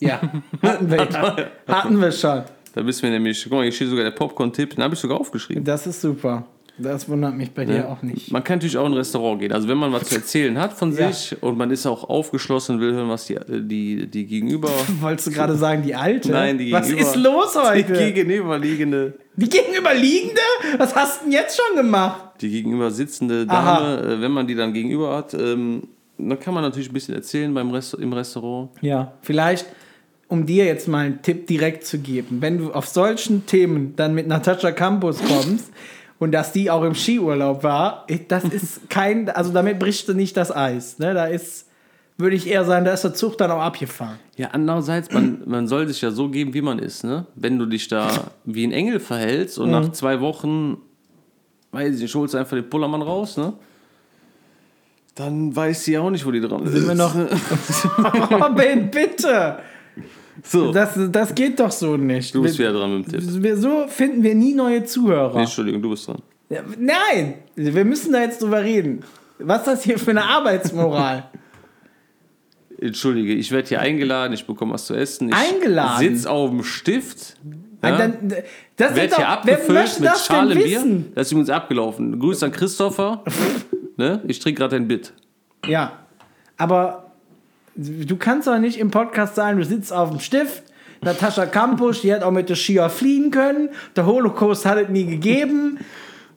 Ja, 0.00 0.22
hatten 0.62 0.90
wir. 0.90 1.50
hatten 1.68 2.00
wir 2.00 2.12
schon. 2.12 2.44
Da 2.74 2.86
wissen 2.86 3.02
wir 3.02 3.10
nämlich, 3.10 3.42
guck 3.42 3.52
mal, 3.52 3.62
hier 3.64 3.72
steht 3.72 3.88
sogar 3.88 4.04
der 4.04 4.12
Popcorn-Tipp, 4.12 4.74
den 4.74 4.82
habe 4.82 4.94
ich 4.94 5.00
sogar 5.00 5.20
aufgeschrieben. 5.20 5.64
Das 5.64 5.86
ist 5.86 6.00
super. 6.00 6.46
Das 6.78 7.08
wundert 7.08 7.34
mich 7.36 7.50
bei 7.52 7.64
dir 7.64 7.76
Ja. 7.76 7.88
auch 7.88 8.02
nicht. 8.02 8.30
Man 8.30 8.44
kann 8.44 8.58
natürlich 8.58 8.76
auch 8.78 8.86
in 8.86 8.92
ein 8.92 8.98
Restaurant 8.98 9.40
gehen. 9.40 9.52
Also 9.52 9.66
wenn 9.68 9.78
man 9.78 9.92
was 9.92 10.04
zu 10.04 10.14
erzählen 10.14 10.56
hat 10.58 10.72
von 10.74 10.96
Ja. 10.96 11.10
sich 11.12 11.36
und 11.42 11.58
man 11.58 11.70
ist 11.70 11.86
auch 11.86 12.08
aufgeschlossen 12.08 12.76
und 12.76 12.80
will 12.80 12.92
hören, 12.92 13.08
was 13.08 13.26
die, 13.26 13.36
die, 13.48 14.06
die 14.06 14.26
gegenüber... 14.26 14.68
Wolltest 15.00 15.26
du 15.26 15.30
gerade 15.32 15.56
sagen, 15.56 15.82
die 15.82 15.94
alte? 15.94 16.30
Nein, 16.30 16.56
die 16.58 16.70
Was 16.72 16.86
gegenüber- 16.86 17.08
ist 17.10 17.16
los 17.16 17.52
Die 17.54 17.58
heute? 17.84 17.92
gegenüberliegende, 17.94 19.14
Die 19.36 19.48
gegenüberliegende? 19.48 20.40
Was 20.78 20.94
hast 20.94 21.20
du 21.20 21.24
denn 21.24 21.32
jetzt 21.32 21.58
schon 21.60 21.76
gemacht? 21.76 22.24
die 22.40 22.50
gegenüber 22.50 22.90
sitzende 22.92 23.44
Aha. 23.48 23.80
Dame, 23.80 24.14
äh, 24.14 24.20
wenn 24.20 24.30
man 24.30 24.46
die 24.46 24.54
dann 24.54 24.72
gegenüber 24.72 25.16
hat, 25.16 25.34
ähm, 25.34 25.82
dann 26.18 26.38
kann 26.38 26.54
man 26.54 26.62
natürlich 26.62 26.88
ein 26.88 26.92
bisschen 26.94 27.14
erzählen 27.16 27.52
beim 27.52 27.70
Rest, 27.72 27.94
im 27.94 28.12
Restaurant. 28.12 28.70
Ja, 28.80 29.12
vielleicht, 29.22 29.66
um 30.28 30.46
dir 30.46 30.64
jetzt 30.64 30.86
mal 30.86 31.06
einen 31.06 31.22
Tipp 31.22 31.48
direkt 31.48 31.84
zu 31.84 31.98
geben. 31.98 32.36
Wenn 32.40 32.58
du 32.58 32.72
auf 32.72 32.86
solchen 32.86 33.46
Themen 33.46 33.94
dann 33.96 34.14
mit 34.14 34.28
Natascha 34.28 34.70
Campus 34.70 35.18
kommst 35.26 35.72
und 36.18 36.32
dass 36.32 36.52
die 36.52 36.70
auch 36.70 36.82
im 36.82 36.94
Skiurlaub 36.94 37.62
war, 37.62 38.06
das 38.28 38.44
ist 38.52 38.88
kein, 38.90 39.28
also 39.30 39.52
damit 39.52 39.78
brichst 39.78 40.08
du 40.08 40.14
nicht 40.14 40.36
das 40.36 40.54
Eis. 40.54 40.98
Ne? 40.98 41.14
Da 41.14 41.26
ist, 41.26 41.66
würde 42.16 42.34
ich 42.36 42.48
eher 42.48 42.64
sagen, 42.64 42.84
da 42.84 42.92
ist 42.92 43.04
der 43.04 43.14
Zug 43.14 43.38
dann 43.38 43.50
auch 43.50 43.60
abgefahren. 43.60 44.18
Ja, 44.36 44.48
andererseits, 44.52 45.12
man, 45.12 45.42
man 45.46 45.68
soll 45.68 45.86
sich 45.88 46.00
ja 46.00 46.10
so 46.10 46.28
geben, 46.28 46.54
wie 46.54 46.62
man 46.62 46.78
ist. 46.78 47.04
Ne? 47.04 47.26
Wenn 47.34 47.58
du 47.58 47.66
dich 47.66 47.88
da 47.88 48.08
wie 48.44 48.64
ein 48.66 48.72
Engel 48.72 48.98
verhältst 49.00 49.58
und 49.58 49.66
Mhm. 49.66 49.72
nach 49.72 49.92
zwei 49.92 50.20
Wochen, 50.20 50.78
weiß 51.72 51.96
ich 51.96 52.02
nicht, 52.02 52.14
holst 52.14 52.34
du 52.34 52.38
einfach 52.38 52.56
den 52.56 52.68
Pullermann 52.68 53.02
raus, 53.02 53.36
ne? 53.36 53.52
dann 55.14 55.54
weiß 55.54 55.84
sie 55.84 55.98
auch 55.98 56.10
nicht, 56.10 56.24
wo 56.24 56.30
die 56.30 56.40
dran 56.40 56.62
ist. 56.64 56.72
Sind 56.72 56.86
wir 56.86 56.94
noch. 56.94 57.12
Ben, 58.56 58.88
bitte! 58.90 59.58
So, 60.42 60.72
Das, 60.72 60.98
das 61.10 61.34
geht 61.34 61.58
doch 61.58 61.70
so 61.70 61.96
nicht. 61.96 62.34
du 62.34 62.42
bist 62.42 62.58
wir, 62.58 62.68
wieder 62.70 62.78
dran 62.78 62.98
mit 62.98 63.12
dem 63.12 63.20
Tipp. 63.20 63.42
wir, 63.42 63.56
so 63.56 63.86
finden 63.88 64.22
wir 64.22 64.34
nie 64.34 64.54
neue 64.54 64.84
Zuhörer. 64.84 65.34
Nee, 65.34 65.42
Entschuldigung, 65.42 65.82
du 65.82 65.90
bist 65.90 66.06
dran. 66.06 66.22
Ja, 66.48 66.62
Nein, 66.78 67.34
wir 67.56 67.84
müssen 67.84 68.12
da 68.12 68.22
jetzt 68.22 68.42
drüber 68.42 68.62
reden. 68.62 69.00
Was 69.38 69.60
ist 69.60 69.66
das 69.66 69.84
hier 69.84 69.98
für 69.98 70.10
eine 70.10 70.24
Arbeitsmoral? 70.24 71.24
Entschuldige, 72.80 73.34
ich 73.34 73.50
werde 73.50 73.68
hier 73.68 73.80
eingeladen, 73.80 74.32
ich 74.32 74.46
bekomme 74.46 74.74
was 74.74 74.86
zu 74.86 74.94
essen. 74.94 75.28
Ich 75.30 75.34
Eingeladen? 75.34 75.98
sitz 75.98 76.26
auf 76.26 76.50
dem 76.50 76.62
Stift. 76.62 77.36
Ja, 77.82 77.92
Und 77.92 77.98
dann, 77.98 78.34
das 78.76 78.94
sind 78.94 79.16
hier 79.16 79.28
abgefüllt 79.28 80.00
mit 80.00 80.16
Schale 80.18 80.54
Bier. 80.54 80.84
Das 81.14 81.26
ist 81.26 81.32
übrigens 81.32 81.50
abgelaufen. 81.50 82.18
Grüß 82.18 82.42
an 82.44 82.52
Christopher. 82.52 83.24
ne? 83.96 84.22
Ich 84.28 84.38
trinke 84.38 84.60
gerade 84.60 84.76
ein 84.76 84.86
Bit. 84.86 85.12
Ja, 85.66 85.92
aber 86.56 87.07
du 87.78 88.16
kannst 88.16 88.46
doch 88.48 88.58
nicht 88.58 88.78
im 88.78 88.90
Podcast 88.90 89.34
sagen, 89.36 89.58
du 89.58 89.64
sitzt 89.64 89.92
auf 89.92 90.10
dem 90.10 90.20
Stift. 90.20 90.62
Natascha 91.00 91.46
Kampusch, 91.46 92.00
die 92.00 92.12
hat 92.12 92.22
auch 92.24 92.32
mit 92.32 92.48
der 92.48 92.56
Skier 92.56 92.90
fliehen 92.90 93.30
können. 93.30 93.68
Der 93.94 94.04
Holocaust 94.04 94.66
hat 94.66 94.78
es 94.78 94.88
nie 94.88 95.06
gegeben. 95.06 95.78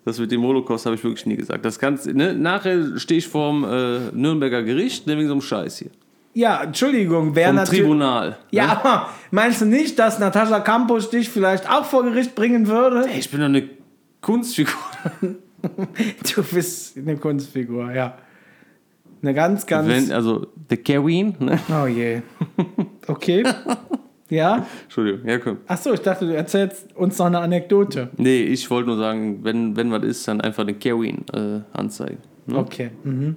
Das 0.06 0.19
mit 0.19 0.32
dem 0.32 0.43
Holocaust 0.43 0.86
habe 0.86 0.95
ich 0.95 1.04
wirklich 1.04 1.25
nie 1.25 1.36
gesagt. 1.36 1.65
Das 1.65 1.80
kannst, 1.80 2.06
ne? 2.06 2.34
Nachher 2.36 2.97
stehe 2.99 3.17
ich 3.17 3.27
vorm 3.27 3.63
äh, 3.63 3.99
Nürnberger 4.13 4.62
Gericht, 4.63 5.08
ne, 5.08 5.17
wegen 5.17 5.27
so 5.27 5.34
einem 5.34 5.41
Scheiß 5.41 5.80
hier. 5.80 5.89
Ja, 6.34 6.63
Entschuldigung, 6.63 7.36
wer 7.36 7.47
Vom 7.47 7.56
natürlich. 7.56 7.82
Tribunal. 7.82 8.38
Ja, 8.51 8.65
Ne? 8.67 8.71
aber 8.71 9.10
meinst 9.32 9.62
du 9.62 9.65
nicht, 9.65 9.97
dass 9.99 10.19
Natascha 10.19 10.60
Kampusch 10.60 11.10
dich 11.10 11.27
vielleicht 11.30 11.69
auch 11.69 11.86
vor 11.86 12.04
Gericht 12.04 12.36
bringen 12.36 12.67
würde? 12.67 13.06
Ich 13.17 13.30
bin 13.32 13.39
doch 13.39 13.47
eine 13.47 13.67
Kunstfigur. 14.21 14.73
Du 16.36 16.41
bist 16.41 16.97
eine 16.97 17.17
Kunstfigur, 17.17 17.91
ja. 17.91 18.17
Eine 19.21 19.34
ganz, 19.34 19.65
ganz. 19.65 19.88
Wenn, 19.88 20.12
also, 20.12 20.47
The 20.69 20.77
Kevin, 20.77 21.36
ne? 21.39 21.60
oh 21.69 21.88
je. 21.88 22.21
Okay. 23.07 23.43
Ja? 24.31 24.65
Entschuldigung, 24.84 25.27
ja, 25.27 25.39
komm. 25.39 25.57
Achso, 25.67 25.93
ich 25.93 25.99
dachte, 25.99 26.25
du 26.25 26.34
erzählst 26.34 26.95
uns 26.95 27.19
noch 27.19 27.25
eine 27.25 27.39
Anekdote. 27.39 28.10
Nee, 28.15 28.43
ich 28.43 28.69
wollte 28.71 28.88
nur 28.88 28.97
sagen, 28.97 29.43
wenn, 29.43 29.75
wenn 29.75 29.91
was 29.91 30.03
ist, 30.03 30.27
dann 30.27 30.39
einfach 30.39 30.65
den 30.65 30.79
Kevin 30.79 31.25
äh, 31.34 31.60
anzeigen. 31.73 32.19
Ne? 32.45 32.57
Okay. 32.57 32.91
Mhm. 33.03 33.36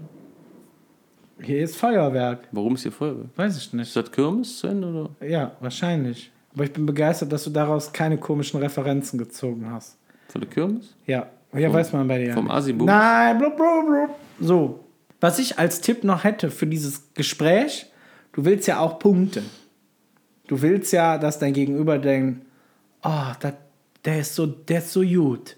Hier 1.40 1.64
ist 1.64 1.76
Feuerwerk. 1.76 2.46
Warum 2.52 2.76
ist 2.76 2.82
hier 2.82 2.92
Feuerwehr? 2.92 3.24
Weiß 3.34 3.56
ich 3.56 3.66
Ist 3.66 3.74
nicht. 3.74 3.96
das 3.96 4.10
Kirmes 4.10 4.58
zu 4.58 4.68
Ende, 4.68 4.86
oder? 4.86 5.28
Ja, 5.28 5.52
wahrscheinlich. 5.60 6.30
Aber 6.54 6.62
ich 6.62 6.72
bin 6.72 6.86
begeistert, 6.86 7.32
dass 7.32 7.42
du 7.42 7.50
daraus 7.50 7.92
keine 7.92 8.16
komischen 8.16 8.60
Referenzen 8.60 9.18
gezogen 9.18 9.68
hast. 9.68 9.98
Von 10.28 10.42
der 10.42 10.50
Kirmes? 10.50 10.94
Ja, 11.06 11.26
ja 11.52 11.72
weiß 11.72 11.92
man 11.92 12.06
bei 12.06 12.18
dir. 12.18 12.34
vom. 12.34 12.48
Asibum? 12.48 12.86
Nein, 12.86 13.36
blub, 13.38 13.56
blub, 13.56 13.86
blub. 13.86 14.10
So. 14.38 14.83
Was 15.24 15.38
ich 15.38 15.58
als 15.58 15.80
Tipp 15.80 16.04
noch 16.04 16.22
hätte 16.22 16.50
für 16.50 16.66
dieses 16.66 17.14
Gespräch, 17.14 17.86
du 18.34 18.44
willst 18.44 18.68
ja 18.68 18.80
auch 18.80 18.98
punkten. 18.98 19.48
Du 20.48 20.60
willst 20.60 20.92
ja, 20.92 21.16
dass 21.16 21.38
dein 21.38 21.54
Gegenüber 21.54 21.96
denkt, 21.96 22.44
oh, 23.02 23.32
dat, 23.40 23.54
der, 24.04 24.20
ist 24.20 24.34
so, 24.34 24.44
der 24.44 24.80
ist 24.80 24.92
so 24.92 25.00
gut. 25.00 25.56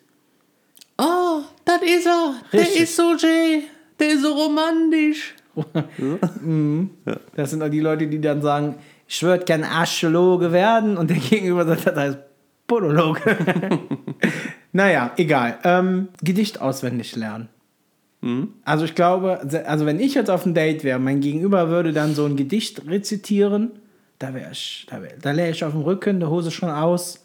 Oh, 0.96 1.40
das 1.64 1.82
ist 1.82 2.06
er. 2.06 2.34
Richtig. 2.52 2.94
so 2.94 3.16
Jay. 3.16 3.64
Der 3.98 4.10
ist 4.10 4.22
so 4.22 4.34
romantisch. 4.34 5.34
Das 7.34 7.50
sind 7.50 7.60
auch 7.60 7.68
die 7.68 7.80
Leute, 7.80 8.06
die 8.06 8.20
dann 8.20 8.42
sagen, 8.42 8.76
ich 9.08 9.20
würde 9.24 9.44
gern 9.46 9.64
Archäologe 9.64 10.52
werden 10.52 10.96
und 10.96 11.10
der 11.10 11.16
Gegenüber 11.16 11.66
sagt, 11.66 11.88
das 11.88 11.96
heißt 11.96 12.18
Podologe. 12.68 13.36
naja, 14.72 15.10
egal. 15.16 15.58
Ähm, 15.64 16.10
Gedicht 16.22 16.60
auswendig 16.60 17.16
lernen. 17.16 17.48
Also 18.64 18.84
ich 18.84 18.94
glaube, 18.96 19.40
also 19.66 19.86
wenn 19.86 20.00
ich 20.00 20.14
jetzt 20.14 20.30
auf 20.30 20.46
ein 20.46 20.54
Date 20.54 20.82
wäre, 20.82 20.98
mein 20.98 21.20
Gegenüber 21.20 21.68
würde 21.68 21.92
dann 21.92 22.14
so 22.14 22.24
ein 22.24 22.34
Gedicht 22.36 22.84
rezitieren, 22.88 23.70
da 24.18 24.34
wäre 24.34 24.50
ich, 24.50 24.86
da, 24.90 25.00
wär, 25.00 25.12
da 25.20 25.30
läge 25.30 25.50
ich 25.50 25.62
auf 25.64 25.72
dem 25.72 25.82
Rücken, 25.82 26.18
die 26.18 26.26
Hose 26.26 26.50
schon 26.50 26.70
aus. 26.70 27.24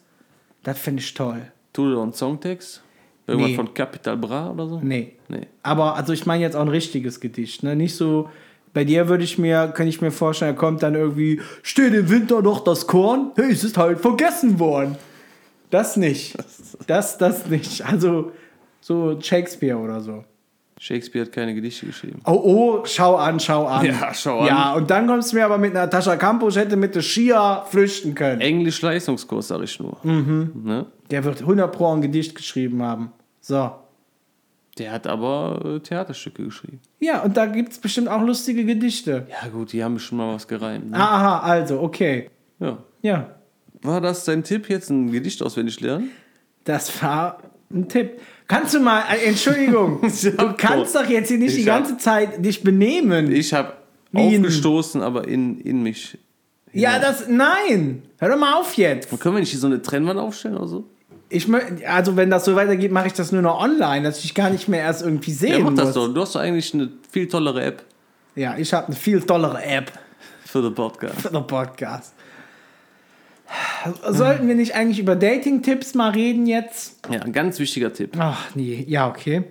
Das 0.63 0.77
finde 0.77 1.01
ich 1.01 1.11
toll. 1.15 1.41
Tu 1.73 1.89
dir 1.89 1.99
einen 2.01 2.13
Songtext? 2.13 2.83
Irgendwas 3.25 3.49
Nee. 3.51 3.55
von 3.55 3.73
Capital 3.73 4.17
Bra 4.17 4.51
oder 4.51 4.67
so? 4.67 4.79
Nee. 4.83 5.13
Nee. 5.27 5.47
Aber 5.63 5.95
also 5.95 6.13
ich 6.13 6.25
meine 6.27 6.43
jetzt 6.43 6.55
auch 6.55 6.61
ein 6.61 6.67
richtiges 6.67 7.19
Gedicht, 7.19 7.63
ne? 7.63 7.75
Nicht 7.75 7.95
so. 7.95 8.29
Bei 8.73 8.83
dir 8.83 9.07
würde 9.09 9.23
ich 9.23 9.37
mir, 9.37 9.69
könnte 9.69 9.89
ich 9.89 10.01
mir 10.01 10.11
vorstellen, 10.11 10.55
kommt 10.55 10.83
dann 10.83 10.95
irgendwie, 10.95 11.41
steht 11.63 11.93
im 11.93 12.09
Winter 12.09 12.41
noch 12.41 12.63
das 12.63 12.85
Korn? 12.87 13.31
Hey, 13.35 13.51
es 13.51 13.63
ist 13.63 13.77
halt 13.77 13.99
vergessen 13.99 14.59
worden. 14.59 14.97
Das 15.71 15.97
nicht. 15.97 16.35
Das, 16.87 17.17
das 17.17 17.47
nicht. 17.47 17.85
Also 17.85 18.31
so 18.81 19.19
Shakespeare 19.21 19.77
oder 19.77 20.01
so. 20.01 20.23
Shakespeare 20.81 21.25
hat 21.25 21.31
keine 21.31 21.53
Gedichte 21.53 21.85
geschrieben. 21.85 22.21
Oh, 22.25 22.31
oh, 22.43 22.85
schau 22.85 23.15
an, 23.15 23.39
schau 23.39 23.67
an. 23.67 23.85
Ja, 23.85 24.11
schau 24.15 24.39
an. 24.39 24.47
Ja, 24.47 24.73
und 24.73 24.89
dann 24.89 25.05
kommst 25.05 25.31
du 25.31 25.35
mir 25.35 25.45
aber 25.45 25.59
mit 25.59 25.75
Natascha 25.75 26.15
Campos, 26.15 26.55
hätte 26.55 26.75
mit 26.75 26.95
der 26.95 27.03
Skier 27.03 27.63
flüchten 27.69 28.15
können. 28.15 28.41
Englisch-Leistungskurs, 28.41 29.49
sag 29.49 29.61
ich 29.61 29.79
nur. 29.79 29.95
Mhm. 30.01 30.63
Ne? 30.63 30.87
Der 31.11 31.23
wird 31.23 31.41
100 31.41 31.71
Pro 31.71 31.93
ein 31.93 32.01
Gedicht 32.01 32.33
geschrieben 32.33 32.81
haben. 32.81 33.11
So. 33.41 33.71
Der 34.79 34.91
hat 34.91 35.05
aber 35.05 35.61
äh, 35.63 35.79
Theaterstücke 35.81 36.45
geschrieben. 36.45 36.79
Ja, 36.99 37.21
und 37.21 37.37
da 37.37 37.45
gibt 37.45 37.73
es 37.73 37.77
bestimmt 37.77 38.07
auch 38.07 38.21
lustige 38.23 38.65
Gedichte. 38.65 39.27
Ja, 39.29 39.49
gut, 39.49 39.73
die 39.73 39.83
haben 39.83 39.99
schon 39.99 40.17
mal 40.17 40.33
was 40.33 40.47
gereimt. 40.47 40.89
Ne? 40.89 40.97
Aha, 40.97 41.41
also, 41.41 41.79
okay. 41.79 42.31
Ja. 42.59 42.79
Ja, 43.03 43.35
War 43.83 44.01
das 44.01 44.25
dein 44.25 44.43
Tipp, 44.43 44.67
jetzt 44.67 44.89
ein 44.89 45.11
Gedicht 45.11 45.43
auswendig 45.43 45.79
lernen? 45.79 46.09
Das 46.63 47.03
war 47.03 47.37
ein 47.71 47.87
Tipp. 47.87 48.19
Kannst 48.51 48.73
du 48.73 48.81
mal, 48.81 49.03
äh, 49.09 49.29
Entschuldigung, 49.29 50.01
du 50.37 50.53
kannst 50.57 50.93
doch 50.93 51.07
jetzt 51.07 51.29
hier 51.29 51.37
nicht 51.37 51.57
Ich 51.57 51.63
die 51.63 51.71
hab- 51.71 51.83
ganze 51.85 51.97
Zeit 51.97 52.43
dich 52.43 52.61
benehmen. 52.63 53.31
Ich 53.31 53.53
habe 53.53 53.73
aufgestoßen, 54.13 55.01
aber 55.01 55.25
in, 55.25 55.61
in 55.61 55.81
mich. 55.81 56.17
ja, 56.73 56.99
das, 56.99 57.29
nein, 57.29 58.03
hör 58.17 58.27
doch 58.29 58.37
mal 58.37 58.55
auf 58.59 58.73
jetzt. 58.75 59.09
Können 59.21 59.35
wir 59.35 59.39
nicht 59.39 59.51
hier 59.51 59.59
so 59.59 59.67
eine 59.67 59.81
Trennwand 59.81 60.19
aufstellen 60.19 60.57
oder 60.57 60.67
so? 60.67 60.83
Ich, 61.29 61.47
also 61.87 62.17
wenn 62.17 62.29
das 62.29 62.43
so 62.43 62.53
weitergeht, 62.57 62.91
mache 62.91 63.07
ich 63.07 63.13
das 63.13 63.31
nur 63.31 63.41
noch 63.41 63.61
online, 63.61 64.03
dass 64.03 64.21
ich 64.25 64.35
gar 64.35 64.49
nicht 64.49 64.67
mehr 64.67 64.81
erst 64.81 65.01
irgendwie 65.01 65.31
sehen 65.31 65.51
Ja, 65.53 65.59
mach 65.59 65.73
das 65.75 65.85
muss. 65.85 65.93
doch. 65.95 66.13
Du 66.13 66.19
hast 66.21 66.35
doch 66.35 66.41
eigentlich 66.41 66.73
eine 66.73 66.89
viel 67.09 67.29
tollere 67.29 67.63
App 67.63 67.83
Ja, 68.35 68.57
ich 68.57 68.73
habe 68.73 68.87
eine 68.87 68.95
viel 68.97 69.21
tollere 69.21 69.63
App 69.63 69.93
für 70.45 70.61
den 70.61 70.75
Podcast. 70.75 71.21
für 71.21 71.29
den 71.29 71.47
Podcast. 71.47 72.13
Sollten 74.09 74.47
wir 74.47 74.55
nicht 74.55 74.75
eigentlich 74.75 74.99
über 74.99 75.15
Dating-Tipps 75.15 75.93
mal 75.95 76.09
reden 76.11 76.45
jetzt? 76.47 76.99
Ja, 77.11 77.21
ein 77.21 77.33
ganz 77.33 77.59
wichtiger 77.59 77.91
Tipp. 77.93 78.15
Ach 78.17 78.53
nee, 78.55 78.85
ja, 78.87 79.07
okay. 79.09 79.43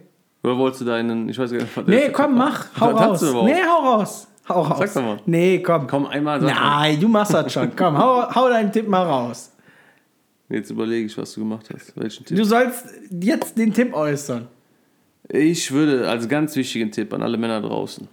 Oder 0.42 0.56
wolltest 0.56 0.80
du 0.82 0.84
deinen, 0.86 1.28
ich 1.28 1.38
weiß 1.38 1.50
gar 1.50 1.58
nicht, 1.58 1.86
Nee, 1.86 2.08
komm, 2.12 2.36
mach, 2.36 2.66
hau 2.80 2.90
raus. 2.90 3.22
Nee, 3.22 3.54
hau 3.68 3.92
raus. 3.96 4.26
Hau 4.48 4.62
raus. 4.62 4.78
Sag 4.78 4.94
doch 4.94 5.02
mal. 5.02 5.18
Nee, 5.26 5.60
komm. 5.62 5.86
Komm, 5.86 6.06
einmal 6.06 6.40
sag 6.40 6.54
mal. 6.54 6.78
Nein, 6.80 7.00
du 7.00 7.08
machst 7.08 7.34
das 7.34 7.52
schon. 7.52 7.74
Komm, 7.76 7.96
hau, 7.98 8.34
hau 8.34 8.48
deinen 8.48 8.72
Tipp 8.72 8.88
mal 8.88 9.04
raus. 9.04 9.52
Jetzt 10.48 10.70
überlege 10.70 11.06
ich, 11.06 11.16
was 11.16 11.32
du 11.34 11.40
gemacht 11.40 11.68
hast. 11.72 11.92
Welchen 11.96 12.24
Tipp? 12.24 12.36
Du 12.36 12.44
sollst 12.44 12.84
jetzt 13.10 13.56
den 13.56 13.72
Tipp 13.72 13.94
äußern. 13.94 14.48
Ich 15.28 15.70
würde 15.70 16.08
als 16.08 16.28
ganz 16.28 16.56
wichtigen 16.56 16.90
Tipp 16.90 17.12
an 17.12 17.22
alle 17.22 17.36
Männer 17.36 17.60
draußen, 17.60 18.08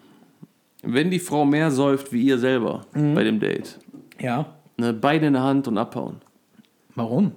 wenn 0.83 1.09
die 1.09 1.17
Frau 1.19 1.45
mehr 1.45 1.71
säuft 1.71 2.11
wie 2.13 2.21
ihr 2.23 2.37
selber 2.37 2.85
Mhm. 2.93 3.15
bei 3.15 3.23
dem 3.23 3.39
Date, 3.39 3.79
Ja. 4.19 4.45
Ne, 4.77 4.93
Beine 4.93 5.27
in 5.27 5.33
der 5.33 5.43
Hand 5.43 5.67
und 5.67 5.77
abhauen. 5.77 6.21
Warum? 6.95 7.33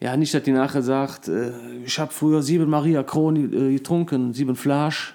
Ja, 0.00 0.16
nicht, 0.16 0.34
dass 0.34 0.42
die 0.42 0.52
nachher 0.52 0.82
sagt, 0.82 1.28
äh, 1.28 1.52
ich 1.84 1.98
habe 1.98 2.12
früher 2.12 2.42
sieben 2.42 2.68
Maria 2.68 3.02
Kron 3.02 3.36
äh, 3.36 3.72
getrunken, 3.72 4.32
sieben 4.32 4.56
Flasch. 4.56 5.14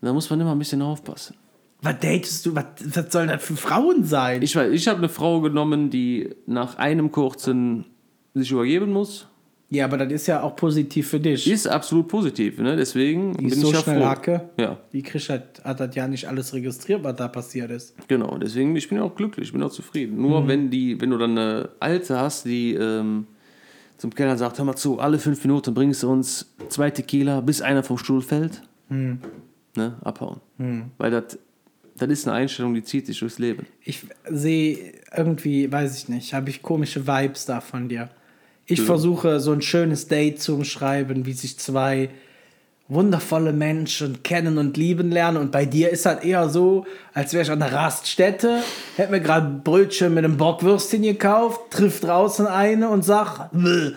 Da 0.00 0.12
muss 0.12 0.30
man 0.30 0.40
immer 0.40 0.52
ein 0.52 0.58
bisschen 0.58 0.80
aufpassen. 0.82 1.36
Was 1.82 1.98
datest 2.00 2.46
du? 2.46 2.54
Was, 2.54 2.66
was 2.78 3.12
sollen 3.12 3.28
das 3.28 3.42
für 3.42 3.56
Frauen 3.56 4.04
sein? 4.04 4.42
Ich 4.42 4.54
weiß, 4.56 4.72
ich 4.72 4.86
habe 4.88 4.98
eine 4.98 5.08
Frau 5.08 5.40
genommen, 5.40 5.90
die 5.90 6.34
nach 6.46 6.76
einem 6.76 7.10
kurzen 7.10 7.86
sich 8.34 8.50
übergeben 8.50 8.92
muss. 8.92 9.29
Ja, 9.70 9.84
aber 9.84 9.98
das 9.98 10.12
ist 10.12 10.26
ja 10.26 10.42
auch 10.42 10.56
positiv 10.56 11.08
für 11.08 11.20
dich. 11.20 11.46
Ist 11.50 11.66
absolut 11.66 12.08
positiv, 12.08 12.58
ne? 12.58 12.76
Deswegen 12.76 13.32
Die 13.32 13.38
bin 13.38 13.46
ist 13.48 13.56
ich 13.56 13.62
so 13.62 13.72
ja 13.72 13.78
schnell 13.80 13.98
froh. 14.00 14.06
Hacke. 14.06 14.50
Ja, 14.58 14.78
Die 14.92 15.02
Krisch 15.02 15.28
hat, 15.30 15.62
hat 15.64 15.80
das 15.80 15.94
ja 15.94 16.08
nicht 16.08 16.26
alles 16.28 16.52
registriert, 16.52 17.02
was 17.04 17.16
da 17.16 17.28
passiert 17.28 17.70
ist. 17.70 17.94
genau. 18.08 18.36
Deswegen 18.38 18.74
ich 18.76 18.88
bin 18.88 18.98
ja 18.98 19.04
auch 19.04 19.14
glücklich, 19.14 19.46
ich 19.48 19.52
bin 19.52 19.62
auch 19.62 19.70
zufrieden. 19.70 20.16
Mhm. 20.16 20.22
Nur 20.22 20.48
wenn 20.48 20.70
die, 20.70 21.00
wenn 21.00 21.10
du 21.10 21.18
dann 21.18 21.38
eine 21.38 21.68
alte 21.78 22.18
hast, 22.18 22.44
die 22.46 22.74
ähm, 22.74 23.26
zum 23.96 24.14
Kellner 24.14 24.36
sagt, 24.36 24.58
hör 24.58 24.64
mal 24.64 24.76
zu, 24.76 24.98
alle 24.98 25.18
fünf 25.18 25.44
Minuten 25.44 25.72
bringst 25.74 26.02
du 26.02 26.10
uns 26.10 26.52
zwei 26.68 26.90
Tequila, 26.90 27.40
bis 27.40 27.62
einer 27.62 27.82
vom 27.82 27.96
Stuhl 27.98 28.22
fällt. 28.22 28.62
Mhm. 28.88 29.18
Ne? 29.76 29.94
Abhauen. 30.02 30.40
Weil 30.98 31.10
das 31.12 31.38
das 31.96 32.08
ist 32.08 32.26
eine 32.26 32.36
Einstellung, 32.38 32.72
die 32.72 32.82
zieht 32.82 33.06
sich 33.06 33.18
durchs 33.18 33.38
Leben. 33.38 33.66
Ich 33.84 34.06
sehe 34.28 34.94
irgendwie, 35.14 35.70
weiß 35.70 35.96
ich 35.98 36.08
nicht, 36.08 36.32
habe 36.32 36.48
ich 36.48 36.62
komische 36.62 37.06
Vibes 37.06 37.44
da 37.44 37.60
von 37.60 37.88
dir. 37.90 38.08
Ich 38.70 38.82
versuche 38.82 39.40
so 39.40 39.52
ein 39.52 39.62
schönes 39.62 40.08
Date 40.08 40.40
zu 40.40 40.54
umschreiben, 40.54 41.26
wie 41.26 41.32
sich 41.32 41.58
zwei 41.58 42.10
wundervolle 42.88 43.52
Menschen 43.52 44.22
kennen 44.22 44.58
und 44.58 44.76
lieben 44.76 45.10
lernen. 45.10 45.38
Und 45.38 45.52
bei 45.52 45.64
dir 45.64 45.90
ist 45.90 46.06
halt 46.06 46.24
eher 46.24 46.48
so, 46.48 46.84
als 47.14 47.32
wäre 47.32 47.44
ich 47.44 47.50
an 47.50 47.62
einer 47.62 47.72
Raststätte, 47.72 48.62
hätte 48.96 49.12
mir 49.12 49.20
gerade 49.20 49.60
Brötchen 49.62 50.12
mit 50.12 50.24
einem 50.24 50.36
Bockwürstchen 50.36 51.02
gekauft, 51.02 51.60
trifft 51.70 52.04
draußen 52.04 52.46
eine 52.46 52.88
und 52.88 53.04
sagt, 53.04 53.52
"Bäh, 53.52 53.92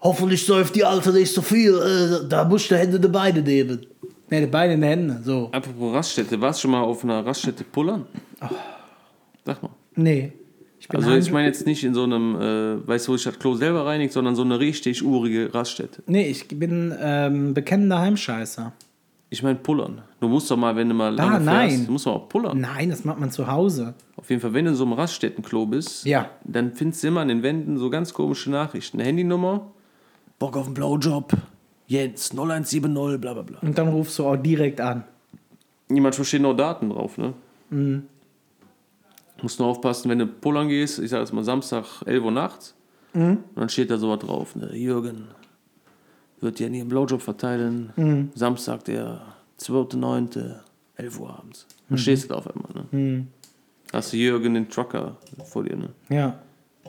hoffentlich 0.00 0.44
säuft 0.44 0.76
die 0.76 0.84
Alte 0.84 1.12
nicht 1.12 1.32
so 1.32 1.40
viel, 1.40 1.74
äh, 1.74 2.28
da 2.28 2.44
musst 2.44 2.70
du 2.70 2.76
Hände 2.76 3.00
die 3.00 3.08
Beine 3.08 3.40
nehmen. 3.40 3.86
Ne, 4.30 4.40
die 4.42 4.46
Beine 4.46 4.74
in 4.74 4.82
die 4.82 4.86
Hände, 4.86 5.20
so. 5.24 5.48
Apropos 5.52 5.94
Raststätte, 5.94 6.38
warst 6.38 6.58
du 6.58 6.62
schon 6.62 6.72
mal 6.72 6.82
auf 6.82 7.02
einer 7.02 7.24
Raststätte 7.24 7.64
pullern? 7.64 8.06
Oh. 8.42 8.46
Sag 9.46 9.62
mal. 9.62 9.70
Nee. 9.94 10.32
Ich 10.80 10.88
Also 10.94 11.10
ich 11.12 11.32
meine 11.32 11.46
jetzt 11.48 11.66
nicht 11.66 11.82
in 11.84 11.92
so 11.94 12.04
einem, 12.04 12.36
äh, 12.36 12.86
weißt 12.88 13.08
du, 13.08 13.12
wo 13.12 13.16
ich 13.16 13.24
das 13.24 13.38
Klo 13.38 13.54
selber 13.54 13.84
reinigt, 13.86 14.12
sondern 14.12 14.36
so 14.36 14.42
eine 14.42 14.60
richtig 14.60 15.04
urige 15.04 15.52
Raststätte. 15.52 16.02
Nee, 16.06 16.28
ich 16.28 16.46
bin 16.48 16.94
ähm, 17.00 17.52
bekennender 17.54 17.98
Heimscheißer. 17.98 18.72
Ich 19.30 19.42
meine 19.42 19.56
pullern. 19.56 20.00
Du 20.20 20.28
musst 20.28 20.50
doch 20.50 20.56
mal, 20.56 20.74
wenn 20.76 20.88
du 20.88 20.94
mal 20.94 21.14
lange 21.14 21.34
Ah, 21.36 21.38
nein. 21.38 21.70
fährst, 21.70 21.88
du 21.88 21.92
musst 21.92 22.06
doch 22.06 22.14
auch 22.14 22.28
pullern. 22.28 22.58
Nein, 22.60 22.88
das 22.90 23.04
macht 23.04 23.20
man 23.20 23.30
zu 23.30 23.46
Hause. 23.46 23.94
Auf 24.16 24.30
jeden 24.30 24.40
Fall, 24.40 24.54
wenn 24.54 24.64
du 24.64 24.70
in 24.70 24.76
so 24.76 24.84
einem 24.84 24.94
Raststättenklo 24.94 25.66
bist, 25.66 26.06
Ja. 26.06 26.30
dann 26.44 26.72
findest 26.72 27.02
du 27.02 27.08
immer 27.08 27.20
an 27.20 27.28
den 27.28 27.42
Wänden 27.42 27.76
so 27.76 27.90
ganz 27.90 28.14
komische 28.14 28.50
Nachrichten. 28.50 28.98
Eine 28.98 29.08
Handynummer, 29.08 29.66
Bock 30.38 30.56
auf 30.56 30.66
einen 30.66 30.74
Blowjob, 30.74 31.32
Jens, 31.88 32.30
0170, 32.32 32.80
bla 33.20 33.34
bla 33.34 33.42
bla. 33.42 33.58
Und 33.60 33.76
dann 33.76 33.88
rufst 33.88 34.18
du 34.18 34.24
auch 34.26 34.36
direkt 34.36 34.80
an. 34.80 35.04
Manchmal 35.88 36.24
stehen 36.24 36.42
noch 36.42 36.54
Daten 36.54 36.90
drauf, 36.90 37.18
ne? 37.18 37.34
Mhm. 37.70 38.04
Musst 39.42 39.58
nur 39.60 39.68
aufpassen, 39.68 40.10
wenn 40.10 40.18
du 40.18 40.26
pullern 40.26 40.68
gehst, 40.68 40.98
ich 40.98 41.10
sag 41.10 41.20
jetzt 41.20 41.32
mal 41.32 41.44
Samstag, 41.44 41.84
11 42.06 42.24
Uhr 42.24 42.32
nachts, 42.32 42.74
Mhm. 43.14 43.38
dann 43.54 43.68
steht 43.68 43.90
da 43.90 43.96
sowas 43.98 44.18
drauf, 44.18 44.56
ne? 44.56 44.74
Jürgen 44.76 45.28
wird 46.40 46.58
dir 46.58 46.68
nie 46.70 46.80
einen 46.80 46.88
Blowjob 46.88 47.22
verteilen, 47.22 47.92
Mhm. 47.96 48.30
Samstag, 48.34 48.84
der 48.84 49.20
2.9., 49.58 50.60
11 50.96 51.18
Uhr 51.20 51.30
abends. 51.30 51.66
Dann 51.88 51.96
Mhm. 51.96 52.00
stehst 52.02 52.24
du 52.24 52.28
da 52.28 52.34
auf 52.36 52.46
einmal, 52.48 52.86
ne? 52.92 53.26
Hast 53.92 54.12
du 54.12 54.16
Jürgen 54.16 54.54
den 54.54 54.68
Trucker 54.68 55.16
vor 55.44 55.64
dir, 55.64 55.76
ne? 55.76 55.88
Ja. 56.10 56.38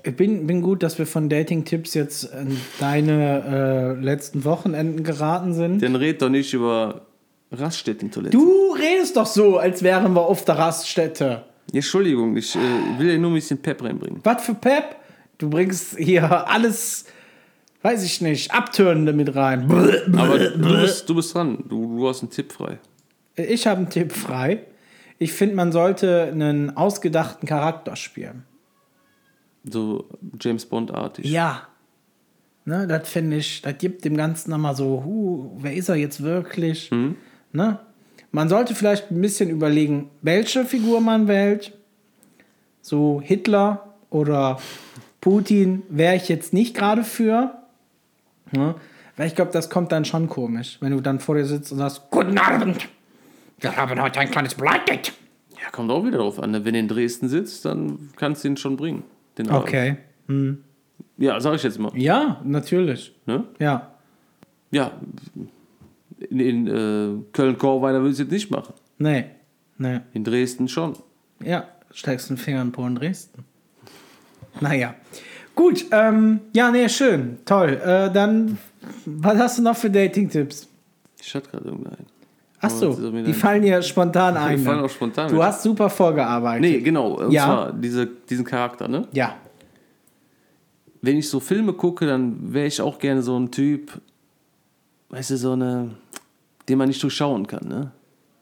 Ich 0.03 0.15
bin, 0.15 0.47
bin 0.47 0.61
gut, 0.61 0.81
dass 0.81 0.97
wir 0.97 1.05
von 1.05 1.27
Dating-Tipps 1.29 1.93
jetzt 1.93 2.23
in 2.23 2.57
deine 2.79 3.43
äh, 3.99 4.01
letzten 4.01 4.43
Wochenenden 4.45 5.03
geraten 5.03 5.53
sind. 5.53 5.81
Dann 5.83 5.95
red 5.95 6.21
doch 6.21 6.29
nicht 6.29 6.53
über 6.53 7.01
Raststätten-Toiletten. 7.51 8.39
Du 8.39 8.73
redest 8.73 9.17
doch 9.17 9.25
so, 9.25 9.57
als 9.57 9.83
wären 9.83 10.13
wir 10.13 10.21
auf 10.21 10.45
der 10.45 10.57
Raststätte. 10.57 11.43
Ja, 11.71 11.77
Entschuldigung, 11.77 12.35
ich 12.35 12.55
äh, 12.55 12.59
will 12.97 13.11
dir 13.11 13.19
nur 13.19 13.31
ein 13.31 13.35
bisschen 13.35 13.61
Pep 13.61 13.83
reinbringen. 13.83 14.19
Was 14.23 14.43
für 14.43 14.55
Pep? 14.55 14.95
Du 15.37 15.49
bringst 15.49 15.97
hier 15.97 16.47
alles, 16.47 17.05
weiß 17.83 18.03
ich 18.03 18.21
nicht, 18.21 18.51
Abtönende 18.51 19.13
mit 19.13 19.35
rein. 19.35 19.69
Aber 20.17 20.39
du 20.39 20.57
bist, 20.81 21.07
du 21.07 21.15
bist 21.15 21.33
dran. 21.33 21.63
Du, 21.67 21.97
du 21.97 22.07
hast 22.07 22.21
einen 22.21 22.31
Tipp 22.31 22.51
frei. 22.51 22.79
Ich 23.35 23.67
habe 23.67 23.77
einen 23.77 23.89
Tipp 23.89 24.11
frei. 24.11 24.63
Ich 25.19 25.31
finde, 25.33 25.55
man 25.55 25.71
sollte 25.71 26.23
einen 26.23 26.75
ausgedachten 26.75 27.47
Charakter 27.47 27.95
spielen. 27.95 28.43
So 29.63 30.09
James 30.39 30.65
Bond-artig. 30.65 31.25
Ja. 31.25 31.67
Ne, 32.65 32.87
das 32.87 33.09
finde 33.09 33.37
ich, 33.37 33.61
das 33.61 33.77
gibt 33.77 34.05
dem 34.05 34.15
Ganzen 34.17 34.51
nochmal 34.51 34.75
so, 34.75 35.03
huh, 35.05 35.57
wer 35.61 35.73
ist 35.73 35.89
er 35.89 35.95
jetzt 35.95 36.21
wirklich? 36.21 36.89
Ne? 37.51 37.79
Man 38.31 38.49
sollte 38.49 38.75
vielleicht 38.75 39.11
ein 39.11 39.21
bisschen 39.21 39.49
überlegen, 39.49 40.09
welche 40.21 40.65
Figur 40.65 41.01
man 41.01 41.27
wählt. 41.27 41.77
So 42.81 43.21
Hitler 43.23 43.93
oder 44.09 44.59
Putin 45.21 45.83
wäre 45.89 46.15
ich 46.15 46.29
jetzt 46.29 46.53
nicht 46.53 46.75
gerade 46.75 47.03
für. 47.03 47.53
Ne? 48.51 48.75
Weil 49.17 49.27
ich 49.27 49.35
glaube, 49.35 49.51
das 49.51 49.69
kommt 49.69 49.91
dann 49.91 50.05
schon 50.05 50.29
komisch, 50.29 50.77
wenn 50.79 50.91
du 50.91 51.01
dann 51.01 51.19
vor 51.19 51.35
dir 51.35 51.45
sitzt 51.45 51.71
und 51.71 51.79
sagst, 51.79 52.03
guten 52.09 52.37
Abend, 52.37 52.87
wir 53.59 53.75
haben 53.75 54.01
heute 54.01 54.19
ein 54.19 54.31
kleines 54.31 54.55
Blind-Date. 54.55 55.11
Ja, 55.61 55.69
kommt 55.71 55.91
auch 55.91 56.05
wieder 56.05 56.19
drauf 56.19 56.39
an. 56.39 56.51
ne? 56.51 56.63
Wenn 56.63 56.73
du 56.73 56.79
in 56.79 56.87
Dresden 56.87 57.27
sitzt, 57.27 57.65
dann 57.65 58.09
kannst 58.15 58.43
du 58.43 58.47
ihn 58.47 58.57
schon 58.57 58.77
bringen. 58.77 59.03
Den 59.37 59.49
Abend. 59.49 59.67
Okay. 59.67 59.97
Ja, 61.17 61.39
sag 61.41 61.55
ich 61.55 61.63
jetzt 61.63 61.79
mal. 61.79 61.91
Ja, 61.95 62.39
natürlich. 62.45 63.13
Ne? 63.25 63.43
Ja. 63.59 63.91
Ja, 64.71 64.91
in, 66.29 66.39
in 66.39 66.67
äh, 66.67 67.23
Köln-Korweiler 67.33 67.99
würde 67.99 68.09
ich 68.09 68.13
es 68.13 68.19
jetzt 68.19 68.31
nicht 68.31 68.51
machen. 68.51 68.73
Nee. 68.97 69.25
Nee. 69.77 69.99
In 70.13 70.23
Dresden 70.23 70.67
schon. 70.67 70.93
Ja, 71.43 71.65
steckst 71.91 72.29
den 72.29 72.37
Finger 72.37 72.61
in 72.61 72.71
Po 72.71 72.85
in 72.85 72.95
Dresden. 72.95 73.45
Naja. 74.59 74.95
Gut, 75.55 75.85
ähm, 75.91 76.41
ja, 76.53 76.71
nee, 76.71 76.87
schön. 76.89 77.37
Toll. 77.45 77.79
Äh, 77.83 78.11
dann, 78.11 78.57
was 79.05 79.37
hast 79.37 79.57
du 79.59 79.63
noch 79.63 79.75
für 79.75 79.89
Dating-Tipps? 79.89 80.67
Ich 81.21 81.33
hatte 81.35 81.49
gerade 81.49 81.65
irgendeinen. 81.65 82.05
Ach 82.61 82.69
so, 82.69 82.89
das 82.89 82.99
ist 82.99 83.13
mir 83.13 83.23
die 83.23 83.33
fallen 83.33 83.61
dir 83.61 83.81
spontan 83.81 84.35
ein. 84.35 84.57
Die 84.57 84.63
fallen 84.63 84.79
ne? 84.79 84.83
auch 84.85 84.89
spontan 84.89 85.29
Du 85.31 85.41
hast 85.41 85.63
super 85.63 85.89
vorgearbeitet. 85.89 86.61
Nee, 86.61 86.81
genau. 86.81 87.13
Und 87.13 87.31
Ja. 87.31 87.45
zwar 87.45 87.73
diese, 87.73 88.05
diesen 88.29 88.43
Charakter, 88.43 88.87
ne? 88.89 89.07
Ja. 89.13 89.35
wenn 91.01 91.17
ich 91.17 91.29
so 91.29 91.39
Filme 91.39 91.71
gucke, 91.71 92.05
dann 92.05 92.53
wäre 92.53 92.67
ich 92.67 92.81
auch 92.81 92.99
gerne 92.99 93.21
so 93.21 93.39
ein 93.39 93.49
Typ, 93.51 94.01
weißt 95.09 95.31
du, 95.31 95.37
so 95.37 95.53
eine, 95.53 95.91
den 96.67 96.77
man 96.77 96.87
nicht 96.87 97.01
durchschauen 97.01 97.47
kann, 97.47 97.67
ne? 97.67 97.91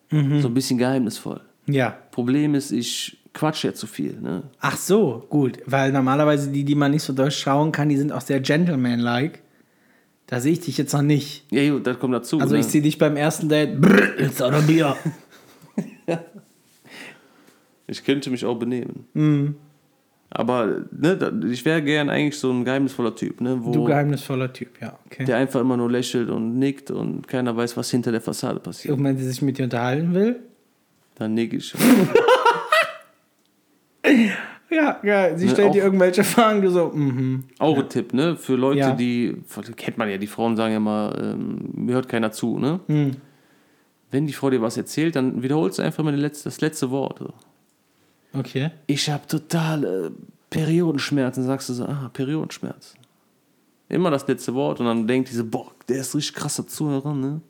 Mhm. 0.09 0.41
So 0.41 0.47
ein 0.47 0.53
bisschen 0.53 0.77
geheimnisvoll. 0.77 1.41
Ja. 1.65 1.97
Problem 2.11 2.55
ist, 2.55 2.71
ich 2.71 3.17
quatsch 3.33 3.63
ja 3.65 3.73
zu 3.73 3.87
viel, 3.87 4.19
ne? 4.19 4.43
Ach 4.59 4.77
so, 4.77 5.25
gut. 5.29 5.59
Weil 5.65 5.91
normalerweise 5.91 6.51
die, 6.51 6.63
die 6.63 6.75
man 6.75 6.91
nicht 6.91 7.03
so 7.03 7.13
durchschauen 7.13 7.71
kann, 7.71 7.89
die 7.89 7.97
sind 7.97 8.11
auch 8.11 8.21
sehr 8.21 8.39
gentleman-like. 8.39 9.41
Da 10.27 10.41
sehe 10.41 10.53
ich 10.53 10.59
dich 10.61 10.77
jetzt 10.77 10.93
noch 10.93 11.01
nicht. 11.01 11.45
Ja, 11.51 11.69
gut, 11.71 11.87
das 11.87 11.99
kommt 11.99 12.13
dazu. 12.13 12.39
Also 12.39 12.55
ne? 12.55 12.59
ich 12.59 12.67
sehe 12.67 12.81
dich 12.81 12.97
beim 12.97 13.15
ersten 13.15 13.47
Date. 13.47 13.79
Brr, 13.79 14.19
jetzt 14.19 14.41
oder 14.41 14.61
Bier. 14.61 14.97
ich 17.87 18.03
könnte 18.03 18.29
mich 18.29 18.45
auch 18.45 18.59
benehmen. 18.59 19.07
Mhm. 19.13 19.55
Aber 20.29 20.83
ne, 20.91 21.17
ich 21.49 21.63
wäre 21.63 21.81
gern 21.81 22.09
eigentlich 22.09 22.37
so 22.37 22.51
ein 22.51 22.65
geheimnisvoller 22.65 23.15
Typ, 23.15 23.39
ne? 23.39 23.57
Wo 23.63 23.71
Du 23.71 23.85
geheimnisvoller 23.85 24.51
Typ, 24.51 24.81
ja. 24.81 24.97
Okay. 25.05 25.23
der 25.25 25.37
einfach 25.37 25.61
immer 25.61 25.77
nur 25.77 25.89
lächelt 25.89 26.29
und 26.29 26.59
nickt 26.59 26.91
und 26.91 27.27
keiner 27.27 27.55
weiß, 27.55 27.77
was 27.77 27.89
hinter 27.89 28.11
der 28.11 28.21
Fassade 28.21 28.59
passiert. 28.59 28.97
Und 28.97 29.03
wenn 29.03 29.17
sie 29.17 29.25
sich 29.25 29.41
mit 29.41 29.57
dir 29.57 29.63
unterhalten 29.63 30.13
will? 30.13 30.39
Dann 31.15 31.33
nick 31.33 31.53
ich. 31.53 31.73
Ja, 34.69 34.99
ja. 35.01 35.37
Sie 35.37 35.45
Ne, 35.45 35.51
stellt 35.51 35.75
dir 35.75 35.83
irgendwelche 35.83 36.23
Fragen, 36.23 36.61
du 36.61 36.69
so, 36.69 36.91
mhm. 36.93 37.45
Auch 37.57 37.77
ein 37.77 37.89
Tipp, 37.89 38.13
ne? 38.13 38.35
Für 38.35 38.55
Leute, 38.55 38.79
Ja. 38.79 38.91
die, 38.91 39.37
kennt 39.77 39.97
man 39.97 40.09
ja, 40.09 40.17
die 40.17 40.27
Frauen 40.27 40.57
sagen 40.57 40.71
ja 40.71 40.77
immer, 40.77 41.15
ähm, 41.21 41.69
mir 41.73 41.95
hört 41.95 42.09
keiner 42.09 42.31
zu, 42.31 42.59
ne? 42.59 42.81
Hm. 42.87 43.11
Wenn 44.11 44.27
die 44.27 44.33
Frau 44.33 44.49
dir 44.49 44.61
was 44.61 44.77
erzählt, 44.77 45.15
dann 45.15 45.41
wiederholst 45.41 45.79
du 45.79 45.83
einfach 45.83 46.03
mal 46.03 46.13
letzte, 46.15 46.45
das 46.45 46.61
letzte 46.61 46.91
Wort. 46.91 47.19
So. 47.19 47.33
Okay. 48.37 48.71
Ich 48.87 49.09
habe 49.09 49.25
total 49.27 49.83
äh, 49.83 50.09
Periodenschmerzen, 50.49 51.43
sagst 51.43 51.69
du 51.69 51.73
so, 51.73 51.85
ah, 51.85 52.09
Periodenschmerzen. 52.13 52.99
Immer 53.89 54.11
das 54.11 54.27
letzte 54.27 54.53
Wort 54.53 54.79
und 54.79 54.85
dann 54.85 55.07
denkt 55.07 55.29
diese, 55.29 55.43
boah, 55.43 55.71
der 55.87 56.01
ist 56.01 56.13
richtig 56.15 56.35
krasser 56.35 56.67
Zuhörer, 56.67 57.13
ne? 57.13 57.41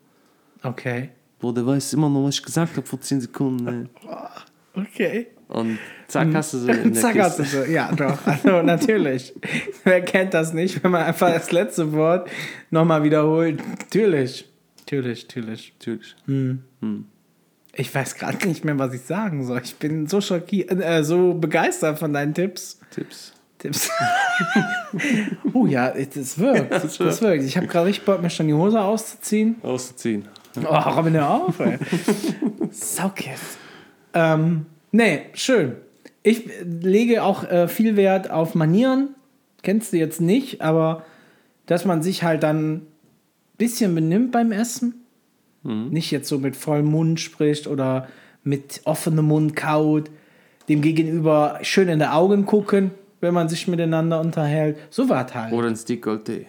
Okay. 0.62 1.10
Boah, 1.40 1.52
der 1.52 1.66
weiß 1.66 1.92
immer 1.94 2.08
noch, 2.08 2.24
was 2.24 2.36
ich 2.36 2.42
gesagt 2.42 2.76
habe 2.76 2.86
vor 2.86 3.00
10 3.00 3.22
Sekunden, 3.22 3.64
ne? 3.64 3.88
Okay. 4.74 5.26
Und 5.48 5.78
zack, 6.06 6.28
hast 6.34 6.54
du 6.54 6.58
sie 6.58 6.70
in 6.70 6.92
der 6.92 7.02
Zack, 7.02 7.18
hast 7.18 7.38
Kiste. 7.38 7.58
du 7.58 7.64
so. 7.64 7.72
Ja, 7.72 7.90
doch. 7.92 8.24
Also 8.26 8.62
natürlich. 8.62 9.34
Wer 9.82 10.02
kennt 10.02 10.34
das 10.34 10.52
nicht, 10.52 10.84
wenn 10.84 10.92
man 10.92 11.02
einfach 11.02 11.32
das 11.32 11.50
letzte 11.50 11.92
Wort 11.92 12.30
nochmal 12.70 13.02
wiederholt? 13.02 13.60
Natürlich. 13.66 14.48
Natürlich, 14.80 15.26
natürlich. 15.26 15.74
Natürlich. 15.78 16.16
Ich 17.78 17.94
weiß 17.94 18.16
gerade 18.16 18.48
nicht 18.48 18.64
mehr, 18.64 18.76
was 18.76 18.92
ich 18.92 19.02
sagen 19.02 19.46
soll. 19.46 19.60
Ich 19.62 19.76
bin 19.76 20.08
so 20.08 20.20
schockiert, 20.20 20.72
äh, 20.72 21.04
so 21.04 21.34
begeistert 21.34 22.00
von 22.00 22.12
deinen 22.12 22.34
Tipps. 22.34 22.80
Tipps. 22.90 23.32
Tipps. 23.56 23.88
oh 25.52 25.64
ja, 25.64 25.92
das 25.92 26.38
wirkt. 26.38 26.72
Das 26.72 27.22
wirkt. 27.22 27.44
Ich 27.44 27.56
habe 27.56 27.68
gerade 27.68 27.86
richtig 27.86 28.04
Bock, 28.04 28.20
mir 28.20 28.30
schon 28.30 28.48
die 28.48 28.54
Hose 28.54 28.80
auszuziehen. 28.80 29.56
Auszuziehen. 29.62 30.26
Oh, 30.68 30.74
Robin, 30.74 31.14
hör 31.14 31.30
auf, 31.30 31.60
ey. 31.60 31.78
Saukiss. 32.72 33.58
Ähm, 34.12 34.66
nee, 34.90 35.26
schön. 35.34 35.76
Ich 36.24 36.50
lege 36.64 37.22
auch 37.22 37.44
äh, 37.44 37.68
viel 37.68 37.94
Wert 37.94 38.28
auf 38.28 38.56
Manieren. 38.56 39.14
Kennst 39.62 39.92
du 39.92 39.98
jetzt 39.98 40.20
nicht, 40.20 40.62
aber 40.62 41.04
dass 41.66 41.84
man 41.84 42.02
sich 42.02 42.24
halt 42.24 42.42
dann 42.42 42.74
ein 42.74 42.86
bisschen 43.56 43.94
benimmt 43.94 44.32
beim 44.32 44.50
Essen. 44.50 45.04
Nicht 45.62 46.10
jetzt 46.10 46.28
so 46.28 46.38
mit 46.38 46.56
vollem 46.56 46.86
Mund 46.86 47.20
spricht 47.20 47.66
oder 47.66 48.08
mit 48.42 48.80
offenem 48.84 49.26
Mund 49.26 49.54
kaut. 49.56 50.10
Dem 50.68 50.80
Gegenüber 50.82 51.58
schön 51.62 51.88
in 51.88 51.98
die 51.98 52.06
Augen 52.06 52.46
gucken, 52.46 52.92
wenn 53.20 53.34
man 53.34 53.48
sich 53.48 53.68
miteinander 53.68 54.20
unterhält. 54.20 54.78
So 54.90 55.08
was 55.08 55.34
halt. 55.34 55.52
Oder 55.52 55.68
ein 55.68 55.76
Stick 55.76 56.02
Goldtee. 56.02 56.46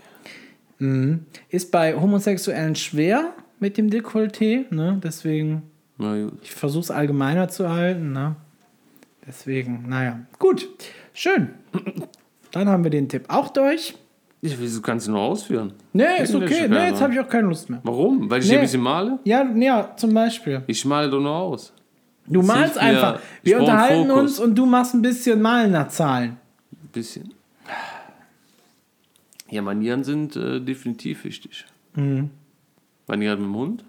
Ist 1.49 1.71
bei 1.71 1.95
Homosexuellen 1.95 2.75
schwer 2.75 3.33
mit 3.59 3.77
dem 3.77 3.89
Dekolleté, 3.89 4.73
ne? 4.73 5.01
Deswegen, 5.03 5.63
ich 6.41 6.51
versuche 6.51 6.83
es 6.83 6.91
allgemeiner 6.91 7.49
zu 7.49 7.69
halten, 7.69 8.13
ne? 8.13 8.37
Deswegen, 9.27 9.89
naja. 9.89 10.21
Gut, 10.37 10.69
schön. 11.13 11.49
Dann 12.51 12.69
haben 12.69 12.83
wir 12.83 12.91
den 12.91 13.09
Tipp 13.09 13.25
auch 13.27 13.49
durch. 13.49 13.95
Ich, 14.41 14.57
wieso 14.59 14.81
kannst 14.81 15.07
du 15.07 15.11
nur 15.11 15.19
ausführen? 15.21 15.73
Nee, 15.91 16.21
ist 16.23 16.33
will 16.33 16.43
okay. 16.43 16.61
Nee, 16.61 16.67
mehr 16.69 16.87
jetzt 16.89 17.01
habe 17.01 17.13
ich 17.13 17.19
auch 17.19 17.27
keine 17.27 17.49
Lust 17.49 17.69
mehr. 17.69 17.81
Warum? 17.83 18.29
Weil 18.29 18.41
ich 18.41 18.47
Nee. 18.49 18.55
ein 18.55 18.61
bisschen 18.61 18.81
male? 18.81 19.19
Ja, 19.25 19.43
ja, 19.55 19.93
zum 19.97 20.13
Beispiel. 20.13 20.63
Ich 20.67 20.85
male 20.85 21.09
doch 21.09 21.19
nur 21.19 21.35
aus. 21.35 21.73
Du 22.25 22.41
malst 22.41 22.75
hilft 22.79 22.81
mir. 22.81 22.81
einfach. 22.81 23.19
Ich 23.43 23.49
Wir 23.51 23.59
unterhalten 23.59 24.11
uns 24.11 24.39
und 24.39 24.55
du 24.55 24.65
machst 24.65 24.93
ein 24.93 25.01
bisschen 25.01 25.41
Malen 25.41 25.71
nach 25.71 25.89
Zahlen. 25.89 26.37
Ein 26.71 26.89
bisschen. 26.93 27.33
Ja, 29.49 29.61
Manieren 29.61 30.03
sind 30.03 30.35
äh, 30.35 30.59
definitiv 30.61 31.23
wichtig. 31.23 31.65
Mhm. 31.95 32.29
Manieren 33.07 33.39
mit 33.39 33.47
dem 33.47 33.55
Hund? 33.55 33.83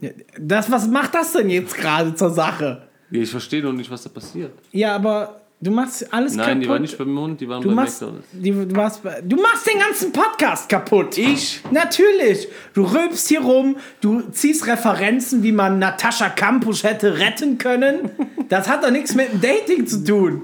Ja, 0.00 0.10
Das, 0.38 0.70
was 0.70 0.86
macht 0.88 1.14
das 1.14 1.32
denn 1.32 1.48
jetzt 1.48 1.74
gerade 1.74 2.14
zur 2.14 2.30
Sache? 2.30 2.82
Ja, 3.10 3.22
ich 3.22 3.30
verstehe 3.30 3.62
noch 3.62 3.72
nicht, 3.72 3.90
was 3.90 4.02
da 4.02 4.10
passiert. 4.10 4.52
Ja, 4.72 4.94
aber 4.94 5.40
Du 5.58 5.70
machst 5.70 6.12
alles 6.12 6.34
Nein, 6.34 6.46
kaputt. 6.46 6.62
die 6.62 6.68
waren 6.68 6.82
nicht 6.82 6.98
beim 6.98 7.12
Mund, 7.12 7.40
die 7.40 7.48
waren 7.48 7.62
du 7.62 7.68
bei 7.68 7.74
machst, 7.74 8.02
McDonalds. 8.02 8.28
die, 8.32 8.50
du, 8.50 8.74
machst, 8.74 9.00
du 9.24 9.36
machst 9.36 9.66
den 9.66 9.78
ganzen 9.78 10.12
Podcast 10.12 10.68
kaputt. 10.68 11.16
Ich? 11.16 11.62
Natürlich. 11.70 12.48
Du 12.74 12.84
rülpst 12.84 13.26
hier 13.28 13.40
rum, 13.40 13.76
du 14.02 14.20
ziehst 14.32 14.66
Referenzen, 14.66 15.42
wie 15.42 15.52
man 15.52 15.78
Natascha 15.78 16.28
Kampusch 16.28 16.82
hätte 16.84 17.18
retten 17.18 17.56
können. 17.56 18.10
Das 18.50 18.68
hat 18.68 18.84
doch 18.84 18.90
nichts 18.90 19.14
mit 19.14 19.32
dem 19.32 19.40
Dating 19.40 19.86
zu 19.86 20.04
tun. 20.04 20.42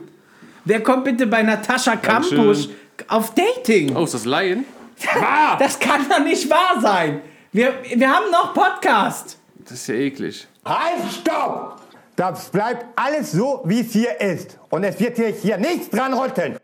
Wer 0.64 0.82
kommt 0.82 1.04
bitte 1.04 1.26
bei 1.26 1.42
Natascha. 1.42 1.96
Kampusch 1.96 2.68
auf 3.08 3.34
Dating? 3.34 3.94
Oh, 3.94 4.04
ist 4.04 4.14
das 4.14 4.24
Laien? 4.24 4.64
Das 5.58 5.78
kann 5.78 6.08
doch 6.08 6.20
nicht 6.24 6.48
wahr 6.48 6.80
sein. 6.80 7.20
Wir, 7.52 7.74
wir 7.94 8.08
haben 8.08 8.30
noch 8.30 8.54
Podcast. 8.54 9.36
Das 9.64 9.72
ist 9.72 9.88
ja 9.88 9.94
eklig. 9.96 10.46
Halt, 10.64 11.02
stopp! 11.20 11.81
Das 12.16 12.50
bleibt 12.50 12.86
alles 12.94 13.32
so, 13.32 13.62
wie 13.64 13.80
es 13.80 13.92
hier 13.92 14.20
ist. 14.20 14.58
Und 14.68 14.84
es 14.84 15.00
wird 15.00 15.16
hier, 15.16 15.28
hier 15.28 15.56
nichts 15.56 15.88
dran 15.88 16.12
rütteln. 16.12 16.58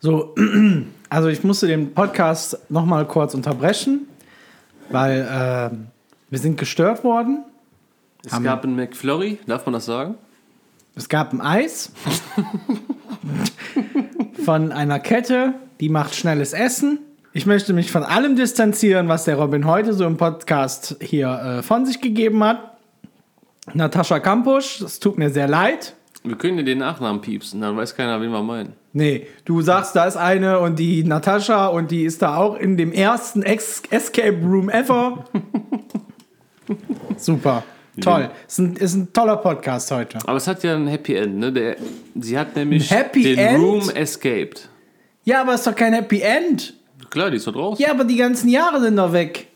So, 0.00 0.34
also 1.08 1.28
ich 1.28 1.44
musste 1.44 1.66
den 1.66 1.94
Podcast 1.94 2.58
noch 2.68 2.84
mal 2.84 3.06
kurz 3.06 3.34
unterbrechen, 3.34 4.08
weil 4.90 5.20
äh, 5.20 5.76
wir 6.30 6.38
sind 6.38 6.58
gestört 6.58 7.04
worden. 7.04 7.44
Es 8.24 8.42
gab 8.42 8.64
einen 8.64 8.76
McFlurry, 8.76 9.38
darf 9.46 9.64
man 9.66 9.74
das 9.74 9.86
sagen? 9.86 10.16
Es 10.96 11.08
gab 11.08 11.32
ein 11.32 11.40
Eis 11.40 11.92
von 14.44 14.72
einer 14.72 14.98
Kette, 14.98 15.54
die 15.78 15.88
macht 15.88 16.16
schnelles 16.16 16.52
Essen. 16.52 16.98
Ich 17.32 17.46
möchte 17.46 17.72
mich 17.72 17.92
von 17.92 18.02
allem 18.02 18.34
distanzieren, 18.34 19.06
was 19.06 19.24
der 19.24 19.36
Robin 19.36 19.64
heute 19.64 19.92
so 19.92 20.04
im 20.04 20.16
Podcast 20.16 20.96
hier 21.00 21.28
äh, 21.28 21.62
von 21.62 21.86
sich 21.86 22.00
gegeben 22.00 22.42
hat. 22.42 22.67
Natascha 23.74 24.20
Kampusch, 24.20 24.80
es 24.80 25.00
tut 25.00 25.18
mir 25.18 25.30
sehr 25.30 25.48
leid. 25.48 25.94
Wir 26.24 26.36
können 26.36 26.56
dir 26.58 26.64
den 26.64 26.78
Nachnamen 26.78 27.20
piepsen, 27.20 27.60
dann 27.60 27.76
weiß 27.76 27.94
keiner, 27.94 28.20
wen 28.20 28.30
wir 28.30 28.42
meinen. 28.42 28.74
Nee, 28.92 29.26
du 29.44 29.62
sagst, 29.62 29.94
da 29.94 30.04
ist 30.06 30.16
eine 30.16 30.58
und 30.58 30.78
die 30.78 31.04
Natascha 31.04 31.68
und 31.68 31.90
die 31.90 32.04
ist 32.04 32.22
da 32.22 32.36
auch 32.36 32.56
in 32.56 32.76
dem 32.76 32.92
ersten 32.92 33.42
Ex 33.42 33.82
Escape 33.90 34.38
Room 34.42 34.68
ever. 34.68 35.24
Super. 37.16 37.62
Toll. 38.00 38.30
Ist 38.46 38.58
ein, 38.58 38.76
ist 38.76 38.94
ein 38.94 39.12
toller 39.12 39.36
Podcast 39.36 39.90
heute. 39.90 40.18
Aber 40.24 40.36
es 40.36 40.46
hat 40.46 40.62
ja 40.62 40.74
ein 40.74 40.86
Happy 40.86 41.14
End, 41.14 41.36
ne? 41.36 41.52
Der, 41.52 41.76
sie 42.14 42.38
hat 42.38 42.54
nämlich 42.54 42.88
den 42.88 43.38
End? 43.38 43.58
Room 43.58 43.90
escaped. 43.90 44.68
Ja, 45.24 45.40
aber 45.42 45.54
ist 45.54 45.66
doch 45.66 45.74
kein 45.74 45.92
Happy 45.92 46.20
End. 46.20 46.74
Klar, 47.10 47.30
die 47.30 47.38
ist 47.38 47.46
doch 47.46 47.52
draußen. 47.52 47.84
Ja, 47.84 47.90
aber 47.92 48.04
die 48.04 48.16
ganzen 48.16 48.48
Jahre 48.48 48.80
sind 48.80 48.96
doch 48.96 49.12
weg. 49.12 49.48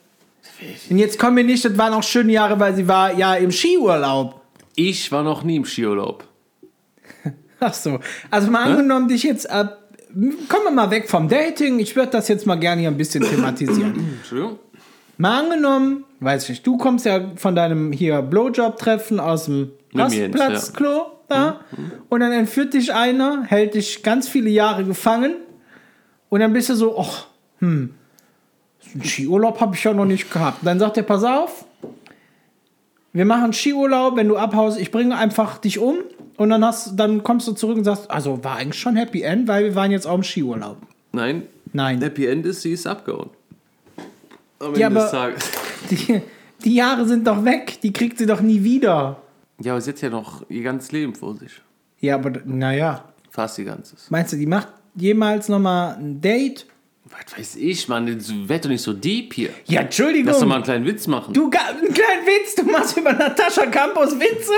Und 0.91 0.99
jetzt 0.99 1.19
kommen 1.19 1.37
wir 1.37 1.45
nicht, 1.45 1.65
das 1.65 1.77
waren 1.79 1.93
auch 1.95 2.03
schöne 2.03 2.33
Jahre, 2.33 2.59
weil 2.61 2.75
sie 2.75 2.87
war 2.89 3.15
ja 3.15 3.35
im 3.35 3.51
Skiurlaub. 3.51 4.41
Ich 4.75 5.11
war 5.13 5.23
noch 5.23 5.43
nie 5.43 5.57
im 5.57 5.65
Skiurlaub. 5.65 6.25
Ach 7.61 7.75
so. 7.75 8.01
Also 8.31 8.51
mal 8.51 8.65
angenommen, 8.65 9.09
dich 9.09 9.23
jetzt 9.23 9.49
ab. 9.51 9.79
Kommen 10.49 10.65
wir 10.65 10.71
mal 10.71 10.91
weg 10.91 11.09
vom 11.09 11.29
Dating. 11.29 11.79
Ich 11.79 11.97
würde 11.97 12.13
das 12.13 12.29
jetzt 12.29 12.47
mal 12.47 12.57
gerne 12.57 12.81
hier 12.81 12.91
ein 12.91 12.97
bisschen 12.97 13.25
thematisieren. 13.25 14.17
Entschuldigung? 14.19 14.59
Mal 15.19 15.45
angenommen, 15.45 16.05
weiß 16.21 16.45
ich 16.45 16.49
nicht, 16.49 16.67
du 16.67 16.77
kommst 16.79 17.07
ja 17.07 17.33
von 17.37 17.55
deinem 17.55 17.93
hier 17.93 18.23
Blowjob-Treffen 18.23 19.21
aus 19.21 19.45
dem 19.45 19.71
Rastplatzklo 19.95 21.13
da 21.29 21.61
und 22.09 22.21
dann 22.21 22.33
entführt 22.33 22.75
dich 22.75 22.93
einer, 22.93 23.45
hält 23.45 23.75
dich 23.75 24.03
ganz 24.03 24.29
viele 24.29 24.51
Jahre 24.51 24.85
gefangen 24.85 25.37
und 26.29 26.41
dann 26.41 26.53
bist 26.53 26.71
du 26.71 26.75
so, 26.75 26.99
ach, 26.99 27.27
hm, 27.59 27.95
einen 28.95 29.05
Skiurlaub 29.05 29.61
habe 29.61 29.75
ich 29.75 29.85
ja 29.85 29.93
noch 29.93 30.05
nicht 30.05 30.31
gehabt. 30.31 30.59
Dann 30.63 30.79
sagt 30.79 30.97
er, 30.97 31.03
pass 31.03 31.25
auf, 31.25 31.65
wir 33.13 33.25
machen 33.25 33.53
Skiurlaub, 33.53 34.17
wenn 34.17 34.29
du 34.29 34.37
abhaust, 34.37 34.79
ich 34.81 34.91
bringe 34.91 35.17
einfach 35.17 35.59
dich 35.59 35.79
um 35.79 35.97
und 36.37 36.51
dann, 36.51 36.65
hast, 36.65 36.97
dann 36.97 37.23
kommst 37.23 37.47
du 37.47 37.53
zurück 37.53 37.77
und 37.77 37.85
sagst, 37.85 38.11
also 38.11 38.43
war 38.43 38.57
eigentlich 38.57 38.81
schon 38.81 38.97
Happy 38.97 39.23
End, 39.23 39.49
weil 39.49 39.65
wir 39.65 39.75
waren 39.75 39.91
jetzt 39.91 40.07
auch 40.07 40.15
im 40.15 40.23
Skiurlaub. 40.23 40.79
Nein. 41.13 41.43
Nein. 41.73 42.01
Happy 42.01 42.27
End 42.27 42.47
ist, 42.47 42.63
sie 42.63 42.73
ist 42.73 42.87
abgehauen. 42.87 43.31
Am 44.59 44.75
Ja, 44.77 44.89
Ende 44.89 45.01
des 45.01 45.11
Tages. 45.11 45.51
Die, 45.91 46.23
die 46.65 46.75
Jahre 46.75 47.07
sind 47.07 47.27
doch 47.27 47.45
weg, 47.45 47.81
die 47.83 47.93
kriegt 47.93 48.17
sie 48.19 48.27
doch 48.27 48.41
nie 48.41 48.63
wieder. 48.63 49.21
Ja, 49.61 49.73
aber 49.73 49.81
sie 49.81 49.91
hat 49.91 50.01
ja 50.01 50.11
noch 50.11 50.49
ihr 50.49 50.63
ganzes 50.63 50.93
Leben 50.93 51.15
vor 51.15 51.35
sich. 51.35 51.61
Ja, 52.01 52.15
aber 52.15 52.33
naja. 52.45 53.05
Fast 53.31 53.59
ihr 53.59 53.65
ganzes. 53.65 54.11
Meinst 54.11 54.33
du, 54.33 54.37
die 54.37 54.47
macht 54.47 54.69
jemals 54.95 55.49
nochmal 55.49 55.97
ein 55.97 56.21
Date? 56.21 56.67
Was 57.05 57.37
weiß 57.39 57.57
ich, 57.57 57.89
Mann, 57.89 58.07
werd 58.49 58.65
doch 58.65 58.71
nicht 58.71 58.83
so 58.83 58.93
deep 58.93 59.35
hier. 59.35 59.51
Ja, 59.67 59.81
Entschuldigung. 59.83 60.27
Lass 60.29 60.39
doch 60.41 60.47
mal 60.47 60.57
einen 60.57 60.65
kleinen 60.65 60.87
Witz 60.87 61.07
machen. 61.07 61.35
du, 61.35 61.45
einen 61.45 61.93
kleinen 61.93 62.27
Witz, 62.27 62.55
du 62.55 62.63
machst 62.65 62.97
über 62.97 63.13
Natascha 63.13 63.67
Campos 63.67 64.13
Witze? 64.19 64.53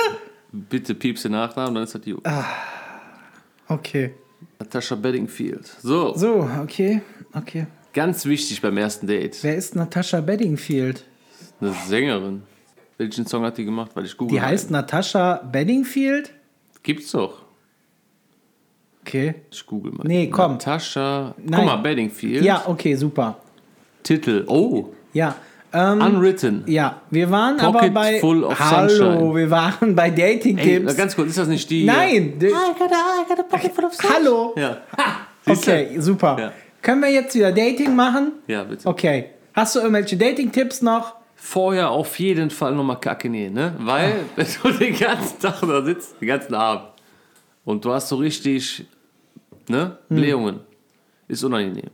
Bitte 0.52 0.94
piepst 0.94 1.24
den 1.24 1.32
Nachnamen, 1.32 1.74
dann 1.74 1.84
ist 1.84 1.94
das 1.94 2.02
gut. 2.04 2.24
Ah. 2.26 2.44
Okay. 3.68 4.14
Natascha 4.58 4.94
Bedingfield. 4.94 5.66
So, 5.82 6.14
So, 6.16 6.48
okay, 6.62 7.00
okay. 7.32 7.66
ganz 7.92 8.24
wichtig 8.26 8.60
beim 8.60 8.76
ersten 8.76 9.06
Date. 9.06 9.38
Wer 9.42 9.56
ist 9.56 9.74
Natascha 9.74 10.20
Bedingfield? 10.20 11.04
Eine 11.60 11.72
Sängerin. 11.86 12.42
Welchen 12.98 13.26
Song 13.26 13.42
hat 13.44 13.58
die 13.58 13.64
gemacht? 13.64 13.90
Weil 13.94 14.04
ich 14.04 14.16
google. 14.16 14.36
Die 14.36 14.42
heißt 14.42 14.70
Natascha 14.70 15.36
Bedingfield? 15.50 16.32
Gibt's 16.82 17.10
doch. 17.10 17.43
Okay. 19.06 19.34
Ich 19.50 19.66
google 19.66 19.92
mal. 19.92 20.04
Nee, 20.06 20.28
komm. 20.30 20.52
Natascha. 20.52 21.34
Nein. 21.36 21.60
Guck 21.60 21.64
mal, 21.66 21.76
Bedingfield. 21.76 22.42
Ja, 22.42 22.62
okay, 22.66 22.94
super. 22.94 23.36
Titel. 24.02 24.44
Oh. 24.46 24.86
Ja. 25.12 25.34
Ähm, 25.72 26.00
Unwritten. 26.00 26.62
ja, 26.66 27.00
wir 27.10 27.28
waren 27.32 27.58
aber 27.58 27.78
Pocket 27.80 27.94
bei. 27.94 28.20
full 28.20 28.44
of 28.44 28.56
Hallo, 28.60 28.88
sunshine. 28.88 29.34
wir 29.34 29.50
waren 29.50 29.94
bei 29.96 30.08
Ey, 30.08 30.14
Dating-Tipps. 30.38 30.96
ganz 30.96 31.16
kurz, 31.16 31.30
ist 31.30 31.38
das 31.38 31.48
nicht 31.48 31.68
die. 31.68 31.84
Nein! 31.84 32.38
d- 32.38 32.52
Hallo! 34.08 34.54
Ja. 34.56 34.76
Du? 35.44 35.52
Okay, 35.52 35.96
super. 35.98 36.36
Ja. 36.38 36.52
Können 36.80 37.00
wir 37.02 37.10
jetzt 37.10 37.34
wieder 37.34 37.50
Dating 37.52 37.94
machen? 37.96 38.32
Ja, 38.46 38.62
bitte. 38.64 38.86
Okay. 38.86 39.30
Hast 39.52 39.74
du 39.74 39.80
irgendwelche 39.80 40.16
Dating-Tipps 40.16 40.80
noch? 40.82 41.14
Vorher 41.34 41.90
auf 41.90 42.18
jeden 42.18 42.50
Fall 42.50 42.74
nochmal 42.74 43.00
Kacke 43.00 43.28
nähen, 43.28 43.52
ne? 43.54 43.74
Weil, 43.80 44.14
wenn 44.36 44.46
du 44.62 44.70
den 44.78 44.96
ganzen 44.96 45.40
Tag 45.40 45.60
da 45.60 45.82
sitzt, 45.84 46.20
den 46.20 46.28
ganzen 46.28 46.54
Abend, 46.54 46.84
und 47.64 47.84
du 47.84 47.92
hast 47.92 48.08
so 48.10 48.16
richtig, 48.16 48.86
ne? 49.68 49.98
Blähungen. 50.08 50.60
Ist 51.28 51.42
unangenehm. 51.44 51.90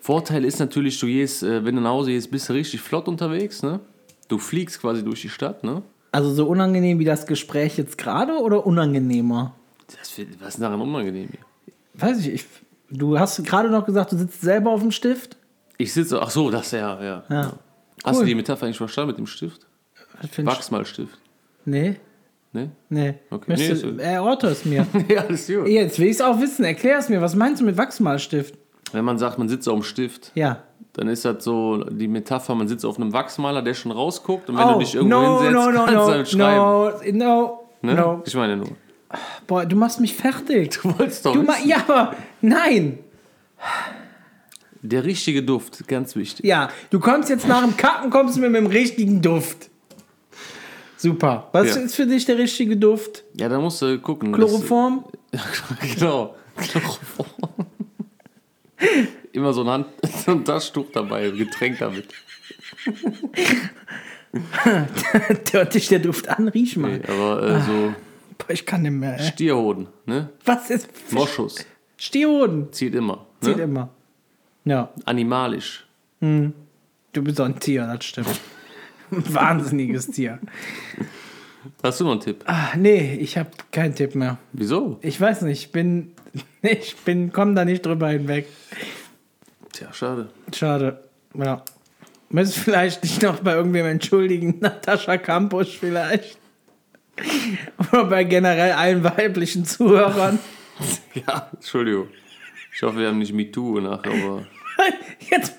Vorteil 0.00 0.44
ist 0.44 0.60
natürlich, 0.60 0.98
du 1.00 1.06
gehst, 1.06 1.42
äh, 1.42 1.64
wenn 1.64 1.74
du 1.74 1.82
nach 1.82 1.90
Hause 1.90 2.10
gehst, 2.12 2.30
bist 2.30 2.48
du 2.48 2.52
richtig 2.52 2.80
flott 2.80 3.08
unterwegs, 3.08 3.62
ne? 3.62 3.80
Du 4.28 4.38
fliegst 4.38 4.80
quasi 4.80 5.02
durch 5.04 5.22
die 5.22 5.28
Stadt, 5.28 5.64
ne? 5.64 5.82
Also 6.12 6.32
so 6.32 6.46
unangenehm 6.46 6.98
wie 6.98 7.04
das 7.04 7.26
Gespräch 7.26 7.76
jetzt 7.76 7.98
gerade 7.98 8.38
oder 8.38 8.66
unangenehmer? 8.66 9.54
Das, 9.88 10.18
was 10.40 10.54
ist 10.54 10.62
daran 10.62 10.80
unangenehm 10.80 11.28
hier? 11.30 11.74
Weiß 11.94 12.20
ich, 12.20 12.28
ich 12.32 12.44
du 12.90 13.18
hast 13.18 13.42
gerade 13.44 13.70
noch 13.70 13.84
gesagt, 13.84 14.12
du 14.12 14.16
sitzt 14.16 14.40
selber 14.40 14.70
auf 14.70 14.80
dem 14.80 14.92
Stift. 14.92 15.36
Ich 15.78 15.92
sitze, 15.92 16.22
ach 16.22 16.30
so, 16.30 16.50
das 16.50 16.70
ja, 16.70 17.02
ja. 17.02 17.24
Ja. 17.28 17.52
Hast 18.04 18.16
Cool. 18.16 18.22
du 18.22 18.26
die 18.26 18.34
Metapher 18.34 18.66
eigentlich 18.66 18.78
verstanden 18.78 19.08
mit 19.08 19.18
dem 19.18 19.26
Stift? 19.26 19.66
Wachsmalstift, 20.38 21.18
Nee, 21.64 21.96
ne? 22.52 22.70
nee. 22.88 23.14
Okay. 23.30 23.54
Nee, 23.56 23.68
ist 23.68 23.82
so. 23.82 23.96
erörter 23.98 24.50
es 24.50 24.64
mir. 24.64 24.86
ja, 25.08 25.22
ist 25.22 25.48
gut. 25.48 25.68
Jetzt 25.68 25.98
will 25.98 26.06
ich 26.06 26.12
es 26.12 26.20
auch 26.20 26.40
wissen. 26.40 26.64
Erklär 26.64 26.98
es 26.98 27.08
mir. 27.08 27.20
Was 27.20 27.34
meinst 27.34 27.60
du 27.60 27.64
mit 27.66 27.76
Wachsmalstift? 27.76 28.54
Wenn 28.92 29.04
man 29.04 29.18
sagt, 29.18 29.38
man 29.38 29.48
sitzt 29.48 29.68
auf 29.68 29.74
dem 29.74 29.82
Stift, 29.82 30.32
Ja. 30.34 30.62
dann 30.92 31.08
ist 31.08 31.24
das 31.24 31.42
so 31.44 31.84
die 31.84 32.08
Metapher, 32.08 32.54
man 32.54 32.68
sitzt 32.68 32.86
auf 32.86 32.96
einem 32.98 33.12
Wachsmaler, 33.12 33.62
der 33.62 33.74
schon 33.74 33.90
rausguckt 33.92 34.48
und 34.48 34.56
wenn 34.56 34.64
oh, 34.64 34.72
du 34.74 34.78
dich 34.78 34.94
irgendwo 34.94 35.16
no, 35.20 35.42
hinsetzt, 35.42 35.52
no, 35.52 35.70
no, 35.70 35.78
kannst 35.78 35.92
du 35.92 35.96
no, 35.96 36.06
halt 36.06 36.28
schreiben. 36.28 37.18
no, 37.18 37.18
no, 37.26 37.66
ne? 37.82 37.94
no. 37.94 38.22
Ich 38.24 38.34
meine 38.34 38.56
nur. 38.56 38.68
Boah, 39.46 39.64
du 39.66 39.76
machst 39.76 40.00
mich 40.00 40.14
fertig. 40.14 40.78
Du 40.82 40.98
wolltest 40.98 41.24
doch 41.26 41.32
Du 41.32 41.46
wissen. 41.46 41.68
ja, 41.68 41.78
aber 41.86 42.14
nein. 42.40 42.98
Der 44.82 45.04
richtige 45.04 45.42
Duft, 45.42 45.86
ganz 45.88 46.14
wichtig. 46.16 46.44
Ja, 46.46 46.68
du 46.90 47.00
kommst 47.00 47.28
jetzt 47.28 47.48
nach 47.48 47.62
dem 47.62 47.76
Kacken, 47.76 48.10
kommst 48.10 48.36
du 48.36 48.40
mit 48.40 48.54
dem 48.54 48.66
richtigen 48.66 49.20
Duft. 49.20 49.70
Super. 50.96 51.48
Was 51.52 51.74
Ja. 51.76 51.82
ist 51.82 51.94
für 51.94 52.06
dich 52.06 52.24
der 52.24 52.38
richtige 52.38 52.76
Duft? 52.76 53.24
Ja, 53.34 53.48
da 53.48 53.58
musst 53.58 53.82
du 53.82 53.98
gucken. 53.98 54.32
Chloroform? 54.32 55.04
Genau. 55.94 56.34
Chloroform. 56.56 57.28
Immer 59.32 59.52
so 59.52 59.62
ein, 59.62 59.68
Hand, 59.68 59.86
so 60.24 60.32
ein 60.32 60.44
Taschentuch 60.44 60.86
dabei, 60.92 61.28
ein 61.28 61.36
Getränk 61.36 61.78
damit. 61.78 62.08
Hört 65.52 65.74
dich 65.74 65.88
der 65.88 65.98
Duft 65.98 66.28
an? 66.28 66.48
Riech 66.48 66.76
mal. 66.76 66.98
Nee, 66.98 67.04
aber 67.08 67.42
äh, 67.42 67.60
so 67.62 67.94
Boah, 68.38 68.50
ich 68.50 68.66
kann 68.66 68.82
nicht 68.82 68.90
mehr. 68.92 69.18
ey. 69.18 69.26
Stierhoden, 69.28 69.86
ne? 70.04 70.28
Was 70.44 70.70
ist? 70.70 70.88
Moschus. 71.12 71.64
Stierhoden. 71.96 72.72
Zieht 72.72 72.94
immer. 72.94 73.26
Zieht 73.40 73.56
Ne? 73.56 73.62
immer. 73.62 73.88
Ja, 74.64 74.90
Animalisch. 75.04 75.86
du 76.20 76.52
bist 77.12 77.38
doch 77.38 77.44
ein 77.46 77.58
Tier, 77.60 77.86
das 77.86 78.04
stimmt. 78.04 78.28
Ein 79.10 79.22
wahnsinniges 79.34 80.08
Tier. 80.08 80.38
Hast 81.82 82.00
du 82.00 82.04
noch 82.04 82.12
einen 82.12 82.20
Tipp? 82.20 82.44
Ah, 82.46 82.76
nee, 82.76 83.14
ich 83.16 83.36
habe 83.36 83.50
keinen 83.70 83.94
Tipp 83.94 84.14
mehr. 84.14 84.38
Wieso? 84.52 84.98
Ich 85.02 85.20
weiß 85.20 85.42
nicht, 85.42 85.62
ich 85.66 85.72
bin. 85.72 86.12
Ich 86.62 86.96
bin, 86.96 87.32
komm 87.32 87.54
da 87.54 87.64
nicht 87.64 87.86
drüber 87.86 88.08
hinweg. 88.08 88.48
Tja, 89.72 89.92
schade. 89.92 90.30
Schade. 90.52 91.04
Ja. 91.34 91.62
Müsst 92.28 92.58
vielleicht 92.58 93.04
dich 93.04 93.22
noch 93.22 93.38
bei 93.38 93.54
irgendwem 93.54 93.86
entschuldigen, 93.86 94.56
Natascha 94.60 95.16
Campus 95.16 95.68
vielleicht. 95.68 96.38
Oder 97.78 98.04
bei 98.06 98.24
generell 98.24 98.72
allen 98.72 99.04
weiblichen 99.04 99.64
Zuhörern. 99.64 100.40
Ja, 101.14 101.48
Entschuldigung. 101.54 102.08
Ich 102.74 102.82
hoffe, 102.82 102.98
wir 102.98 103.08
haben 103.08 103.18
nicht 103.18 103.32
MeToo 103.32 103.80
nachher, 103.80 104.10
aber. 104.12 104.46
Jetzt 105.30 105.54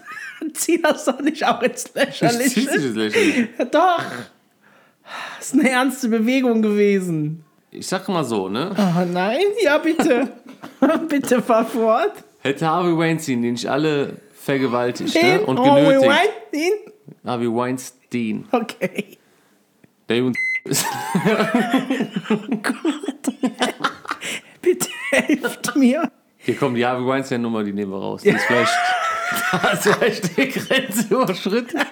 zieh 0.54 0.82
das 0.82 1.06
doch 1.06 1.20
nicht 1.22 1.46
auch 1.46 1.62
ins 1.62 1.94
Lächerliche. 1.94 2.62
jetzt 2.62 2.96
lächerlich. 2.96 3.50
Ja, 3.58 3.66
doch. 3.66 4.04
Das 5.38 5.48
ist 5.48 5.54
eine 5.54 5.70
ernste 5.70 6.10
Bewegung 6.10 6.62
gewesen. 6.62 7.44
Ich 7.72 7.88
sag 7.88 8.08
mal 8.10 8.24
so, 8.24 8.50
ne? 8.50 8.76
Oh 8.78 9.06
nein, 9.12 9.46
ja 9.64 9.78
bitte. 9.78 10.30
bitte 11.10 11.42
fahr 11.42 11.66
fort. 11.66 12.14
Hätte 12.40 12.68
Harvey 12.68 12.98
Weinstein 12.98 13.42
die 13.42 13.52
nicht 13.52 13.68
alle 13.68 14.18
vergewaltigt 14.34 15.16
ne? 15.16 15.22
Den 15.22 15.46
und 15.46 15.60
Harvey 15.60 15.84
genötigt. 15.84 16.12
Weinstein? 16.12 16.72
Harvey 17.26 17.48
Weinstein. 17.48 18.46
Okay. 18.52 19.18
Der 20.10 20.24
uns 20.24 20.38
Bitte 24.62 24.90
helft 25.12 25.76
mir. 25.76 26.12
Hier 26.38 26.56
kommt 26.56 26.78
die 26.78 26.86
Harvey 26.86 27.06
Weinstein-Nummer, 27.06 27.64
die 27.64 27.74
nehmen 27.74 27.92
wir 27.92 28.00
raus. 28.00 28.22
Die 28.22 28.30
ist 28.30 28.46
vielleicht, 28.46 28.72
das 29.52 29.86
ist 29.86 29.96
vielleicht 29.96 30.38
die 30.38 30.48
Grenze 30.50 31.14
überschritten. 31.14 31.80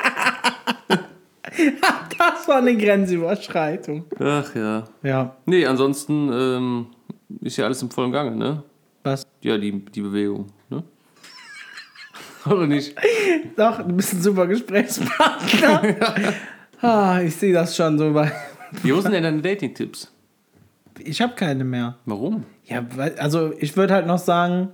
Das 2.17 2.47
war 2.47 2.57
eine 2.57 2.75
Grenzüberschreitung. 2.75 4.05
Ach 4.19 4.55
ja. 4.55 4.83
Ja. 5.03 5.35
Nee, 5.45 5.65
ansonsten 5.65 6.29
ähm, 6.33 6.87
ist 7.41 7.57
ja 7.57 7.65
alles 7.65 7.81
im 7.81 7.89
vollen 7.91 8.11
Gange, 8.11 8.35
ne? 8.35 8.63
Was? 9.03 9.25
Ja, 9.41 9.57
die, 9.57 9.71
die 9.85 10.01
Bewegung, 10.01 10.47
ne? 10.69 10.83
Oder 12.45 12.67
nicht? 12.67 12.95
Doch, 13.55 13.77
du 13.77 13.93
bist 13.93 14.13
ein 14.13 14.21
super 14.21 14.47
Gesprächspartner. 14.47 15.95
ah, 16.81 17.21
ich 17.21 17.35
sehe 17.35 17.53
das 17.53 17.75
schon 17.75 17.97
so 17.97 18.11
bei. 18.11 18.31
Wie 18.83 18.91
sind 19.01 19.13
denn 19.13 19.23
deine 19.23 19.41
Dating-Tipps? 19.41 20.11
Ich 20.99 21.21
habe 21.21 21.35
keine 21.35 21.63
mehr. 21.63 21.97
Warum? 22.05 22.43
Ja, 22.65 22.85
weil, 22.95 23.15
also 23.19 23.53
ich 23.59 23.77
würde 23.77 23.93
halt 23.93 24.07
noch 24.07 24.17
sagen, 24.17 24.69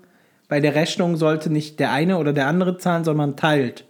bei 0.51 0.59
der 0.59 0.75
Rechnung 0.75 1.15
sollte 1.15 1.49
nicht 1.49 1.79
der 1.79 1.93
eine 1.93 2.17
oder 2.17 2.33
der 2.33 2.47
andere 2.47 2.77
zahlen, 2.77 3.05
sondern 3.05 3.29
man 3.29 3.37
teilt. 3.37 3.85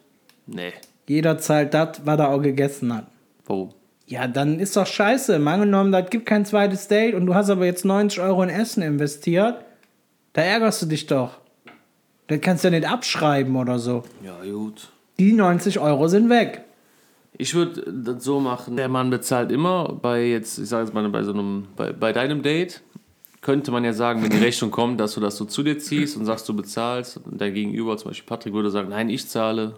Nee. 0.45 0.73
Jeder 1.07 1.39
zahlt 1.39 1.73
das, 1.73 2.01
was 2.05 2.19
er 2.19 2.29
auch 2.29 2.39
gegessen 2.39 2.95
hat. 2.95 3.07
Warum? 3.47 3.73
Ja, 4.05 4.27
dann 4.27 4.59
ist 4.59 4.77
doch 4.77 4.85
scheiße. 4.85 5.39
Mal 5.39 5.55
angenommen, 5.55 5.91
das 5.91 6.11
gibt 6.11 6.27
kein 6.27 6.45
zweites 6.45 6.87
Date 6.87 7.15
und 7.15 7.25
du 7.25 7.33
hast 7.33 7.49
aber 7.49 7.65
jetzt 7.65 7.83
90 7.83 8.21
Euro 8.21 8.43
in 8.43 8.49
Essen 8.49 8.83
investiert. 8.83 9.55
Da 10.33 10.43
ärgerst 10.43 10.83
du 10.83 10.85
dich 10.85 11.07
doch. 11.07 11.39
Das 12.27 12.39
kannst 12.41 12.63
du 12.63 12.67
ja 12.67 12.77
nicht 12.77 12.87
abschreiben 12.87 13.55
oder 13.55 13.79
so. 13.79 14.03
Ja, 14.23 14.37
gut. 14.43 14.89
Die 15.17 15.33
90 15.33 15.79
Euro 15.79 16.09
sind 16.09 16.29
weg. 16.29 16.63
Ich 17.39 17.55
würde 17.55 17.91
das 17.91 18.23
so 18.23 18.39
machen, 18.39 18.77
der 18.77 18.87
Mann 18.87 19.09
bezahlt 19.09 19.51
immer 19.51 19.97
bei 19.99 20.25
jetzt, 20.25 20.59
ich 20.59 20.69
sage 20.69 20.85
jetzt 20.85 20.93
mal 20.93 21.09
bei 21.09 21.23
so 21.23 21.33
einem, 21.33 21.69
bei, 21.75 21.91
bei 21.91 22.13
deinem 22.13 22.43
Date, 22.43 22.83
könnte 23.41 23.71
man 23.71 23.83
ja 23.83 23.93
sagen, 23.93 24.21
wenn 24.23 24.29
die 24.29 24.37
Rechnung 24.37 24.69
kommt, 24.71 24.99
dass 24.99 25.15
du 25.15 25.19
das 25.19 25.35
so 25.35 25.45
zu 25.45 25.63
dir 25.63 25.79
ziehst 25.79 26.15
und 26.15 26.25
sagst, 26.25 26.47
du 26.47 26.55
bezahlst 26.55 27.17
und 27.25 27.41
dein 27.41 27.53
Gegenüber, 27.53 27.97
zum 27.97 28.11
Beispiel 28.11 28.27
Patrick, 28.27 28.53
würde 28.53 28.69
sagen, 28.69 28.89
nein, 28.89 29.09
ich 29.09 29.27
zahle, 29.27 29.75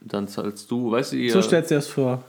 dann 0.00 0.28
zahlst 0.28 0.70
du, 0.70 0.90
weißt 0.92 1.12
du, 1.12 1.16
ihr, 1.16 1.32
So 1.32 1.42
stellst 1.42 1.70
du 1.70 1.74
dir 1.74 1.78
das 1.78 1.88
vor. 1.88 2.22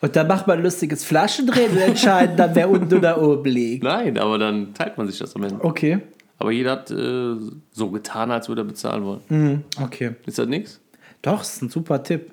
Und 0.00 0.16
dann 0.16 0.26
macht 0.26 0.46
man 0.46 0.58
ein 0.58 0.64
lustiges 0.64 1.04
Flaschendrehen 1.04 1.72
und 1.72 1.78
entscheiden 1.78 2.36
dann, 2.36 2.54
wer 2.54 2.70
unten 2.70 2.92
oder 2.94 3.20
oben 3.22 3.50
liegt. 3.50 3.84
nein, 3.84 4.18
aber 4.18 4.38
dann 4.38 4.72
teilt 4.74 4.96
man 4.96 5.06
sich 5.06 5.18
das 5.18 5.36
am 5.36 5.42
Ende. 5.44 5.62
Okay. 5.62 6.00
Aber 6.38 6.50
jeder 6.52 6.70
hat 6.72 6.90
äh, 6.90 7.34
so 7.70 7.90
getan, 7.90 8.30
als 8.30 8.48
würde 8.48 8.62
er 8.62 8.64
bezahlen 8.64 9.04
wollen. 9.04 9.20
Mhm, 9.28 9.64
okay. 9.82 10.12
Ist 10.24 10.38
das 10.38 10.48
nichts? 10.48 10.80
Doch, 11.20 11.42
ist 11.42 11.60
ein 11.62 11.68
super 11.68 12.02
Tipp. 12.02 12.32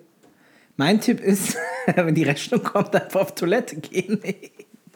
Mein 0.78 1.02
Tipp 1.02 1.20
ist, 1.20 1.58
wenn 1.96 2.16
die 2.16 2.24
Rechnung 2.24 2.64
kommt, 2.64 2.96
einfach 2.96 3.20
auf 3.22 3.36
Toilette 3.36 3.76
gehen. 3.76 4.22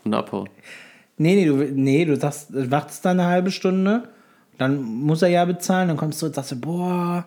Und 0.05 0.13
abhauen. 0.13 0.49
Nee, 1.21 1.35
nee, 1.35 1.45
du, 1.45 1.55
nee, 1.55 2.03
du 2.03 2.15
sagst, 2.19 2.49
du 2.49 2.71
wartest 2.71 3.05
dann 3.05 3.19
eine 3.19 3.29
halbe 3.29 3.51
Stunde, 3.51 4.09
dann 4.57 4.81
muss 4.81 5.21
er 5.21 5.27
ja 5.27 5.45
bezahlen, 5.45 5.87
dann 5.89 5.97
kommst 5.97 6.19
du 6.19 6.25
und 6.25 6.33
sagst, 6.33 6.51
du, 6.51 6.55
boah, 6.55 7.25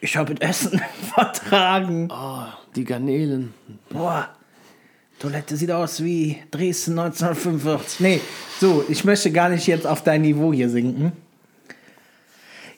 ich 0.00 0.16
habe 0.16 0.32
mit 0.32 0.40
Essen 0.40 0.80
vertragen. 1.14 2.08
Oh, 2.10 2.46
die 2.74 2.84
Garnelen. 2.84 3.52
Boah, 3.90 4.30
Toilette 5.18 5.56
sieht 5.56 5.70
aus 5.70 6.02
wie 6.02 6.38
Dresden 6.50 6.98
1945. 6.98 8.00
Nee, 8.00 8.20
so, 8.58 8.82
ich 8.88 9.04
möchte 9.04 9.30
gar 9.30 9.50
nicht 9.50 9.66
jetzt 9.66 9.86
auf 9.86 10.02
dein 10.02 10.22
Niveau 10.22 10.50
hier 10.50 10.70
sinken. 10.70 11.12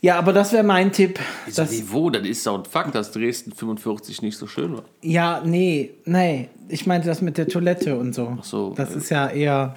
Ja, 0.03 0.19
aber 0.19 0.33
das 0.33 0.53
wäre 0.53 0.63
mein 0.63 0.93
Tipp. 0.93 1.19
Das 1.47 1.57
Das, 1.57 1.71
Niveau, 1.73 2.09
das 2.11 2.27
ist 2.27 2.47
auch 2.49 2.59
ein 2.59 2.65
Fakt, 2.65 2.95
dass 2.95 3.13
Dresden 3.13 3.53
45 3.53 4.23
nicht 4.23 4.39
so 4.39 4.47
schön 4.47 4.73
war. 4.75 4.85
ja, 5.03 5.43
nee, 5.45 5.91
nee. 6.07 6.49
Ich 6.69 6.87
meinte 6.87 7.09
das 7.09 7.21
mit 7.21 7.37
der 7.37 7.49
Toilette 7.49 7.97
und 7.99 8.15
so. 8.15 8.37
Ach 8.41 8.45
so, 8.45 8.73
Das 8.77 8.95
äh. 8.95 8.99
ist 8.99 9.11
ja 9.11 9.29
eher. 9.29 9.77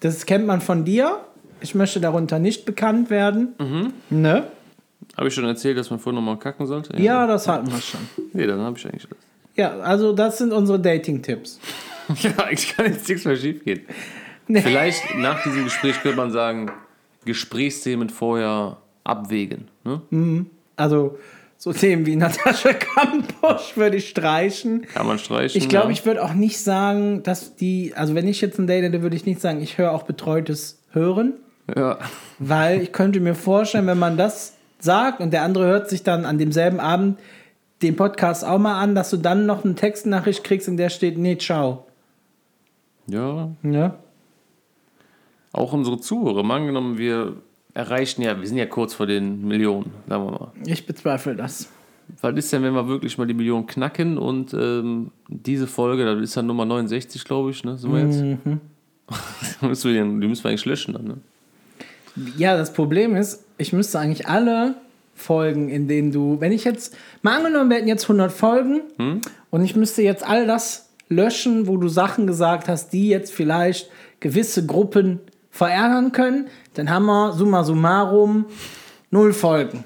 Das 0.00 0.26
kennt 0.26 0.46
man 0.46 0.60
von 0.60 0.84
dir. 0.84 1.20
Ich 1.60 1.74
möchte 1.74 1.98
darunter 1.98 2.38
nicht 2.38 2.64
bekannt 2.66 3.08
werden. 3.10 3.94
Ne? 4.10 4.44
Habe 5.16 5.28
ich 5.28 5.34
schon 5.34 5.44
erzählt, 5.46 5.78
dass 5.78 5.88
man 5.90 5.98
vorher 5.98 6.20
nochmal 6.20 6.38
kacken 6.38 6.66
sollte? 6.66 6.94
Ja, 7.00 7.26
das 7.26 7.48
hatten 7.48 7.70
wir 7.72 7.80
schon. 7.80 8.00
Nee, 8.34 8.46
dann 8.46 8.60
habe 8.60 8.76
ich 8.78 8.84
eigentlich 8.84 9.06
alles. 9.06 9.24
Ja, 9.56 9.78
also 9.80 10.12
das 10.12 10.38
sind 10.38 10.52
unsere 10.52 10.78
Dating-Tipps. 10.78 11.58
Ja, 12.22 12.44
eigentlich 12.44 12.76
kann 12.76 12.84
jetzt 12.92 13.08
nichts 13.08 13.24
mehr 13.24 13.34
schief 13.36 13.64
gehen. 13.64 13.80
Nee. 14.46 14.60
Vielleicht 14.60 15.02
nach 15.16 15.42
diesem 15.42 15.64
Gespräch 15.64 16.02
könnte 16.02 16.18
man 16.18 16.30
sagen, 16.30 16.70
Gesprächsthemen 17.24 18.10
vorher 18.10 18.76
abwägen. 19.04 19.68
Ne? 19.84 20.46
Also 20.76 21.18
so 21.56 21.72
Themen 21.72 22.04
wie 22.06 22.16
Natascha 22.16 22.72
Kampusch 22.72 23.76
würde 23.76 23.96
ich 23.98 24.08
streichen. 24.08 24.82
Kann 24.92 25.06
man 25.06 25.18
streichen. 25.18 25.56
Ich 25.60 25.68
glaube, 25.68 25.86
ja. 25.86 25.92
ich 25.92 26.04
würde 26.04 26.22
auch 26.22 26.34
nicht 26.34 26.60
sagen, 26.60 27.22
dass 27.22 27.54
die, 27.56 27.92
also 27.94 28.14
wenn 28.14 28.26
ich 28.28 28.40
jetzt 28.40 28.58
ein 28.58 28.66
Date 28.66 28.84
hätte, 28.84 29.02
würde 29.02 29.16
ich 29.16 29.24
nicht 29.24 29.40
sagen, 29.40 29.60
ich 29.62 29.78
höre 29.78 29.92
auch 29.92 30.02
betreutes 30.02 30.82
Hören, 30.90 31.34
Ja. 31.74 31.98
weil 32.38 32.82
ich 32.82 32.92
könnte 32.92 33.20
mir 33.20 33.34
vorstellen, 33.34 33.86
wenn 33.86 33.98
man 33.98 34.16
das 34.16 34.56
sagt 34.80 35.20
und 35.20 35.32
der 35.32 35.42
andere 35.42 35.66
hört 35.66 35.88
sich 35.88 36.02
dann 36.02 36.24
an 36.26 36.38
demselben 36.38 36.80
Abend 36.80 37.18
den 37.82 37.96
Podcast 37.96 38.44
auch 38.44 38.58
mal 38.58 38.80
an, 38.80 38.94
dass 38.94 39.10
du 39.10 39.16
dann 39.16 39.46
noch 39.46 39.64
eine 39.64 39.74
Textnachricht 39.74 40.44
kriegst, 40.44 40.68
in 40.68 40.76
der 40.76 40.90
steht, 40.90 41.18
nee, 41.18 41.36
ciao. 41.38 41.86
ja, 43.06 43.50
Ja? 43.62 43.98
auch 45.52 45.72
unsere 45.72 46.00
Zuhörer. 46.00 46.48
Angenommen, 46.50 46.98
wir 46.98 47.34
erreichen 47.74 48.22
ja, 48.22 48.40
wir 48.40 48.46
sind 48.46 48.56
ja 48.56 48.66
kurz 48.66 48.94
vor 48.94 49.06
den 49.06 49.46
Millionen, 49.46 49.92
sagen 50.08 50.24
wir 50.24 50.30
mal. 50.30 50.52
Ich 50.64 50.86
bezweifle 50.86 51.34
das. 51.34 51.68
Was 52.20 52.36
ist 52.36 52.52
denn, 52.52 52.62
wenn 52.62 52.74
wir 52.74 52.86
wirklich 52.86 53.18
mal 53.18 53.26
die 53.26 53.34
Millionen 53.34 53.66
knacken 53.66 54.18
und 54.18 54.54
ähm, 54.54 55.10
diese 55.28 55.66
Folge, 55.66 56.04
das 56.04 56.20
ist 56.20 56.36
dann 56.36 56.46
Nummer 56.46 56.64
69, 56.64 57.24
glaube 57.24 57.50
ich, 57.50 57.64
ne? 57.64 57.76
Sind 57.76 57.92
wir 57.92 58.00
jetzt? 58.00 58.20
Mhm. 58.20 58.60
müssen 59.68 59.92
wir 59.92 60.02
die 60.02 60.28
müssen 60.28 60.44
wir 60.44 60.50
eigentlich 60.50 60.64
löschen 60.64 60.94
dann, 60.94 61.04
ne? 61.04 61.16
Ja, 62.36 62.56
das 62.56 62.72
Problem 62.72 63.16
ist, 63.16 63.44
ich 63.58 63.72
müsste 63.72 63.98
eigentlich 63.98 64.28
alle 64.28 64.76
Folgen, 65.14 65.68
in 65.68 65.88
denen 65.88 66.12
du, 66.12 66.40
wenn 66.40 66.52
ich 66.52 66.64
jetzt, 66.64 66.96
mal 67.22 67.38
angenommen, 67.38 67.70
wir 67.70 67.78
hätten 67.78 67.88
jetzt 67.88 68.04
100 68.04 68.30
Folgen 68.30 68.82
und 69.50 69.64
ich 69.64 69.74
müsste 69.74 70.02
jetzt 70.02 70.24
all 70.24 70.46
das 70.46 70.90
löschen, 71.08 71.66
wo 71.66 71.76
du 71.76 71.88
Sachen 71.88 72.26
gesagt 72.26 72.68
hast, 72.68 72.92
die 72.92 73.08
jetzt 73.08 73.32
vielleicht 73.32 73.90
gewisse 74.20 74.64
Gruppen 74.64 75.20
verärgern 75.54 76.10
können, 76.12 76.48
dann 76.74 76.90
haben 76.90 77.06
wir 77.06 77.32
summa 77.32 77.62
summarum 77.62 78.46
null 79.10 79.32
Folgen. 79.32 79.84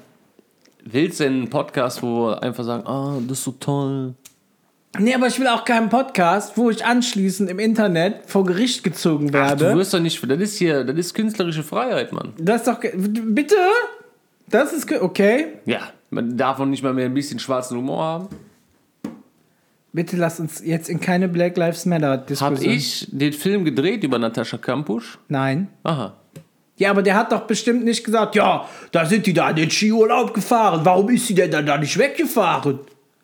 Willst 0.83 1.19
du 1.19 1.25
denn 1.25 1.33
einen 1.33 1.49
Podcast, 1.49 2.01
wo 2.01 2.27
wir 2.29 2.41
einfach 2.43 2.63
sagen, 2.63 2.87
ah, 2.87 3.19
das 3.27 3.37
ist 3.37 3.43
so 3.43 3.51
toll? 3.59 4.15
Nee, 4.97 5.13
aber 5.13 5.27
ich 5.27 5.39
will 5.39 5.45
auch 5.47 5.63
keinen 5.65 5.89
Podcast, 5.89 6.57
wo 6.57 6.71
ich 6.71 6.83
anschließend 6.83 7.47
im 7.51 7.59
Internet 7.59 8.23
vor 8.25 8.43
Gericht 8.43 8.83
gezogen 8.83 9.27
Du 9.27 9.33
werde. 9.33 9.75
wirst 9.75 9.93
doch 9.93 9.99
nicht, 9.99 10.19
das 10.27 10.39
ist 10.39 10.57
hier, 10.57 10.83
das 10.83 10.97
ist 10.97 11.13
künstlerische 11.13 11.61
Freiheit, 11.61 12.11
Mann. 12.11 12.33
das 12.39 12.61
ist 12.61 12.67
doch, 12.67 12.79
bitte? 12.81 13.55
Das 14.47 14.73
ist, 14.73 14.91
okay. 14.91 15.49
Ja, 15.65 15.81
man 16.09 16.35
darf 16.35 16.59
auch 16.59 16.65
nicht 16.65 16.81
mal 16.81 16.93
mehr 16.95 17.05
ein 17.05 17.13
bisschen 17.13 17.37
schwarzen 17.37 17.77
Humor 17.77 18.03
haben. 18.03 18.27
Bitte 19.91 20.17
lass 20.17 20.39
uns 20.39 20.61
jetzt 20.63 20.87
in 20.89 20.99
keine 20.99 21.27
Black 21.27 21.57
Lives 21.57 21.85
Matter 21.85 22.17
Diskussion. 22.17 22.57
Hab 22.57 22.63
ich 22.63 23.07
den 23.11 23.33
Film 23.33 23.65
gedreht 23.65 24.03
über 24.03 24.19
Natascha 24.19 24.57
Kampusch? 24.57 25.17
Nein. 25.27 25.67
Aha. 25.83 26.13
Ja, 26.77 26.91
aber 26.91 27.01
der 27.01 27.15
hat 27.15 27.31
doch 27.31 27.41
bestimmt 27.41 27.83
nicht 27.83 28.03
gesagt, 28.03 28.35
ja, 28.35 28.67
da 28.91 29.05
sind 29.05 29.25
die 29.25 29.33
da 29.33 29.49
in 29.49 29.55
den 29.57 29.69
Skiurlaub 29.71 30.33
gefahren. 30.33 30.81
Warum 30.83 31.09
ist 31.09 31.27
sie 31.27 31.33
denn 31.35 31.51
dann 31.51 31.65
da 31.65 31.77
nicht 31.77 31.97
weggefahren? 31.97 32.79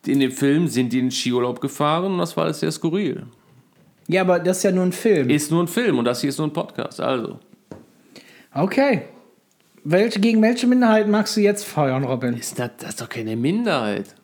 In 0.05 0.20
dem 0.20 0.32
Film 0.32 0.68
sind 0.68 0.91
die 0.91 0.99
in 0.99 1.05
den 1.05 1.11
Skiurlaub 1.11 1.61
gefahren 1.61 2.13
und 2.13 2.18
das 2.18 2.36
war 2.36 2.45
alles 2.45 2.59
sehr 2.59 2.72
skurril. 2.72 3.24
Ja, 4.07 4.22
aber 4.22 4.39
das 4.39 4.57
ist 4.57 4.63
ja 4.63 4.72
nur 4.72 4.84
ein 4.86 4.91
Film. 4.91 5.30
Ist 5.30 5.51
nur 5.51 5.63
ein 5.63 5.68
Film 5.68 5.99
und 5.99 6.05
das 6.05 6.22
hier 6.22 6.30
ist 6.30 6.38
nur 6.38 6.47
ein 6.47 6.53
Podcast. 6.53 6.99
Also, 6.99 7.39
Okay. 8.55 9.01
Welche, 9.84 10.20
gegen 10.20 10.41
welche 10.41 10.66
Minderheit 10.66 11.07
magst 11.07 11.36
du 11.38 11.41
jetzt 11.41 11.66
feuern, 11.66 12.05
Robin? 12.05 12.34
ist 12.36 12.57
das, 12.57 12.72
das 12.80 12.89
ist 12.91 13.01
doch 13.01 13.09
keine 13.09 13.36
Minderheit. 13.36 14.16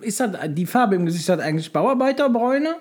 Ist 0.00 0.20
das 0.20 0.30
die 0.48 0.66
Farbe 0.66 0.94
im 0.96 1.06
Gesicht 1.06 1.28
hat 1.28 1.40
eigentlich 1.40 1.72
Bauarbeiterbräune? 1.72 2.76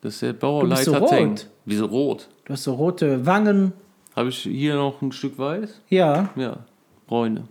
Das 0.00 0.14
ist 0.14 0.22
der 0.22 0.28
bist 0.28 0.40
Bauerleiter 0.40 0.82
so 0.84 0.94
rot. 0.96 1.48
Wieso 1.64 1.86
rot? 1.86 2.28
Du 2.44 2.52
hast 2.52 2.64
so 2.64 2.74
rote 2.74 3.24
Wangen. 3.26 3.72
Habe 4.14 4.28
ich 4.28 4.38
hier 4.38 4.74
noch 4.76 5.00
ein 5.02 5.12
Stück 5.12 5.38
weiß? 5.38 5.80
Ja, 5.88 6.28
Ja, 6.36 6.58
Bräune. 7.06 7.44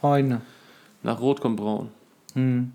Bräune. 0.00 0.40
Nach 1.02 1.20
Rot 1.20 1.40
kommt 1.40 1.56
Braun. 1.56 1.88
Hm. 2.34 2.72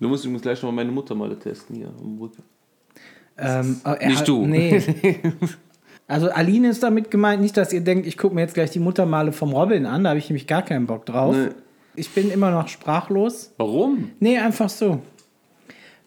Du 0.00 0.08
musst 0.08 0.24
übrigens 0.24 0.42
gleich 0.42 0.62
noch 0.62 0.70
mal 0.70 0.76
meine 0.76 0.92
Mutter 0.92 1.14
mal 1.14 1.34
testen 1.36 1.76
hier 1.76 1.88
am 1.88 2.18
Rücken. 2.20 2.42
Ähm, 3.38 3.80
er 3.84 4.08
Nicht 4.08 4.20
hat- 4.20 4.28
du. 4.28 4.46
Nee. 4.46 4.82
Also 6.08 6.30
Aline 6.30 6.68
ist 6.68 6.84
damit 6.84 7.10
gemeint, 7.10 7.42
nicht, 7.42 7.56
dass 7.56 7.72
ihr 7.72 7.80
denkt, 7.80 8.06
ich 8.06 8.16
gucke 8.16 8.32
mir 8.32 8.42
jetzt 8.42 8.54
gleich 8.54 8.70
die 8.70 8.78
Muttermale 8.78 9.32
vom 9.32 9.52
Robin 9.52 9.86
an, 9.86 10.04
da 10.04 10.10
habe 10.10 10.20
ich 10.20 10.28
nämlich 10.30 10.46
gar 10.46 10.62
keinen 10.62 10.86
Bock 10.86 11.04
drauf. 11.04 11.34
Nee. 11.34 11.48
Ich 11.96 12.10
bin 12.14 12.30
immer 12.30 12.50
noch 12.50 12.68
sprachlos. 12.68 13.52
Warum? 13.58 14.10
Nee, 14.20 14.38
einfach 14.38 14.68
so. 14.68 15.00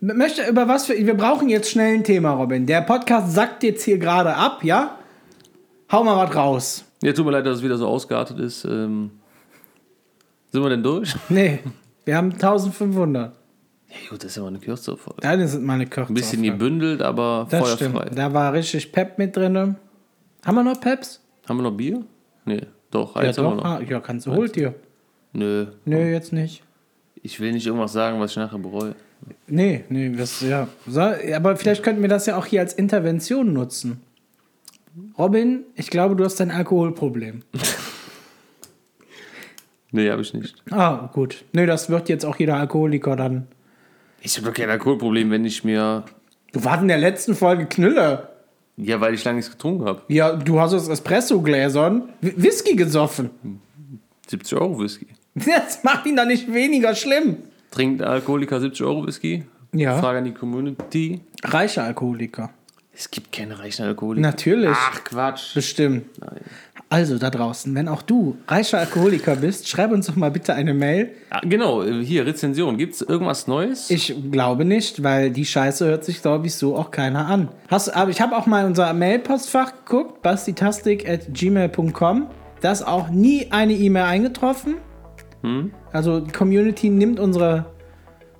Möchte 0.01 0.47
über 0.47 0.67
was 0.67 0.85
für. 0.85 0.93
Wir 0.93 1.15
brauchen 1.15 1.49
jetzt 1.49 1.69
schnell 1.71 1.95
ein 1.95 2.03
Thema, 2.03 2.31
Robin. 2.33 2.65
Der 2.65 2.81
Podcast 2.81 3.33
sackt 3.33 3.63
jetzt 3.63 3.83
hier 3.83 3.97
gerade 3.97 4.33
ab, 4.35 4.63
ja? 4.63 4.97
Hau 5.91 6.03
mal 6.03 6.15
was 6.15 6.35
raus. 6.35 6.85
Ja, 7.03 7.11
tut 7.13 7.25
mir 7.25 7.31
leid, 7.31 7.45
dass 7.45 7.57
es 7.57 7.63
wieder 7.63 7.77
so 7.77 7.87
ausgeartet 7.87 8.39
ist. 8.39 8.63
Ähm, 8.65 9.11
sind 10.51 10.63
wir 10.63 10.69
denn 10.69 10.83
durch? 10.83 11.13
Nee, 11.29 11.59
wir 12.05 12.15
haben 12.15 12.31
1500. 12.31 13.33
Ja, 13.89 13.95
gut, 14.09 14.19
das 14.23 14.31
ist 14.31 14.37
ja 14.37 14.43
mal 14.43 14.49
eine 14.49 14.59
kürzere 14.59 14.97
Folge. 14.97 15.21
Deine 15.21 15.47
sind 15.47 15.65
meine 15.65 15.87
Kürze. 15.87 16.11
Ein 16.11 16.15
bisschen 16.15 16.43
gebündelt, 16.43 17.01
aber 17.01 17.47
Das 17.49 17.59
feuerfrei. 17.77 18.01
stimmt. 18.05 18.17
Da 18.17 18.33
war 18.33 18.53
richtig 18.53 18.91
Pep 18.91 19.17
mit 19.17 19.35
drin. 19.35 19.75
Haben 20.45 20.55
wir 20.55 20.63
noch 20.63 20.79
Peps? 20.79 21.21
Haben 21.47 21.57
wir 21.57 21.63
noch 21.63 21.75
Bier? 21.75 22.03
Nee, 22.45 22.61
doch, 22.91 23.15
Ja, 23.15 23.21
eins 23.23 23.37
haben 23.37 23.45
wir 23.45 23.55
noch. 23.55 23.65
Ah, 23.65 23.81
ja, 23.81 23.99
kannst 23.99 24.27
du, 24.27 24.31
holt 24.33 24.55
dir. 24.55 24.75
Nö, 25.33 25.67
Nö, 25.85 25.97
jetzt 26.11 26.33
nicht. 26.33 26.63
ich 27.21 27.39
will 27.39 27.51
nicht 27.51 27.65
irgendwas 27.67 27.93
sagen, 27.93 28.19
was 28.19 28.31
ich 28.31 28.37
nachher 28.37 28.57
bereue. 28.59 28.95
Nee, 29.47 29.83
nee, 29.89 30.09
das, 30.15 30.41
ja. 30.41 30.67
Aber 31.35 31.55
vielleicht 31.57 31.83
könnten 31.83 32.01
wir 32.01 32.09
das 32.09 32.25
ja 32.25 32.37
auch 32.37 32.45
hier 32.45 32.61
als 32.61 32.73
Intervention 32.73 33.51
nutzen. 33.53 34.01
Robin, 35.17 35.63
ich 35.75 35.89
glaube, 35.89 36.15
du 36.15 36.23
hast 36.25 36.39
ein 36.41 36.51
Alkoholproblem. 36.51 37.43
Nee, 39.91 40.09
habe 40.11 40.21
ich 40.21 40.33
nicht. 40.35 40.55
Ah, 40.69 41.09
gut. 41.13 41.43
Nö, 41.51 41.65
das 41.65 41.89
wird 41.89 42.09
jetzt 42.09 42.23
auch 42.25 42.35
jeder 42.37 42.57
Alkoholiker 42.57 43.15
dann. 43.15 43.47
Ich 44.21 44.37
habe 44.37 44.47
doch 44.47 44.53
kein 44.53 44.69
Alkoholproblem, 44.69 45.31
wenn 45.31 45.45
ich 45.45 45.63
mir. 45.63 46.05
Du 46.51 46.63
warst 46.63 46.83
in 46.83 46.87
der 46.89 46.99
letzten 46.99 47.33
Folge 47.35 47.65
Knülle. 47.65 48.29
Ja, 48.77 49.01
weil 49.01 49.13
ich 49.15 49.23
lange 49.23 49.37
nichts 49.37 49.49
getrunken 49.51 49.85
habe. 49.85 50.03
Ja, 50.07 50.33
du 50.35 50.59
hast 50.59 50.73
aus 50.73 50.87
Espresso-Gläsern 50.87 52.09
Wh- 52.21 52.33
Whisky 52.35 52.75
gesoffen. 52.75 53.31
70 54.27 54.57
Euro 54.59 54.79
Whisky. 54.79 55.07
Das 55.45 55.83
macht 55.83 56.05
ihn 56.05 56.15
doch 56.15 56.25
nicht 56.25 56.51
weniger 56.51 56.95
schlimm. 56.95 57.37
Trinkt 57.71 58.01
Alkoholiker 58.01 58.59
70 58.59 58.85
Euro 58.85 59.05
Whisky? 59.05 59.43
Ja. 59.73 59.99
Frage 59.99 60.19
an 60.19 60.25
die 60.25 60.33
Community. 60.33 61.21
Reiche 61.43 61.83
Alkoholiker. 61.83 62.49
Es 62.93 63.09
gibt 63.11 63.31
keine 63.31 63.57
reichen 63.57 63.85
Alkoholiker. 63.85 64.27
Natürlich. 64.27 64.75
Ach, 64.75 65.03
Quatsch. 65.05 65.53
Bestimmt. 65.53 66.05
Nein. 66.19 66.41
Also 66.89 67.19
da 67.19 67.29
draußen, 67.29 67.73
wenn 67.75 67.87
auch 67.87 68.01
du 68.01 68.37
reicher 68.47 68.79
Alkoholiker 68.79 69.35
bist, 69.35 69.69
schreib 69.69 69.91
uns 69.91 70.07
doch 70.07 70.15
mal 70.15 70.31
bitte 70.31 70.55
eine 70.55 70.73
Mail. 70.73 71.11
Ah, 71.29 71.39
genau, 71.43 71.83
hier, 71.85 72.25
Rezension. 72.25 72.77
Gibt 72.77 72.95
es 72.95 73.01
irgendwas 73.01 73.47
Neues? 73.47 73.91
Ich 73.91 74.15
glaube 74.31 74.65
nicht, 74.65 75.03
weil 75.03 75.29
die 75.29 75.45
Scheiße 75.45 75.85
hört 75.85 76.03
sich, 76.03 76.21
glaube 76.21 76.47
ich, 76.47 76.55
so 76.55 76.75
auch 76.75 76.89
keiner 76.89 77.27
an. 77.27 77.49
Hast, 77.67 77.89
aber 77.89 78.09
ich 78.09 78.19
habe 78.19 78.35
auch 78.35 78.47
mal 78.47 78.61
in 78.61 78.67
unser 78.67 78.91
Mailpostfach 78.93 79.85
geguckt, 79.85 80.23
bastitastik 80.23 81.07
at 81.07 81.31
gmail.com. 81.31 82.27
Da 82.61 82.71
ist 82.71 82.81
auch 82.81 83.09
nie 83.09 83.51
eine 83.51 83.73
E-Mail 83.73 84.03
eingetroffen. 84.03 84.75
Also 85.91 86.19
die 86.19 86.31
Community 86.31 86.89
nimmt 86.89 87.19
unsere 87.19 87.65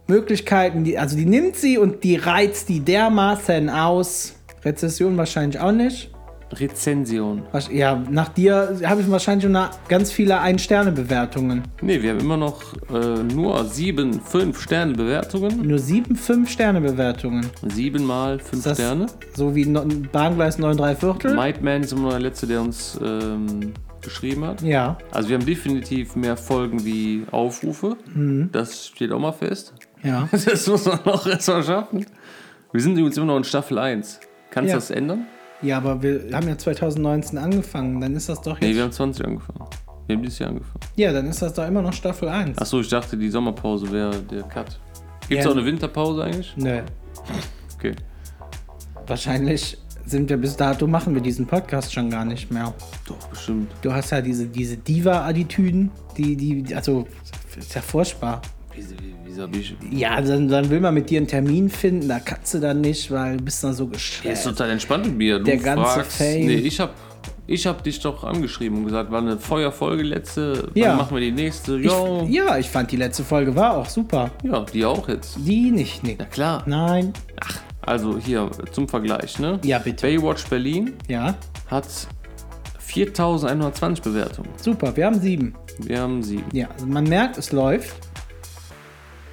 Möglichkeiten, 0.07 0.83
die, 0.83 0.97
also 0.97 1.15
die 1.15 1.25
nimmt 1.25 1.55
sie 1.55 1.77
und 1.77 2.03
die 2.03 2.15
reizt 2.15 2.69
die 2.69 2.79
dermaßen 2.79 3.69
aus. 3.69 4.35
Rezession 4.65 5.15
wahrscheinlich 5.17 5.59
auch 5.59 5.71
nicht. 5.71 6.11
Rezension. 6.51 7.43
Ja, 7.71 8.03
nach 8.09 8.29
dir 8.29 8.79
habe 8.83 9.01
ich 9.01 9.11
wahrscheinlich 9.11 9.43
schon 9.43 9.57
ganz 9.87 10.11
viele 10.11 10.39
Ein-Sterne-Bewertungen. 10.41 11.63
Nee, 11.81 12.01
wir 12.01 12.11
haben 12.11 12.19
immer 12.19 12.37
noch 12.37 12.73
äh, 12.91 13.23
nur 13.23 13.63
sieben, 13.65 14.19
fünf 14.19 14.59
Sterne 14.61 14.93
Bewertungen. 14.93 15.67
Nur 15.67 15.79
sieben 15.79 16.15
Fünf-Sterne-Bewertungen. 16.15 17.45
Sieben 17.67 18.03
mal 18.03 18.39
fünf 18.39 18.63
Sterne. 18.73 19.05
So 19.35 19.55
wie 19.55 19.65
no 19.65 19.85
Bahngleis 20.11 20.57
9 20.57 20.77
3 20.77 20.95
Viertel. 20.95 21.35
Mightman 21.35 21.81
ist 21.81 21.93
immer 21.93 22.11
der 22.11 22.19
Letzte, 22.19 22.47
der 22.47 22.61
uns 22.61 22.99
ähm, 23.03 23.73
geschrieben 24.01 24.45
hat. 24.45 24.61
Ja. 24.61 24.97
Also 25.11 25.29
wir 25.29 25.37
haben 25.37 25.45
definitiv 25.45 26.15
mehr 26.15 26.37
Folgen 26.37 26.83
wie 26.85 27.23
Aufrufe. 27.31 27.97
Mhm. 28.13 28.49
Das 28.51 28.87
steht 28.87 29.11
auch 29.11 29.19
mal 29.19 29.31
fest. 29.31 29.73
Ja. 30.03 30.27
Das 30.45 30.67
muss 30.67 30.85
man 30.85 30.99
noch 31.05 31.25
erstmal 31.27 31.63
schaffen. 31.63 32.05
Wir 32.71 32.81
sind 32.81 32.93
übrigens 32.93 33.17
immer 33.17 33.25
noch 33.27 33.37
in 33.37 33.43
Staffel 33.43 33.77
1. 33.79 34.19
Kannst 34.51 34.67
du 34.67 34.71
Ja. 34.71 34.75
das 34.75 34.91
ändern? 34.91 35.25
Ja, 35.61 35.77
aber 35.77 36.01
wir 36.01 36.29
haben 36.33 36.47
ja 36.47 36.57
2019 36.57 37.37
angefangen. 37.37 37.99
Dann 37.99 38.15
ist 38.15 38.29
das 38.29 38.41
doch 38.41 38.59
Nee, 38.61 38.67
jetzt. 38.67 38.75
wir 38.77 38.83
haben 38.83 38.91
20 38.91 39.25
angefangen. 39.25 39.59
Wir 40.07 40.15
haben 40.15 40.23
dieses 40.23 40.39
Jahr 40.39 40.49
angefangen. 40.49 40.79
ja, 40.95 41.11
dann 41.13 41.27
ist 41.27 41.41
das 41.41 41.53
doch 41.53 41.67
immer 41.67 41.81
noch 41.81 41.93
Staffel 41.93 42.29
1. 42.29 42.57
Achso, 42.57 42.79
ich 42.79 42.87
dachte, 42.89 43.17
die 43.17 43.29
Sommerpause 43.29 43.91
wäre 43.91 44.15
der 44.21 44.43
Cut. 44.43 44.79
Gibt 45.27 45.39
es 45.41 45.45
Ja. 45.45 45.51
auch 45.51 45.55
eine 45.55 45.65
Winterpause 45.65 46.23
eigentlich? 46.23 46.53
Nö. 46.57 46.81
Okay. 47.77 47.93
Wahrscheinlich 49.07 49.77
sind 50.09 50.29
wir 50.29 50.37
bis 50.37 50.55
dato, 50.55 50.87
machen 50.87 51.13
wir 51.13 51.21
diesen 51.21 51.45
Podcast 51.45 51.93
schon 51.93 52.09
gar 52.09 52.25
nicht 52.25 52.51
mehr. 52.51 52.73
Doch, 53.07 53.27
bestimmt. 53.27 53.71
Du 53.81 53.93
hast 53.93 54.11
ja 54.11 54.21
diese, 54.21 54.47
diese 54.47 54.77
Diva-Attitüden, 54.77 55.91
die, 56.17 56.35
die, 56.35 56.75
also, 56.75 57.07
ist 57.57 57.75
ja 57.75 57.81
furchtbar. 57.81 58.41
Wieso, 59.25 59.43
hab 59.43 59.55
ich. 59.55 59.75
Ja, 59.91 60.21
dann, 60.21 60.47
dann 60.47 60.69
will 60.69 60.79
man 60.79 60.93
mit 60.93 61.09
dir 61.09 61.17
einen 61.17 61.27
Termin 61.27 61.69
finden, 61.69 62.07
da 62.07 62.19
kannst 62.19 62.53
du 62.53 62.59
dann 62.59 62.81
nicht, 62.81 63.11
weil 63.11 63.37
du 63.37 63.43
bist 63.43 63.63
dann 63.63 63.73
so 63.73 63.89
Er 64.23 64.33
ist 64.33 64.43
total 64.43 64.69
entspannt 64.71 65.05
mit 65.05 65.17
mir. 65.17 65.37
Du 65.37 65.45
Der 65.45 65.57
ganze 65.57 65.83
fragst, 65.83 66.17
Fame. 66.17 66.45
Nee, 66.45 66.55
ich 66.55 66.79
hab, 66.79 66.93
ich 67.47 67.67
hab 67.67 67.83
dich 67.83 67.99
doch 67.99 68.23
angeschrieben 68.23 68.79
und 68.79 68.85
gesagt, 68.85 69.11
war 69.11 69.21
eine 69.21 69.37
Feuerfolge 69.37 70.03
letzte. 70.03 70.69
Ja. 70.73 70.95
Machen 70.95 71.15
wir 71.15 71.21
die 71.21 71.31
nächste? 71.31 71.77
Jo. 71.77 72.25
Ich, 72.27 72.35
ja, 72.35 72.57
ich 72.57 72.69
fand 72.69 72.91
die 72.91 72.97
letzte 72.97 73.23
Folge 73.23 73.55
war 73.55 73.77
auch 73.77 73.89
super. 73.89 74.31
Ja, 74.43 74.65
die 74.73 74.85
auch 74.85 75.07
jetzt. 75.09 75.37
Die 75.37 75.71
nicht, 75.71 76.03
nee. 76.03 76.15
Na 76.17 76.25
klar. 76.25 76.63
Nein. 76.65 77.13
Also 77.81 78.17
hier 78.19 78.49
zum 78.71 78.87
Vergleich, 78.87 79.39
ne? 79.39 79.59
Ja, 79.63 79.79
bitte. 79.79 80.05
Baywatch 80.07 80.45
Berlin 80.47 80.93
Ja, 81.07 81.35
hat 81.71 81.85
4120 82.79 84.01
Bewertungen. 84.03 84.49
super. 84.57 84.95
Wir 84.95 85.05
haben 85.05 85.19
sieben. 85.19 85.53
Wir 85.79 86.01
haben 86.01 86.21
sieben. 86.23 86.43
Ja, 86.51 86.67
also 86.73 86.85
man 86.85 87.05
merkt, 87.05 87.37
es 87.37 87.51
läuft. 87.51 87.95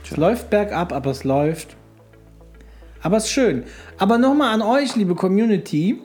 Es 0.08 0.16
läuft 0.16 0.50
bergab, 0.50 0.92
aber 0.92 1.10
es 1.10 1.24
läuft. 1.24 1.76
Aber 3.02 3.16
es 3.16 3.24
ist 3.24 3.30
schön. 3.30 3.64
Aber 3.98 4.18
nochmal 4.18 4.54
an 4.54 4.62
euch, 4.62 4.94
liebe 4.96 5.14
Community. 5.14 6.00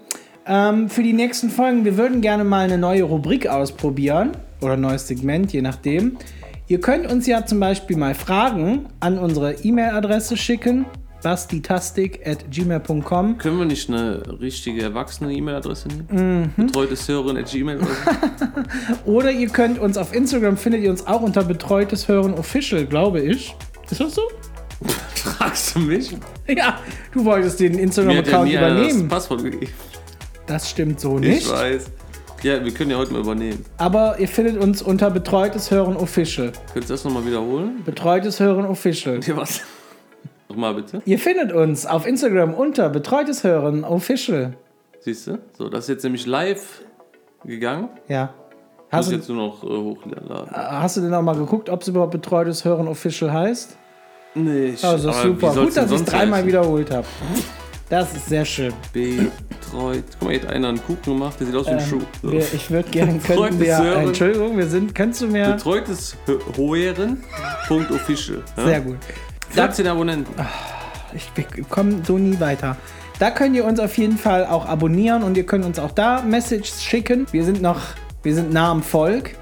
Ähm, 0.47 0.89
für 0.89 1.03
die 1.03 1.13
nächsten 1.13 1.49
Folgen, 1.49 1.85
wir 1.85 1.97
würden 1.97 2.21
gerne 2.21 2.43
mal 2.43 2.65
eine 2.65 2.77
neue 2.77 3.03
Rubrik 3.03 3.47
ausprobieren. 3.47 4.31
Oder 4.61 4.73
ein 4.73 4.81
neues 4.81 5.07
Segment, 5.07 5.53
je 5.53 5.61
nachdem. 5.61 6.17
Ihr 6.67 6.79
könnt 6.79 7.11
uns 7.11 7.27
ja 7.27 7.45
zum 7.45 7.59
Beispiel 7.59 7.97
mal 7.97 8.15
Fragen 8.15 8.87
an 8.99 9.19
unsere 9.19 9.53
E-Mail-Adresse 9.53 10.37
schicken. 10.37 10.85
bastitastik.gmail.com 11.23 13.37
Können 13.37 13.57
wir 13.59 13.65
nicht 13.65 13.89
eine 13.89 14.21
richtige 14.39 14.81
erwachsene 14.83 15.33
E-Mail-Adresse 15.33 15.87
nehmen? 15.89 16.53
Mhm. 16.57 16.65
Betreutes 16.67 17.07
Hören 17.07 17.37
at 17.37 17.49
Gmail 17.51 17.77
oder 17.77 17.87
so? 17.87 17.93
Oder 19.11 19.31
ihr 19.31 19.49
könnt 19.49 19.79
uns 19.79 19.97
auf 19.97 20.13
Instagram, 20.13 20.57
findet 20.57 20.81
ihr 20.83 20.89
uns 20.91 21.05
auch 21.07 21.21
unter 21.21 21.43
Betreutes 21.43 22.07
Hören 22.07 22.33
Official, 22.33 22.85
glaube 22.85 23.21
ich. 23.21 23.55
Ist 23.89 24.01
das 24.01 24.15
so? 24.15 24.21
Fragst 25.15 25.75
du 25.75 25.79
mich? 25.79 26.15
Ja, 26.47 26.79
du 27.13 27.23
wolltest 27.25 27.59
den 27.59 27.73
ja 27.75 27.79
Instagram-Account 27.81 28.49
nie 28.49 28.57
einer 28.57 28.69
das 28.75 28.85
übernehmen. 28.87 29.07
Passwort 29.09 29.43
gegeben. 29.43 29.71
Das 30.47 30.69
stimmt 30.69 30.99
so 30.99 31.17
Ich 31.19 31.27
nicht. 31.27 31.51
weiß. 31.51 31.85
Ja, 32.43 32.63
wir 32.65 32.73
können 32.73 32.89
ja 32.89 32.97
heute 32.97 33.13
mal 33.13 33.21
übernehmen. 33.21 33.63
Aber 33.77 34.19
ihr 34.19 34.27
findet 34.27 34.57
uns 34.57 34.81
unter 34.81 35.11
Betreutes 35.11 35.69
Hören 35.69 35.95
Official. 35.95 36.51
Könntest 36.73 36.89
du 36.89 36.93
das 36.95 37.03
nochmal 37.03 37.23
wiederholen? 37.25 37.83
Betreutes 37.85 38.39
Hören 38.39 38.65
Official. 38.65 39.19
Ja, 39.23 39.37
was? 39.37 39.61
Nochmal 40.51 40.73
bitte. 40.73 41.01
Ihr 41.05 41.17
findet 41.17 41.53
uns 41.53 41.85
auf 41.85 42.05
Instagram 42.05 42.53
unter 42.53 42.89
Betreutes 42.89 43.45
Hören 43.45 43.85
Official. 43.85 44.57
Siehst 44.99 45.27
du? 45.27 45.39
So, 45.57 45.69
das 45.69 45.85
ist 45.85 45.89
jetzt 45.89 46.03
nämlich 46.03 46.25
live 46.25 46.81
gegangen. 47.45 47.87
Ja. 48.09 48.33
Hast 48.91 49.09
du, 49.09 49.15
jetzt 49.15 49.29
nur 49.29 49.37
noch 49.37 49.63
äh, 49.63 49.67
hochladen. 49.67 50.29
hast 50.53 50.97
du 50.97 51.01
denn 51.01 51.13
auch 51.13 51.21
mal 51.21 51.37
geguckt, 51.37 51.69
ob 51.69 51.81
es 51.81 51.87
überhaupt 51.87 52.11
Betreutes 52.11 52.65
Hören 52.65 52.89
Official 52.89 53.31
heißt? 53.31 53.77
Nee, 54.35 54.65
ich, 54.71 54.83
Also 54.83 55.09
super. 55.13 55.53
Gut, 55.55 55.77
dass 55.77 55.89
ich 55.89 56.01
es 56.01 56.03
dreimal 56.05 56.39
heißen? 56.39 56.47
wiederholt 56.49 56.91
habe. 56.91 57.07
Das 57.87 58.13
ist 58.13 58.25
sehr 58.27 58.43
schön. 58.43 58.73
Betreut. 58.91 60.03
Guck 60.19 60.21
mal, 60.23 60.31
hier 60.31 60.41
hat 60.41 60.49
einer 60.49 60.67
einen 60.67 60.83
Kuchen 60.83 61.01
gemacht, 61.03 61.39
der 61.39 61.47
sieht 61.47 61.55
aus 61.55 61.67
wie 61.67 61.71
ein 61.71 61.79
Schuh. 61.79 62.01
So. 62.21 62.27
Ähm, 62.27 62.33
Wir, 62.33 62.41
ich 62.53 62.69
würde 62.69 62.89
gerne, 62.89 63.11
könnten 63.25 63.27
Betreutes 63.57 63.59
wir, 63.61 63.77
Hören. 63.83 64.07
Entschuldigung, 64.07 64.57
wir 64.57 64.67
sind, 64.67 64.93
kannst 64.93 65.21
du 65.21 65.27
mir, 65.27 65.53
Betreutes 65.53 66.17
Hören.official. 66.55 68.43
Ja? 68.57 68.65
sehr 68.65 68.81
gut. 68.81 68.97
14 69.51 69.87
Abonnenten. 69.87 70.33
Ich 71.13 71.69
komme 71.69 72.01
so 72.05 72.17
nie 72.17 72.39
weiter. 72.39 72.77
Da 73.19 73.29
könnt 73.29 73.55
ihr 73.55 73.65
uns 73.65 73.79
auf 73.79 73.97
jeden 73.97 74.17
Fall 74.17 74.45
auch 74.45 74.65
abonnieren 74.65 75.23
und 75.23 75.37
ihr 75.37 75.45
könnt 75.45 75.65
uns 75.65 75.77
auch 75.77 75.91
da 75.91 76.21
Messages 76.21 76.83
schicken. 76.83 77.27
Wir 77.31 77.43
sind 77.43 77.61
noch, 77.61 77.79
wir 78.23 78.33
sind 78.33 78.51
nah 78.51 78.71
am 78.71 78.81
Volk. 78.81 79.35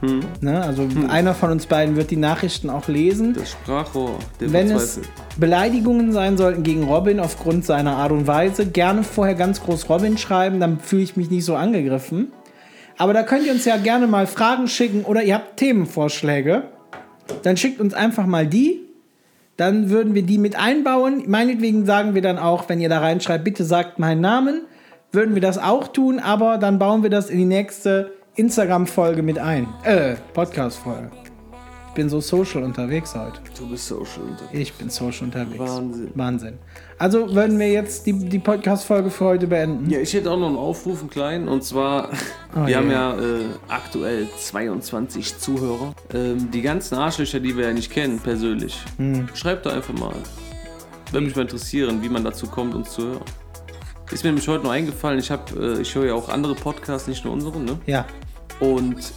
Hm. 0.00 0.20
Ne, 0.40 0.62
also 0.62 0.86
einer 1.08 1.34
von 1.34 1.50
uns 1.50 1.66
beiden 1.66 1.96
wird 1.96 2.10
die 2.10 2.16
Nachrichten 2.16 2.68
auch 2.68 2.86
lesen. 2.86 3.34
Das 3.34 3.52
Sprachrohr 3.52 4.18
der 4.40 4.52
Wenn 4.52 4.70
es. 4.70 5.00
Beleidigungen 5.38 6.12
sein 6.12 6.36
sollten 6.36 6.62
gegen 6.62 6.84
Robin 6.84 7.18
aufgrund 7.18 7.64
seiner 7.64 7.96
Art 7.96 8.12
und 8.12 8.26
Weise, 8.26 8.66
gerne 8.66 9.02
vorher 9.02 9.34
ganz 9.34 9.62
groß 9.62 9.88
Robin 9.88 10.18
schreiben, 10.18 10.60
dann 10.60 10.80
fühle 10.80 11.02
ich 11.02 11.16
mich 11.16 11.30
nicht 11.30 11.44
so 11.44 11.56
angegriffen. 11.56 12.32
Aber 12.98 13.12
da 13.12 13.22
könnt 13.22 13.46
ihr 13.46 13.52
uns 13.52 13.64
ja 13.64 13.76
gerne 13.76 14.06
mal 14.06 14.26
Fragen 14.26 14.68
schicken 14.68 15.04
oder 15.04 15.22
ihr 15.22 15.34
habt 15.34 15.56
Themenvorschläge. 15.56 16.64
Dann 17.42 17.56
schickt 17.56 17.80
uns 17.80 17.92
einfach 17.92 18.26
mal 18.26 18.46
die. 18.46 18.85
Dann 19.56 19.90
würden 19.90 20.14
wir 20.14 20.22
die 20.22 20.38
mit 20.38 20.58
einbauen. 20.58 21.24
Meinetwegen 21.26 21.86
sagen 21.86 22.14
wir 22.14 22.22
dann 22.22 22.38
auch, 22.38 22.68
wenn 22.68 22.80
ihr 22.80 22.88
da 22.88 23.00
reinschreibt, 23.00 23.44
bitte 23.44 23.64
sagt 23.64 23.98
meinen 23.98 24.20
Namen, 24.20 24.62
würden 25.12 25.34
wir 25.34 25.42
das 25.42 25.58
auch 25.58 25.88
tun, 25.88 26.18
aber 26.18 26.58
dann 26.58 26.78
bauen 26.78 27.02
wir 27.02 27.10
das 27.10 27.30
in 27.30 27.38
die 27.38 27.44
nächste 27.44 28.12
Instagram-Folge 28.34 29.22
mit 29.22 29.38
ein. 29.38 29.66
Äh, 29.84 30.16
Podcast-Folge. 30.34 31.25
Ich 31.96 32.02
bin 32.02 32.10
so 32.10 32.20
social 32.20 32.62
unterwegs 32.62 33.14
heute. 33.14 33.40
Du 33.58 33.70
bist 33.70 33.86
social 33.86 34.20
unterwegs. 34.28 34.52
Ich 34.52 34.74
bin 34.74 34.90
social 34.90 35.24
unterwegs. 35.28 35.58
Wahnsinn. 35.58 36.10
Wahnsinn. 36.14 36.58
Also 36.98 37.34
würden 37.34 37.58
wir 37.58 37.72
jetzt 37.72 38.04
die, 38.04 38.12
die 38.12 38.38
Podcast-Folge 38.38 39.08
für 39.08 39.24
heute 39.24 39.46
beenden. 39.46 39.88
Ja, 39.88 39.98
ich 40.00 40.12
hätte 40.12 40.30
auch 40.30 40.38
noch 40.38 40.48
einen 40.48 40.58
Aufruf, 40.58 41.00
einen 41.00 41.08
kleinen. 41.08 41.48
Und 41.48 41.64
zwar, 41.64 42.10
Oh, 42.54 42.66
wir 42.66 42.68
ja. 42.68 42.78
haben 42.80 42.90
ja 42.90 43.14
äh, 43.18 43.44
aktuell 43.68 44.28
22 44.38 45.38
Zuhörer. 45.38 45.94
Ähm, 46.12 46.50
die 46.50 46.60
ganzen 46.60 46.96
Arschlöcher, 46.96 47.40
die 47.40 47.56
wir 47.56 47.68
ja 47.68 47.72
nicht 47.72 47.90
kennen, 47.90 48.18
persönlich. 48.20 48.78
Hm. 48.98 49.28
Schreibt 49.32 49.64
doch 49.64 49.72
einfach 49.72 49.94
mal. 49.94 50.12
Würde 51.12 51.24
mich 51.26 51.34
mal 51.34 51.42
interessieren, 51.42 52.02
wie 52.02 52.10
man 52.10 52.22
dazu 52.24 52.46
kommt, 52.46 52.74
uns 52.74 52.90
zu 52.90 53.04
hören. 53.06 53.22
Ist 54.12 54.22
mir 54.22 54.28
nämlich 54.32 54.46
heute 54.48 54.64
noch 54.64 54.72
eingefallen, 54.72 55.18
ich, 55.18 55.30
hab, 55.30 55.50
äh, 55.56 55.80
ich 55.80 55.94
höre 55.94 56.04
ja 56.08 56.12
auch 56.12 56.28
andere 56.28 56.56
Podcasts, 56.56 57.08
nicht 57.08 57.24
nur 57.24 57.32
unseren, 57.32 57.64
ne? 57.64 57.78
Ja, 57.86 58.04
Und 58.60 59.14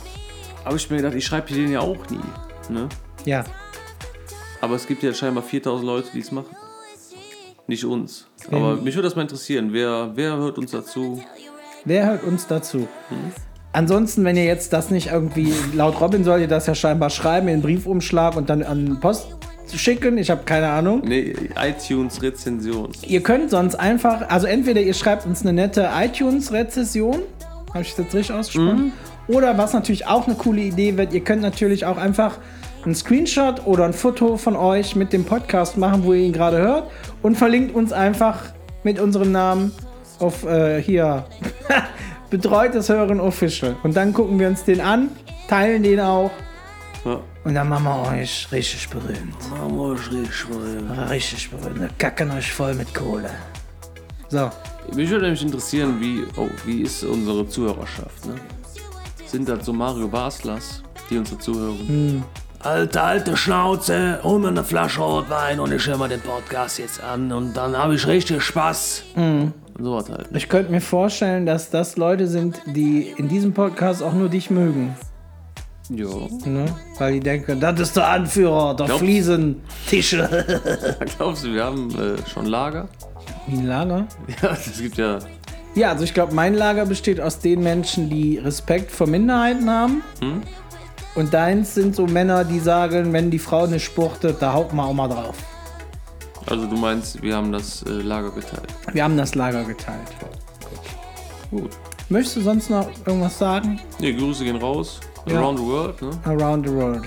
habe 0.64 0.78
ich 0.78 0.90
mir 0.90 0.96
gedacht, 0.96 1.16
ich 1.16 1.26
schreibe 1.26 1.54
den 1.54 1.74
ja 1.74 1.82
auch 1.82 2.10
nie. 2.10 2.20
Ne? 2.70 2.90
ja. 3.26 3.44
Aber 4.62 4.76
es 4.76 4.86
gibt 4.88 5.04
ja 5.04 5.14
scheinbar 5.14 5.44
4000 5.44 5.86
Leute, 5.86 6.10
die 6.14 6.20
es 6.20 6.32
machen. 6.32 6.56
Nicht 7.68 7.86
uns. 7.86 8.28
Aber 8.52 8.76
mich 8.76 8.96
würde 8.96 9.08
das 9.08 9.16
mal 9.16 9.22
interessieren. 9.22 9.70
Wer, 9.72 10.12
wer 10.16 10.36
hört 10.38 10.58
uns 10.58 10.72
dazu? 10.72 11.24
Wer 11.86 12.08
hört 12.08 12.24
uns 12.24 12.48
dazu? 12.48 12.88
Ansonsten, 13.72 14.26
wenn 14.26 14.36
ihr 14.36 14.46
jetzt 14.46 14.74
das 14.74 14.90
nicht 14.90 15.12
irgendwie, 15.12 15.54
laut 15.74 16.02
Robin 16.02 16.24
soll 16.24 16.42
ihr 16.42 16.48
das 16.48 16.66
ja 16.66 16.76
scheinbar 16.76 17.10
schreiben, 17.10 17.48
in 17.48 17.54
einen 17.54 17.62
Briefumschlag 17.62 18.36
und 18.36 18.50
dann 18.50 18.64
an 18.64 19.00
Post 19.00 19.28
schicken. 19.74 20.18
Ich 20.18 20.30
habe 20.32 20.44
keine 20.46 20.70
Ahnung. 20.70 21.04
Nee, 21.06 21.36
iTunes-Rezension. 21.56 22.92
Ihr 23.08 23.22
könnt 23.22 23.52
sonst 23.52 23.76
einfach, 23.76 24.28
also 24.30 24.48
entweder 24.48 24.82
ihr 24.82 24.94
schreibt 24.94 25.26
uns 25.26 25.42
eine 25.42 25.54
nette 25.54 25.90
iTunes-Rezession, 25.94 27.22
habe 27.74 27.82
ich 27.84 27.90
das 27.92 28.06
jetzt 28.06 28.16
richtig 28.16 28.36
ausgesprochen? 28.36 28.94
Oder 29.30 29.60
was 29.60 29.74
natürlich 29.74 30.08
auch 30.08 30.26
eine 30.26 30.36
coole 30.36 30.62
Idee 30.62 30.98
wird, 30.98 31.14
ihr 31.14 31.24
könnt 31.24 31.44
natürlich 31.44 31.86
auch 31.86 31.98
einfach 31.98 32.40
einen 32.84 32.96
Screenshot 32.96 33.68
oder 33.68 33.86
ein 33.86 33.94
Foto 33.94 34.38
von 34.38 34.56
euch 34.56 34.96
mit 34.96 35.14
dem 35.14 35.24
Podcast 35.24 35.78
machen, 35.78 36.04
wo 36.04 36.14
ihr 36.14 36.24
ihn 36.24 36.34
gerade 36.34 36.58
hört 36.58 36.90
und 37.22 37.38
verlinkt 37.38 37.76
uns 37.76 37.94
einfach 37.94 38.40
mit 38.84 39.00
unserem 39.00 39.32
Namen 39.32 39.72
auf 40.20 40.46
äh, 40.46 40.82
hier 40.82 41.26
Betreutes 42.32 42.90
Hören 42.90 43.20
Official. 43.20 43.76
Und 43.84 43.96
dann 43.96 44.14
gucken 44.14 44.40
wir 44.40 44.48
uns 44.48 44.64
den 44.64 44.82
an, 44.82 45.10
teilen 45.48 45.84
den 45.84 46.00
auch 46.00 46.32
Ja. 47.06 47.20
Und 47.44 47.54
dann 47.54 47.70
machen 47.70 47.86
wir 47.86 48.12
euch 48.12 48.48
richtig 48.52 48.90
berühmt. 48.90 49.36
Mich 50.22 50.48
Richtig 51.10 51.52
berühmt. 51.52 51.80
Wir 51.80 51.90
kacken 51.98 52.32
euch 52.32 52.52
voll 52.52 52.74
mit 52.74 52.94
Kohle. 52.96 53.30
so. 54.30 54.50
würde 55.10 55.26
nämlich 55.26 55.44
interessieren, 55.44 55.98
wie, 56.00 56.24
oh, 56.36 56.50
wie 56.66 56.82
ist 56.82 57.04
unsere 57.04 57.48
Zuhörerschaft? 57.48 58.26
Ne? 58.26 58.36
Sind 59.32 59.48
das 59.48 59.66
so 59.66 59.74
Mario 59.74 60.08
Baslers, 60.08 60.82
die 61.10 61.18
uns 61.18 61.30
dazuhören? 61.30 62.24
Alte, 62.62 63.02
alte 63.02 63.38
Schnauze, 63.38 64.20
hol 64.24 64.40
mir 64.40 64.48
eine 64.50 64.64
Flasche 64.64 65.02
Rotwein 65.02 65.60
und 65.60 65.72
ich 65.72 65.86
höre 65.86 65.98
mir 65.98 66.10
den 66.10 66.20
Podcast 66.22 66.80
jetzt 66.80 67.02
an 67.04 67.32
und 67.32 67.54
dann 67.56 67.78
habe 67.78 67.94
ich 67.96 68.08
richtig 68.08 68.42
Spaß. 68.42 69.04
Und 69.16 69.54
so 69.80 69.94
was 69.96 70.10
halt. 70.10 70.28
Ich 70.34 70.50
könnte 70.50 70.72
mir 70.72 70.82
vorstellen, 70.82 71.46
dass 71.46 71.70
das 71.70 71.96
Leute 71.96 72.28
sind, 72.28 72.60
die 72.66 73.14
in 73.18 73.30
diesem 73.30 73.54
Podcast 73.54 74.02
auch 74.02 74.14
nur 74.14 74.30
dich 74.30 74.50
mögen. 74.50 74.96
Ja. 75.90 76.08
Ne? 76.46 76.66
Weil 76.98 77.14
die 77.14 77.20
denken, 77.20 77.60
das 77.60 77.80
ist 77.80 77.96
der 77.96 78.08
Anführer, 78.10 78.76
der 78.76 78.88
Glaubst- 78.88 79.04
Fliesentische. 79.04 80.46
Glaubst 81.18 81.44
du, 81.46 81.54
wir 81.54 81.64
haben 81.64 81.90
äh, 81.92 82.18
schon 82.30 82.46
Lager? 82.48 82.90
Wie 83.48 83.58
ein 83.58 83.68
Lager? 83.68 84.08
Ja, 84.42 84.50
es 84.52 84.80
gibt 84.82 84.98
ja. 84.98 85.20
Ja, 85.76 85.92
also 85.92 86.04
ich 86.04 86.14
glaube, 86.14 86.34
mein 86.34 86.56
Lager 86.56 86.86
besteht 86.86 87.22
aus 87.22 87.40
den 87.40 87.62
Menschen, 87.62 88.10
die 88.10 88.38
Respekt 88.38 88.92
vor 88.92 89.08
Minderheiten 89.08 89.70
haben. 89.70 90.04
Und 91.16 91.34
deins 91.34 91.74
sind 91.76 91.96
so 91.96 92.06
Männer, 92.08 92.44
die 92.44 92.60
sagen, 92.60 93.14
wenn 93.14 93.30
die 93.32 93.40
Frau 93.40 93.68
nicht 93.68 93.84
spurtet, 93.84 94.38
da 94.42 94.54
haut 94.54 94.74
man 94.74 94.86
auch 94.88 94.94
mal 94.94 95.08
drauf. 95.08 95.36
Also 96.48 96.66
du 96.66 96.76
meinst, 96.78 97.22
wir 97.22 97.36
haben 97.36 97.52
das 97.52 97.84
äh, 97.84 97.90
Lager 97.92 98.32
geteilt. 98.32 98.68
Wir 98.94 99.04
haben 99.04 99.18
das 99.18 99.36
Lager 99.36 99.64
geteilt. 99.64 100.08
Gut. 101.52 101.70
Möchtest 102.10 102.38
du 102.38 102.42
sonst 102.42 102.70
noch 102.70 102.90
irgendwas 103.06 103.38
sagen? 103.38 103.80
Nee, 104.00 104.14
Grüße 104.14 104.44
gehen 104.44 104.56
raus. 104.56 105.00
Ja. 105.28 105.40
Around 105.40 105.60
the 105.60 105.66
world, 105.66 106.02
ne? 106.02 106.10
Around 106.26 106.68
the 106.68 106.74
world. 106.74 107.04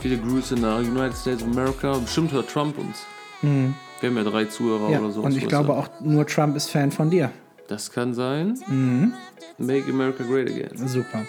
Viele 0.00 0.18
Grüße 0.18 0.54
nach 0.54 0.78
United 0.78 1.16
States 1.16 1.42
of 1.42 1.48
America. 1.48 1.92
Bestimmt 1.98 2.30
hört 2.32 2.48
Trump 2.48 2.78
uns. 2.78 2.98
Wir 3.42 4.08
haben 4.10 4.16
ja 4.16 4.24
drei 4.24 4.44
Zuhörer 4.44 4.86
Mhm. 4.88 4.92
Ja, 4.92 5.00
oder 5.00 5.10
so. 5.10 5.20
und 5.22 5.36
ich 5.36 5.48
glaube 5.48 5.72
auch 5.72 5.88
nur 6.00 6.26
Trump 6.26 6.54
ist 6.56 6.70
Fan 6.70 6.92
von 6.92 7.10
dir. 7.10 7.30
Das 7.68 7.90
kann 7.90 8.14
sein. 8.14 8.58
Mhm. 8.66 9.12
Make 9.58 9.90
America 9.90 10.24
Great 10.24 10.48
Again. 10.50 10.88
Super. 10.88 11.22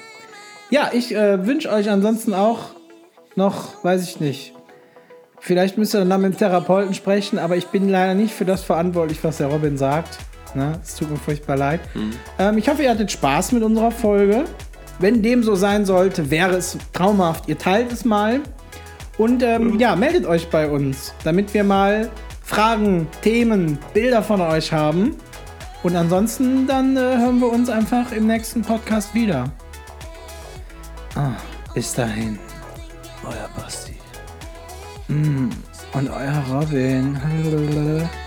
Ja, 0.69 0.91
ich 0.93 1.15
äh, 1.15 1.45
wünsche 1.45 1.69
euch 1.71 1.89
ansonsten 1.89 2.33
auch 2.33 2.71
noch, 3.35 3.83
weiß 3.83 4.03
ich 4.03 4.19
nicht. 4.19 4.53
Vielleicht 5.39 5.77
müsst 5.77 5.95
ihr 5.95 6.03
dann 6.03 6.21
mit 6.21 6.33
dem 6.33 6.38
Therapeuten 6.38 6.93
sprechen, 6.93 7.39
aber 7.39 7.55
ich 7.55 7.67
bin 7.67 7.89
leider 7.89 8.15
nicht 8.15 8.33
für 8.33 8.45
das 8.45 8.63
verantwortlich, 8.63 9.23
was 9.23 9.38
der 9.38 9.47
Robin 9.47 9.77
sagt. 9.77 10.17
Ne? 10.55 10.79
Es 10.83 10.95
tut 10.95 11.09
mir 11.09 11.17
furchtbar 11.17 11.57
leid. 11.57 11.79
Ähm, 12.39 12.57
ich 12.57 12.67
hoffe, 12.67 12.83
ihr 12.83 12.89
hattet 12.89 13.11
Spaß 13.11 13.51
mit 13.53 13.63
unserer 13.63 13.91
Folge. 13.91 14.45
Wenn 14.99 15.21
dem 15.21 15.43
so 15.43 15.55
sein 15.55 15.85
sollte, 15.85 16.31
wäre 16.31 16.55
es 16.55 16.77
traumhaft. 16.91 17.47
Ihr 17.47 17.57
teilt 17.57 17.91
es 17.91 18.03
mal. 18.03 18.41
Und 19.17 19.43
ähm, 19.43 19.79
ja, 19.79 19.95
meldet 19.95 20.25
euch 20.25 20.49
bei 20.49 20.69
uns, 20.69 21.13
damit 21.23 21.53
wir 21.53 21.63
mal 21.63 22.09
Fragen, 22.43 23.07
Themen, 23.21 23.77
Bilder 23.93 24.23
von 24.23 24.41
euch 24.41 24.71
haben. 24.71 25.15
Und 25.84 25.95
ansonsten 25.95 26.67
dann 26.67 26.97
äh, 26.97 26.99
hören 26.99 27.39
wir 27.39 27.51
uns 27.51 27.69
einfach 27.69 28.11
im 28.11 28.28
nächsten 28.28 28.61
Podcast 28.61 29.13
wieder. 29.13 29.51
Ah, 31.15 31.32
bis 31.73 31.93
dahin. 31.93 32.39
Euer 33.23 33.49
Basti. 33.55 33.95
Und 35.07 36.09
euer 36.09 36.43
Robin. 36.51 37.19